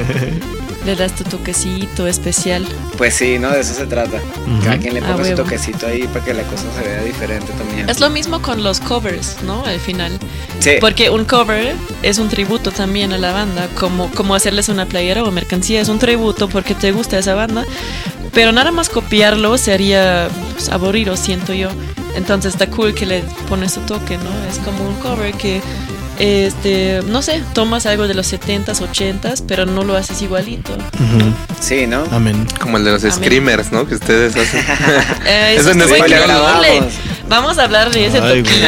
Le 0.86 0.94
das 0.94 1.14
tu 1.16 1.24
toquecito 1.24 2.06
especial. 2.06 2.64
Pues 2.96 3.14
sí, 3.14 3.38
¿no? 3.40 3.50
De 3.50 3.60
eso 3.60 3.74
se 3.74 3.86
trata. 3.86 4.20
Cada 4.62 4.78
quien 4.78 4.94
le 4.94 5.00
Ah, 5.00 5.12
ponga 5.16 5.28
su 5.28 5.34
toquecito 5.34 5.86
ahí 5.88 6.06
para 6.06 6.24
que 6.24 6.32
la 6.32 6.44
cosa 6.44 6.62
se 6.78 6.88
vea 6.88 7.02
diferente 7.02 7.52
también. 7.54 7.90
Es 7.90 7.98
lo 8.00 8.08
mismo 8.08 8.40
con 8.40 8.62
los 8.62 8.78
covers, 8.80 9.36
¿no? 9.44 9.64
Al 9.64 9.80
final. 9.80 10.16
Sí. 10.60 10.72
Porque 10.80 11.10
un 11.10 11.24
cover 11.24 11.74
es 12.02 12.18
un 12.18 12.28
tributo 12.28 12.70
también 12.70 13.12
a 13.12 13.18
la 13.18 13.32
banda, 13.32 13.68
como, 13.78 14.10
como 14.12 14.34
hacerles 14.36 14.68
una 14.68 14.86
playera 14.86 15.24
o 15.24 15.30
mercancía, 15.32 15.80
es 15.80 15.88
un 15.88 15.98
tributo 15.98 16.48
porque 16.48 16.74
te 16.76 16.92
gusta 16.92 17.18
esa 17.18 17.34
banda, 17.34 17.64
pero 18.32 18.52
nada 18.52 18.70
más 18.70 18.88
copiarlo 18.88 19.58
sería 19.58 20.28
pues, 20.54 20.68
aburrido, 20.68 21.16
siento 21.16 21.52
yo. 21.52 21.68
Entonces 22.14 22.52
está 22.54 22.68
cool 22.68 22.94
que 22.94 23.06
le 23.06 23.24
pones 23.48 23.72
su 23.72 23.80
toque, 23.80 24.16
¿no? 24.18 24.30
Es 24.48 24.58
como 24.58 24.88
un 24.88 24.94
cover 24.96 25.34
que, 25.34 25.60
este, 26.18 27.00
no 27.08 27.22
sé, 27.22 27.42
tomas 27.54 27.86
algo 27.86 28.08
de 28.08 28.14
los 28.14 28.32
70s, 28.32 28.80
80s, 28.80 29.42
pero 29.46 29.66
no 29.66 29.84
lo 29.84 29.96
haces 29.96 30.22
igualito. 30.22 30.76
Sí, 31.60 31.86
¿no? 31.86 32.04
Amén. 32.12 32.46
Como 32.60 32.76
el 32.78 32.84
de 32.84 32.92
los 32.92 33.04
Amén. 33.04 33.16
screamers, 33.16 33.72
¿no? 33.72 33.86
Que 33.86 33.94
ustedes 33.96 34.34
hacen. 34.36 34.64
Eh, 35.26 35.56
Eso 35.58 35.70
eso 35.70 35.78
no 35.78 35.84
es 35.84 35.90
increíble. 35.98 36.34
Vamos 37.28 37.58
a 37.58 37.64
hablar 37.64 37.90
de 37.90 38.06
ese 38.06 38.20
Ay, 38.20 38.42
toquín. 38.42 38.62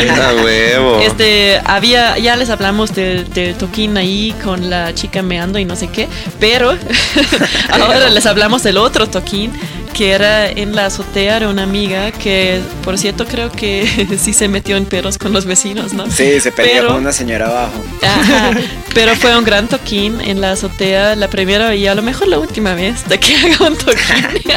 huevo. 0.45 1.01
Este, 1.01 1.61
había, 1.65 2.19
ya 2.19 2.35
les 2.35 2.51
hablamos 2.51 2.93
del, 2.95 3.33
del 3.33 3.55
toquín 3.55 3.97
ahí 3.97 4.35
con 4.43 4.69
la 4.69 4.93
chica 4.95 5.23
meando 5.23 5.61
y 5.61 5.65
no 5.65 5.77
sé 5.77 5.87
qué, 5.89 6.09
pero 6.41 6.77
ahora 7.71 8.11
les 8.11 8.27
hablamos 8.27 8.65
del 8.65 8.79
otro 8.79 9.09
toquín 9.09 9.53
que 9.99 10.13
era 10.13 10.49
en 10.49 10.77
la 10.77 10.87
azotea 10.87 11.41
de 11.41 11.49
una 11.49 11.65
amiga 11.65 12.13
que, 12.13 12.61
por 12.85 12.97
cierto, 12.97 13.27
creo 13.27 13.51
que 13.51 14.07
sí 14.23 14.33
se 14.33 14.47
metió 14.47 14.77
en 14.77 14.85
peros 14.85 15.19
con 15.19 15.33
los 15.33 15.45
vecinos, 15.45 15.93
¿no? 15.93 16.09
Sí, 16.09 16.39
se 16.39 16.53
peleó 16.53 16.75
Pero- 16.75 16.89
con 16.91 16.97
una 16.99 17.11
señora 17.11 17.47
abajo. 17.49 17.85
Ajá, 18.03 18.53
pero 18.95 19.17
fue 19.17 19.37
un 19.37 19.43
gran 19.43 19.67
toquín 19.67 20.21
en 20.21 20.41
la 20.41 20.53
azotea, 20.53 21.17
la 21.17 21.27
primera 21.27 21.75
y 21.75 21.89
a 21.89 21.97
lo 21.97 22.03
mejor 22.03 22.29
la 22.29 22.39
última 22.39 22.75
vez 22.75 23.09
de 23.09 23.19
que 23.19 23.35
haga 23.53 23.67
un 23.67 23.77
toquín. 23.77 24.53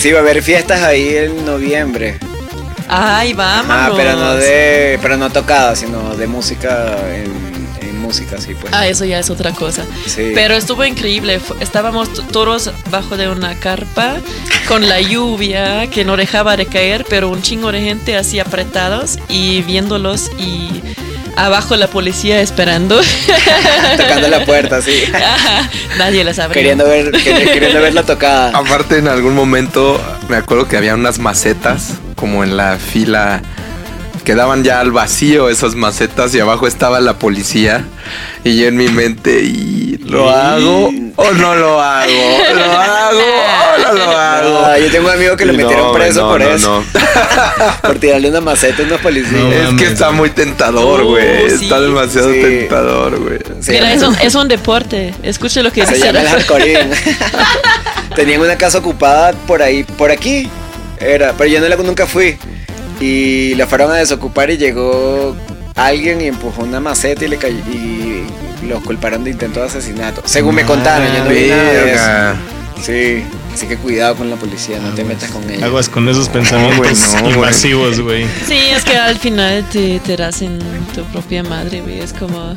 Sí, 0.00 0.10
va 0.10 0.18
a 0.18 0.22
haber 0.22 0.42
fiestas 0.42 0.82
ahí 0.82 1.14
en 1.14 1.44
noviembre. 1.44 2.18
Ay, 2.88 3.32
vámonos. 3.32 3.70
Ah, 3.70 3.92
pero 3.96 4.16
no 4.16 4.34
de, 4.34 4.98
pero 5.00 5.16
no 5.18 5.30
tocada, 5.30 5.76
sino 5.76 6.16
de 6.16 6.26
música 6.26 6.96
en, 7.14 7.26
en 7.26 7.49
música, 8.00 8.38
sí, 8.40 8.54
pues. 8.60 8.72
Ah, 8.74 8.86
eso 8.88 9.04
ya 9.04 9.18
es 9.18 9.30
otra 9.30 9.52
cosa. 9.52 9.84
Sí. 10.06 10.32
Pero 10.34 10.54
estuvo 10.54 10.84
increíble. 10.84 11.40
Estábamos 11.60 12.10
todos 12.32 12.70
bajo 12.90 13.16
de 13.16 13.28
una 13.28 13.54
carpa 13.60 14.16
con 14.66 14.88
la 14.88 15.00
lluvia 15.00 15.86
que 15.88 16.04
no 16.04 16.16
dejaba 16.16 16.56
de 16.56 16.66
caer, 16.66 17.04
pero 17.08 17.28
un 17.28 17.42
chingo 17.42 17.70
de 17.72 17.80
gente 17.82 18.16
así 18.16 18.38
apretados 18.40 19.18
y 19.28 19.62
viéndolos 19.62 20.30
y 20.38 20.82
abajo 21.36 21.76
la 21.76 21.86
policía 21.86 22.40
esperando. 22.40 23.00
Tocando 23.96 24.28
la 24.28 24.44
puerta, 24.44 24.82
sí. 24.82 25.02
Ajá, 25.14 25.68
Nadie 25.98 26.24
las 26.24 26.38
abrió. 26.38 26.54
Queriendo 26.54 26.84
ver, 26.86 27.10
quer- 27.12 27.52
queriendo 27.52 27.80
ver 27.80 27.94
la 27.94 28.02
tocada. 28.02 28.50
Aparte, 28.56 28.98
en 28.98 29.08
algún 29.08 29.34
momento 29.34 30.00
me 30.28 30.36
acuerdo 30.36 30.66
que 30.68 30.76
había 30.76 30.94
unas 30.94 31.18
macetas 31.18 31.94
como 32.16 32.44
en 32.44 32.56
la 32.56 32.78
fila 32.78 33.42
que 34.30 34.36
daban 34.36 34.62
ya 34.62 34.78
al 34.78 34.92
vacío 34.92 35.48
esas 35.48 35.74
macetas 35.74 36.32
y 36.36 36.38
abajo 36.38 36.68
estaba 36.68 37.00
la 37.00 37.18
policía 37.18 37.84
y 38.44 38.56
yo 38.60 38.68
en 38.68 38.76
mi 38.76 38.86
mente 38.86 39.42
y 39.42 39.98
lo 40.04 40.30
hago 40.30 40.88
o 41.16 41.30
no 41.32 41.56
lo 41.56 41.80
hago, 41.82 42.12
lo 42.54 42.64
hago 42.64 43.18
o 43.18 43.82
no 43.82 43.92
lo 43.92 44.10
hago. 44.16 44.58
Ah, 44.66 44.78
yo 44.78 44.88
tengo 44.92 45.08
un 45.08 45.14
amigo 45.14 45.36
que 45.36 45.46
lo 45.46 45.52
no, 45.52 45.58
metieron 45.58 45.92
preso 45.92 46.20
no, 46.22 46.28
por 46.28 46.40
no, 46.42 46.48
eso. 46.48 46.84
no. 46.94 47.70
por 47.88 47.98
tirarle 47.98 48.28
una 48.30 48.40
maceta 48.40 48.84
a 48.84 48.86
unos 48.86 49.00
policías. 49.00 49.32
No, 49.32 49.50
Es 49.52 49.74
que 49.76 49.86
está 49.92 50.12
muy 50.12 50.30
tentador, 50.30 51.00
Uh, 51.02 51.08
güey. 51.08 51.50
sí. 51.50 51.64
Está 51.64 51.80
demasiado 51.80 52.32
Sí. 52.32 52.40
tentador, 52.40 53.18
güey. 53.18 53.38
Sí. 53.60 53.72
Mira, 53.72 53.92
es 53.92 54.02
un, 54.04 54.14
es 54.22 54.34
un 54.36 54.46
deporte. 54.46 55.12
Escuche 55.24 55.60
lo 55.64 55.72
que 55.72 55.84
Se 55.86 55.94
dice. 55.94 56.06
llama 56.06 56.20
el 56.20 56.28
hardcoreing. 56.28 56.90
Tenían 58.14 58.40
una 58.42 58.56
casa 58.56 58.78
ocupada 58.78 59.32
por 59.48 59.60
ahí, 59.60 59.82
por 59.82 60.12
aquí. 60.12 60.48
Era, 61.00 61.32
pero 61.36 61.50
yo 61.50 61.58
no 61.60 61.66
la, 61.66 61.74
nunca 61.74 62.06
fui. 62.06 62.38
Y 63.00 63.54
la 63.54 63.66
fueron 63.66 63.90
a 63.90 63.96
desocupar 63.96 64.50
y 64.50 64.58
llegó 64.58 65.34
alguien 65.74 66.20
y 66.20 66.26
empujó 66.26 66.62
una 66.62 66.80
maceta 66.80 67.24
y 67.24 67.28
le 67.28 67.36
cayó. 67.38 67.56
Y 67.70 68.26
los 68.68 68.82
culparon 68.82 69.24
de 69.24 69.30
intento 69.30 69.60
de 69.60 69.66
asesinato. 69.66 70.22
Según 70.26 70.54
me 70.54 70.64
contaron, 70.64 71.08
yo 71.14 71.24
no 71.24 71.30
vi 71.30 71.48
nada 71.48 71.72
de 71.72 71.84
Verga. 71.84 72.32
eso. 72.32 72.82
Sí, 72.82 73.24
así 73.54 73.66
que 73.66 73.76
cuidado 73.76 74.16
con 74.16 74.30
la 74.30 74.36
policía, 74.36 74.78
no 74.80 74.90
te 74.94 75.04
metas 75.04 75.30
con 75.30 75.48
ella. 75.50 75.66
Aguas 75.66 75.88
con 75.88 76.08
esos 76.08 76.28
pensamientos 76.28 77.14
no, 77.22 77.30
invasivos, 77.30 78.00
güey. 78.00 78.26
Sí, 78.46 78.58
es 78.74 78.84
que 78.84 78.96
al 78.96 79.18
final 79.18 79.64
te, 79.70 80.00
te 80.00 80.16
das 80.16 80.42
en 80.42 80.58
tu 80.94 81.02
propia 81.06 81.42
madre, 81.42 81.80
güey. 81.80 82.00
Es 82.00 82.12
como, 82.12 82.54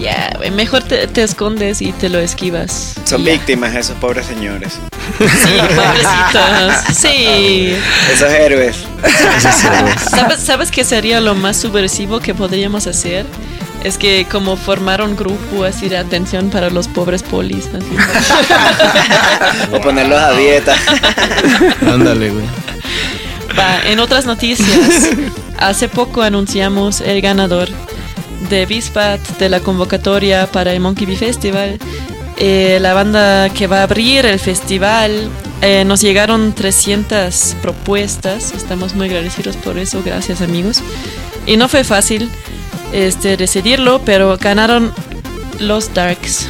ya, 0.00 0.32
güey, 0.36 0.50
mejor 0.50 0.82
te, 0.82 1.06
te 1.06 1.22
escondes 1.22 1.80
y 1.82 1.92
te 1.92 2.08
lo 2.08 2.18
esquivas. 2.18 2.94
Son 3.04 3.20
Y 3.20 3.24
ya. 3.24 3.32
víctimas 3.32 3.74
esos 3.74 3.96
pobres 3.98 4.26
señores. 4.26 4.74
Sí, 5.18 5.58
pobrecitos. 5.74 6.96
Sí. 6.96 7.76
Esos 8.12 8.30
héroes. 8.30 8.76
¿Sabes, 10.10 10.40
¿Sabes 10.40 10.70
qué 10.70 10.84
sería 10.84 11.20
lo 11.20 11.34
más 11.34 11.56
subversivo 11.56 12.20
que 12.20 12.34
podríamos 12.34 12.86
hacer? 12.86 13.26
Es 13.84 13.98
que 13.98 14.26
como 14.30 14.56
formar 14.56 15.00
un 15.00 15.14
grupo 15.14 15.64
así 15.64 15.88
de 15.88 15.96
atención 15.96 16.50
para 16.50 16.70
los 16.70 16.88
pobres 16.88 17.22
polis. 17.22 17.68
así. 17.68 17.86
O 19.72 19.80
ponerlos 19.80 20.18
a 20.18 20.32
dieta. 20.32 20.74
Ándale, 21.82 22.30
güey. 22.30 22.44
Va, 23.58 23.80
en 23.86 24.00
otras 24.00 24.26
noticias, 24.26 25.10
hace 25.58 25.88
poco 25.88 26.22
anunciamos 26.22 27.00
el 27.00 27.20
ganador 27.22 27.68
de 28.50 28.66
Bispat 28.66 29.20
de 29.38 29.48
la 29.48 29.60
convocatoria 29.60 30.46
para 30.46 30.72
el 30.72 30.80
Monkey 30.80 31.06
Bee 31.06 31.16
Festival. 31.16 31.78
Eh, 32.38 32.78
la 32.82 32.92
banda 32.92 33.48
que 33.50 33.66
va 33.66 33.78
a 33.80 33.82
abrir 33.84 34.26
el 34.26 34.38
festival. 34.38 35.30
eh, 35.62 35.84
nos 35.86 36.02
llegaron 36.02 36.52
300 36.52 37.56
propuestas. 37.62 38.52
Estamos 38.52 38.94
muy 38.94 39.06
agradecidos 39.06 39.56
por 39.56 39.78
eso. 39.78 40.02
Gracias, 40.04 40.42
amigos. 40.42 40.82
Y 41.46 41.56
no 41.56 41.68
fue 41.68 41.82
fácil 41.82 42.28
este, 42.92 43.36
decidirlo, 43.36 44.00
pero 44.04 44.36
ganaron 44.38 44.92
los 45.58 45.92
Darks. 45.94 46.46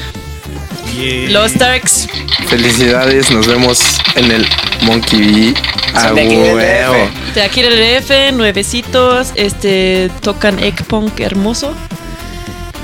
Los 1.28 1.58
Darks. 1.58 2.08
Felicidades, 2.48 3.30
nos 3.30 3.46
vemos 3.46 3.98
en 4.14 4.30
el 4.30 4.46
Monkey 4.82 5.20
Bee. 5.20 5.54
A 5.94 6.08
Son 6.08 6.14
de 6.14 6.22
aquí 6.22 6.36
del 6.36 6.54
huevo. 6.54 6.94
DF. 6.94 7.34
De 7.34 7.42
aquí 7.42 7.62
del 7.62 8.02
DF, 8.02 8.32
nuevecitos, 8.34 9.32
este, 9.34 10.10
tocan 10.22 10.58
egg 10.58 10.84
punk 10.84 11.20
hermoso. 11.20 11.74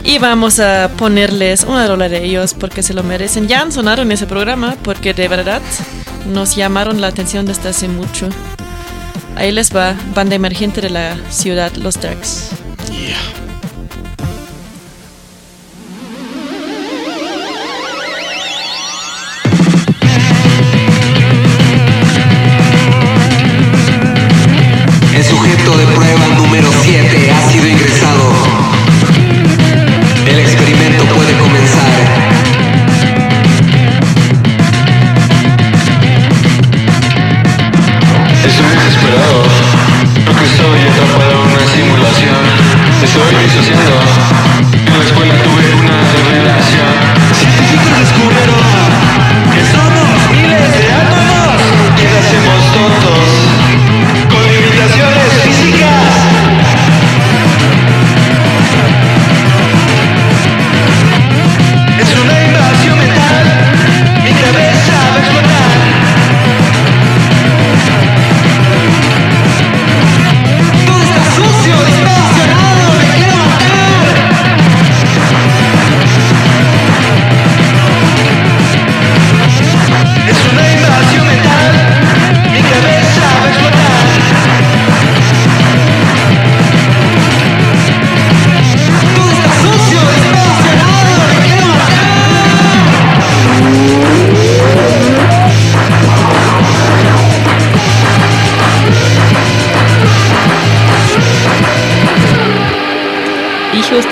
Y 0.04 0.18
vamos 0.18 0.58
a 0.58 0.90
ponerles 0.96 1.62
una 1.62 1.86
rola 1.86 2.08
de 2.08 2.24
ellos 2.24 2.54
porque 2.54 2.82
se 2.82 2.92
lo 2.92 3.02
merecen. 3.02 3.48
Ya 3.48 3.60
han 3.60 3.72
sonado 3.72 4.02
en 4.02 4.12
ese 4.12 4.26
programa 4.26 4.76
porque 4.82 5.14
de 5.14 5.28
verdad 5.28 5.62
nos 6.26 6.56
llamaron 6.56 7.00
la 7.00 7.06
atención 7.06 7.46
desde 7.46 7.68
hace 7.68 7.88
mucho. 7.88 8.28
Ahí 9.36 9.52
les 9.52 9.74
va, 9.74 9.94
banda 10.14 10.34
emergente 10.34 10.80
de 10.80 10.90
la 10.90 11.16
ciudad, 11.30 11.72
Los 11.76 12.00
Darks. 12.00 12.50
El 12.92 13.51
Estoy 43.02 43.34
disociando. 43.42 43.92
En 44.58 44.61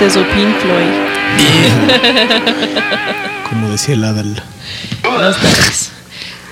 Hijos 0.00 0.14
de 0.14 0.20
su 0.20 0.26
Pink 0.28 0.56
Floyd. 0.60 0.92
Como 3.50 3.70
decía 3.70 3.94
el 3.94 4.04
Adal. 4.04 4.42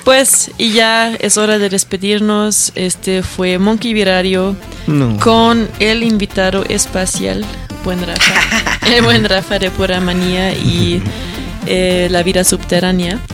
Pues, 0.05 0.51
y 0.59 0.73
ya 0.73 1.15
es 1.15 1.37
hora 1.39 1.59
de 1.59 1.69
despedirnos. 1.69 2.73
Este 2.75 3.23
fue 3.23 3.59
Monkey 3.59 3.95
Virario 3.95 4.57
No. 4.87 5.19
con 5.19 5.69
el 5.79 6.03
invitado 6.03 6.65
espacial, 6.65 7.45
buen 7.85 8.05
Rafa. 8.07 8.79
el 8.95 9.03
buen 9.03 9.25
Rafa 9.25 9.59
de 9.59 9.71
Pura 9.71 10.01
Manía 10.01 10.53
y 10.53 11.03
eh, 11.67 12.09
La 12.11 12.23
Vida 12.23 12.45
Subterránea. 12.45 13.19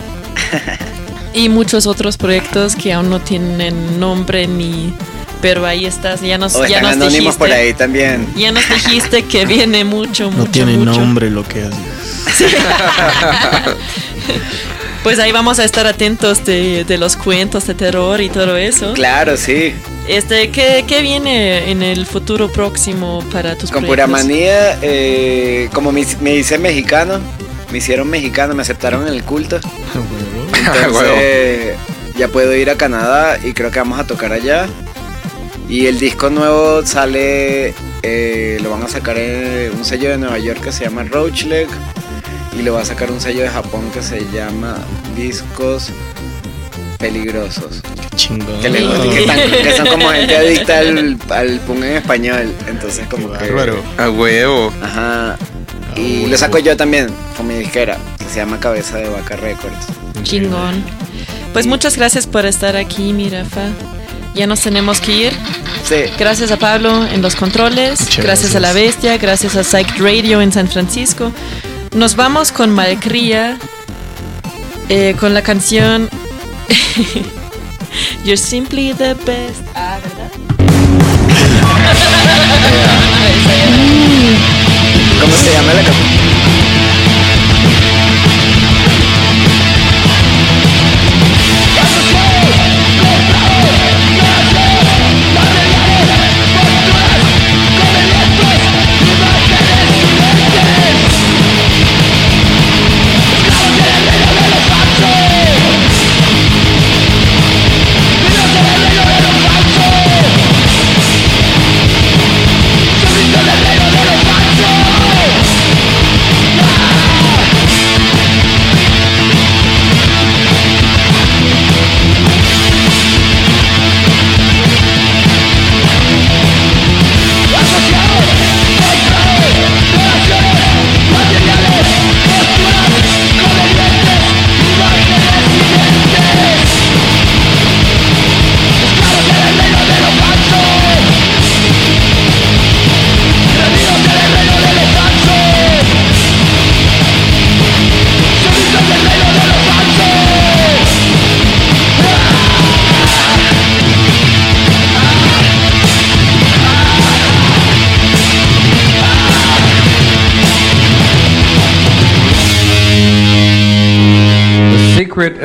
Y 1.36 1.48
muchos 1.48 1.88
otros 1.88 2.16
proyectos 2.16 2.76
que 2.76 2.92
aún 2.92 3.10
no 3.10 3.20
tienen 3.20 3.98
nombre 3.98 4.46
ni. 4.46 4.94
Pero 5.44 5.66
ahí 5.66 5.84
estás, 5.84 6.22
ya 6.22 6.38
nos, 6.38 6.54
O 6.54 6.64
ya 6.64 6.80
nos 6.80 7.12
dijiste. 7.12 7.32
por 7.38 7.52
ahí 7.52 7.74
también. 7.74 8.26
Ya 8.34 8.50
nos 8.50 8.66
dijiste 8.66 9.24
que 9.24 9.44
viene 9.54 9.84
mucho, 9.84 10.30
No 10.30 10.38
mucho, 10.38 10.50
tiene 10.52 10.72
mucho. 10.78 10.98
nombre 10.98 11.28
lo 11.30 11.44
que 11.46 11.64
hace. 11.64 12.46
Pues 15.02 15.18
ahí 15.18 15.32
vamos 15.32 15.58
a 15.58 15.64
estar 15.64 15.86
atentos 15.86 16.46
de, 16.46 16.84
de 16.84 16.96
los 16.96 17.14
cuentos 17.16 17.66
de 17.66 17.74
terror 17.74 18.22
y 18.22 18.30
todo 18.30 18.56
eso. 18.56 18.94
Claro, 18.94 19.36
sí. 19.36 19.74
Este, 20.08 20.48
¿qué, 20.48 20.86
qué 20.88 21.02
viene 21.02 21.70
en 21.70 21.82
el 21.82 22.06
futuro 22.06 22.50
próximo 22.50 23.22
para 23.30 23.54
tus 23.54 23.70
Con 23.70 23.84
proyectos? 23.84 23.88
pura 23.88 24.06
manía, 24.06 24.78
eh, 24.80 25.68
como 25.74 25.92
me, 25.92 26.06
me 26.22 26.36
hice 26.36 26.56
mexicano, 26.56 27.20
me 27.70 27.76
hicieron 27.78 28.08
mexicano, 28.08 28.54
me 28.54 28.62
aceptaron 28.62 29.06
en 29.06 29.12
el 29.12 29.24
culto. 29.24 29.60
Entonces, 30.54 31.76
ya 32.16 32.28
puedo 32.28 32.54
ir 32.56 32.70
a 32.70 32.76
Canadá 32.76 33.36
y 33.44 33.52
creo 33.52 33.70
que 33.70 33.80
vamos 33.80 34.00
a 34.00 34.06
tocar 34.06 34.32
allá. 34.32 34.68
Y 35.68 35.86
el 35.86 35.98
disco 35.98 36.28
nuevo 36.30 36.84
sale, 36.84 37.74
eh, 38.02 38.58
lo 38.62 38.70
van 38.70 38.82
a 38.82 38.88
sacar 38.88 39.16
en 39.18 39.72
un 39.76 39.84
sello 39.84 40.10
de 40.10 40.18
Nueva 40.18 40.38
York 40.38 40.60
que 40.62 40.72
se 40.72 40.84
llama 40.84 41.04
Roachleg. 41.04 41.68
Y 42.58 42.62
lo 42.62 42.74
va 42.74 42.82
a 42.82 42.84
sacar 42.84 43.10
un 43.10 43.20
sello 43.20 43.42
de 43.42 43.48
Japón 43.48 43.90
que 43.92 44.02
se 44.02 44.20
llama 44.32 44.76
Discos 45.16 45.90
Peligrosos. 46.98 47.82
Chingón. 48.14 48.60
Que, 48.60 48.70
le- 48.70 48.78
que 49.10 49.20
están- 49.20 49.50
que 49.62 49.76
son 49.76 49.86
como 49.88 50.08
gente 50.10 50.36
adicta 50.36 50.78
al, 50.78 51.18
al 51.30 51.60
punk 51.60 51.78
en 51.78 51.96
español. 51.96 52.54
Entonces, 52.68 53.06
como 53.08 53.32
que. 53.32 53.38
bárbaro. 53.38 53.82
A 53.98 54.08
huevo. 54.10 54.72
Ajá. 54.82 55.36
Y 55.96 56.26
lo 56.26 56.36
saco 56.38 56.58
yo 56.58 56.76
también 56.76 57.08
con 57.36 57.46
mi 57.46 57.54
disquera, 57.54 57.98
que 58.18 58.24
se 58.26 58.36
llama 58.36 58.58
Cabeza 58.60 58.98
de 58.98 59.08
Vaca 59.08 59.36
Records. 59.36 59.86
Chingón. 60.22 60.84
Pues 61.52 61.66
muchas 61.66 61.96
gracias 61.96 62.26
por 62.26 62.46
estar 62.46 62.76
aquí, 62.76 63.12
mi 63.12 63.28
Rafa. 63.28 63.68
Ya 64.34 64.46
nos 64.46 64.60
tenemos 64.60 65.00
que 65.00 65.12
ir. 65.12 65.32
Sí. 65.88 66.10
Gracias 66.18 66.50
a 66.50 66.56
Pablo 66.58 67.06
en 67.06 67.22
los 67.22 67.36
controles. 67.36 67.98
Gracias, 68.16 68.54
a 68.56 68.60
La 68.60 68.72
Bestia. 68.72 69.16
Gracias 69.18 69.54
a 69.56 69.62
Psych 69.64 69.98
Radio 69.98 70.40
en 70.40 70.52
San 70.52 70.68
Francisco. 70.68 71.32
Nos 71.94 72.16
vamos 72.16 72.50
con 72.52 72.70
Malcria. 72.72 73.58
eh, 74.88 75.14
con 75.18 75.32
la 75.32 75.42
canción 75.42 76.10
You're 78.24 78.36
Simply 78.36 78.92
the 78.94 79.14
Best. 79.14 79.60
Ah, 79.74 79.98
¿verdad? 80.02 80.30
¿Cómo 85.20 85.36
se 85.36 85.52
llama 85.52 85.72
la 85.74 85.82
canción? 85.82 86.23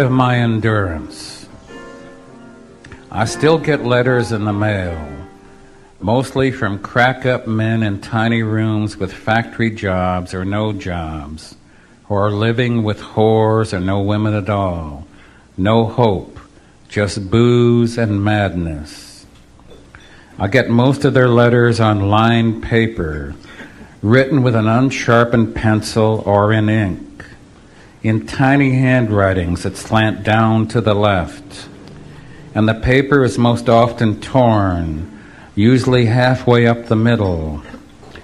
Of 0.09 0.15
my 0.15 0.37
endurance. 0.37 1.47
I 3.11 3.25
still 3.25 3.59
get 3.59 3.85
letters 3.85 4.31
in 4.31 4.43
the 4.43 4.51
mail, 4.51 5.07
mostly 5.99 6.51
from 6.51 6.79
crack 6.79 7.27
up 7.27 7.45
men 7.45 7.83
in 7.83 8.01
tiny 8.01 8.41
rooms 8.41 8.97
with 8.97 9.13
factory 9.13 9.69
jobs 9.69 10.33
or 10.33 10.43
no 10.45 10.73
jobs, 10.73 11.55
who 12.05 12.15
are 12.15 12.31
living 12.31 12.81
with 12.81 12.99
whores 12.99 13.71
or 13.71 13.79
no 13.79 14.01
women 14.01 14.33
at 14.33 14.49
all. 14.49 15.05
No 15.55 15.85
hope, 15.85 16.39
just 16.87 17.29
booze 17.29 17.99
and 17.99 18.23
madness. 18.23 19.27
I 20.39 20.47
get 20.47 20.71
most 20.71 21.05
of 21.05 21.13
their 21.13 21.29
letters 21.29 21.79
on 21.79 22.09
lined 22.09 22.63
paper, 22.63 23.35
written 24.01 24.41
with 24.41 24.55
an 24.55 24.67
unsharpened 24.67 25.53
pencil 25.53 26.23
or 26.25 26.51
in 26.51 26.67
ink 26.67 27.08
in 28.01 28.25
tiny 28.25 28.71
handwritings 28.71 29.63
that 29.63 29.75
slant 29.75 30.23
down 30.23 30.67
to 30.67 30.79
the 30.79 30.93
left. 30.93 31.67
And 32.55 32.67
the 32.67 32.73
paper 32.73 33.23
is 33.23 33.37
most 33.37 33.67
often 33.69 34.21
torn, 34.21 35.19
usually 35.55 36.05
halfway 36.05 36.65
up 36.65 36.85
the 36.85 36.95
middle. 36.95 37.61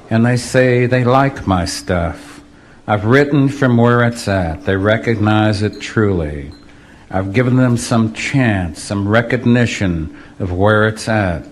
And 0.10 0.26
they 0.26 0.38
say 0.38 0.86
they 0.86 1.04
like 1.04 1.46
my 1.46 1.66
stuff. 1.66 2.42
I've 2.88 3.06
written 3.06 3.50
from 3.50 3.78
where 3.78 4.04
it's 4.04 4.28
at. 4.28 4.66
They 4.66 4.78
recognize 4.78 5.62
it 5.62 5.82
truly. 5.82 6.52
I've 7.10 7.34
given 7.34 7.56
them 7.56 7.78
some 7.78 8.14
chance, 8.14 8.82
some 8.82 9.08
recognition 9.08 10.18
of 10.40 10.52
where 10.52 10.88
it's 10.88 11.08
at. 11.08 11.46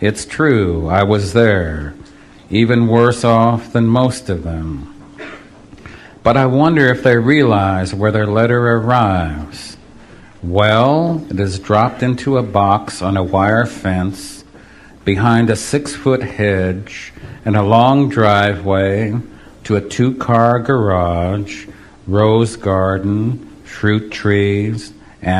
It's 0.00 0.26
true, 0.26 0.88
I 0.88 1.04
was 1.04 1.32
there, 1.32 1.94
even 2.50 2.86
worse 2.86 3.24
off 3.24 3.72
than 3.72 3.86
most 3.86 4.28
of 4.28 4.42
them. 4.42 4.95
But 6.26 6.36
I 6.36 6.46
wonder 6.46 6.88
if 6.88 7.04
they 7.04 7.16
realize 7.16 7.94
where 7.94 8.10
their 8.10 8.26
letter 8.26 8.72
arrives. 8.78 9.76
Well, 10.42 11.24
it 11.30 11.38
is 11.38 11.60
dropped 11.60 12.02
into 12.02 12.36
a 12.36 12.42
box 12.42 13.00
on 13.00 13.16
a 13.16 13.22
wire 13.22 13.64
fence 13.64 14.42
behind 15.04 15.50
a 15.50 15.54
six 15.54 15.94
foot 15.94 16.24
hedge 16.24 17.12
and 17.44 17.56
a 17.56 17.62
long 17.62 18.08
driveway 18.08 19.14
to 19.62 19.76
a 19.76 19.80
two 19.80 20.16
car 20.16 20.58
garage, 20.58 21.68
rose 22.08 22.56
garden, 22.56 23.46
fruit 23.62 24.10
trees, 24.10 24.92
and 25.22 25.36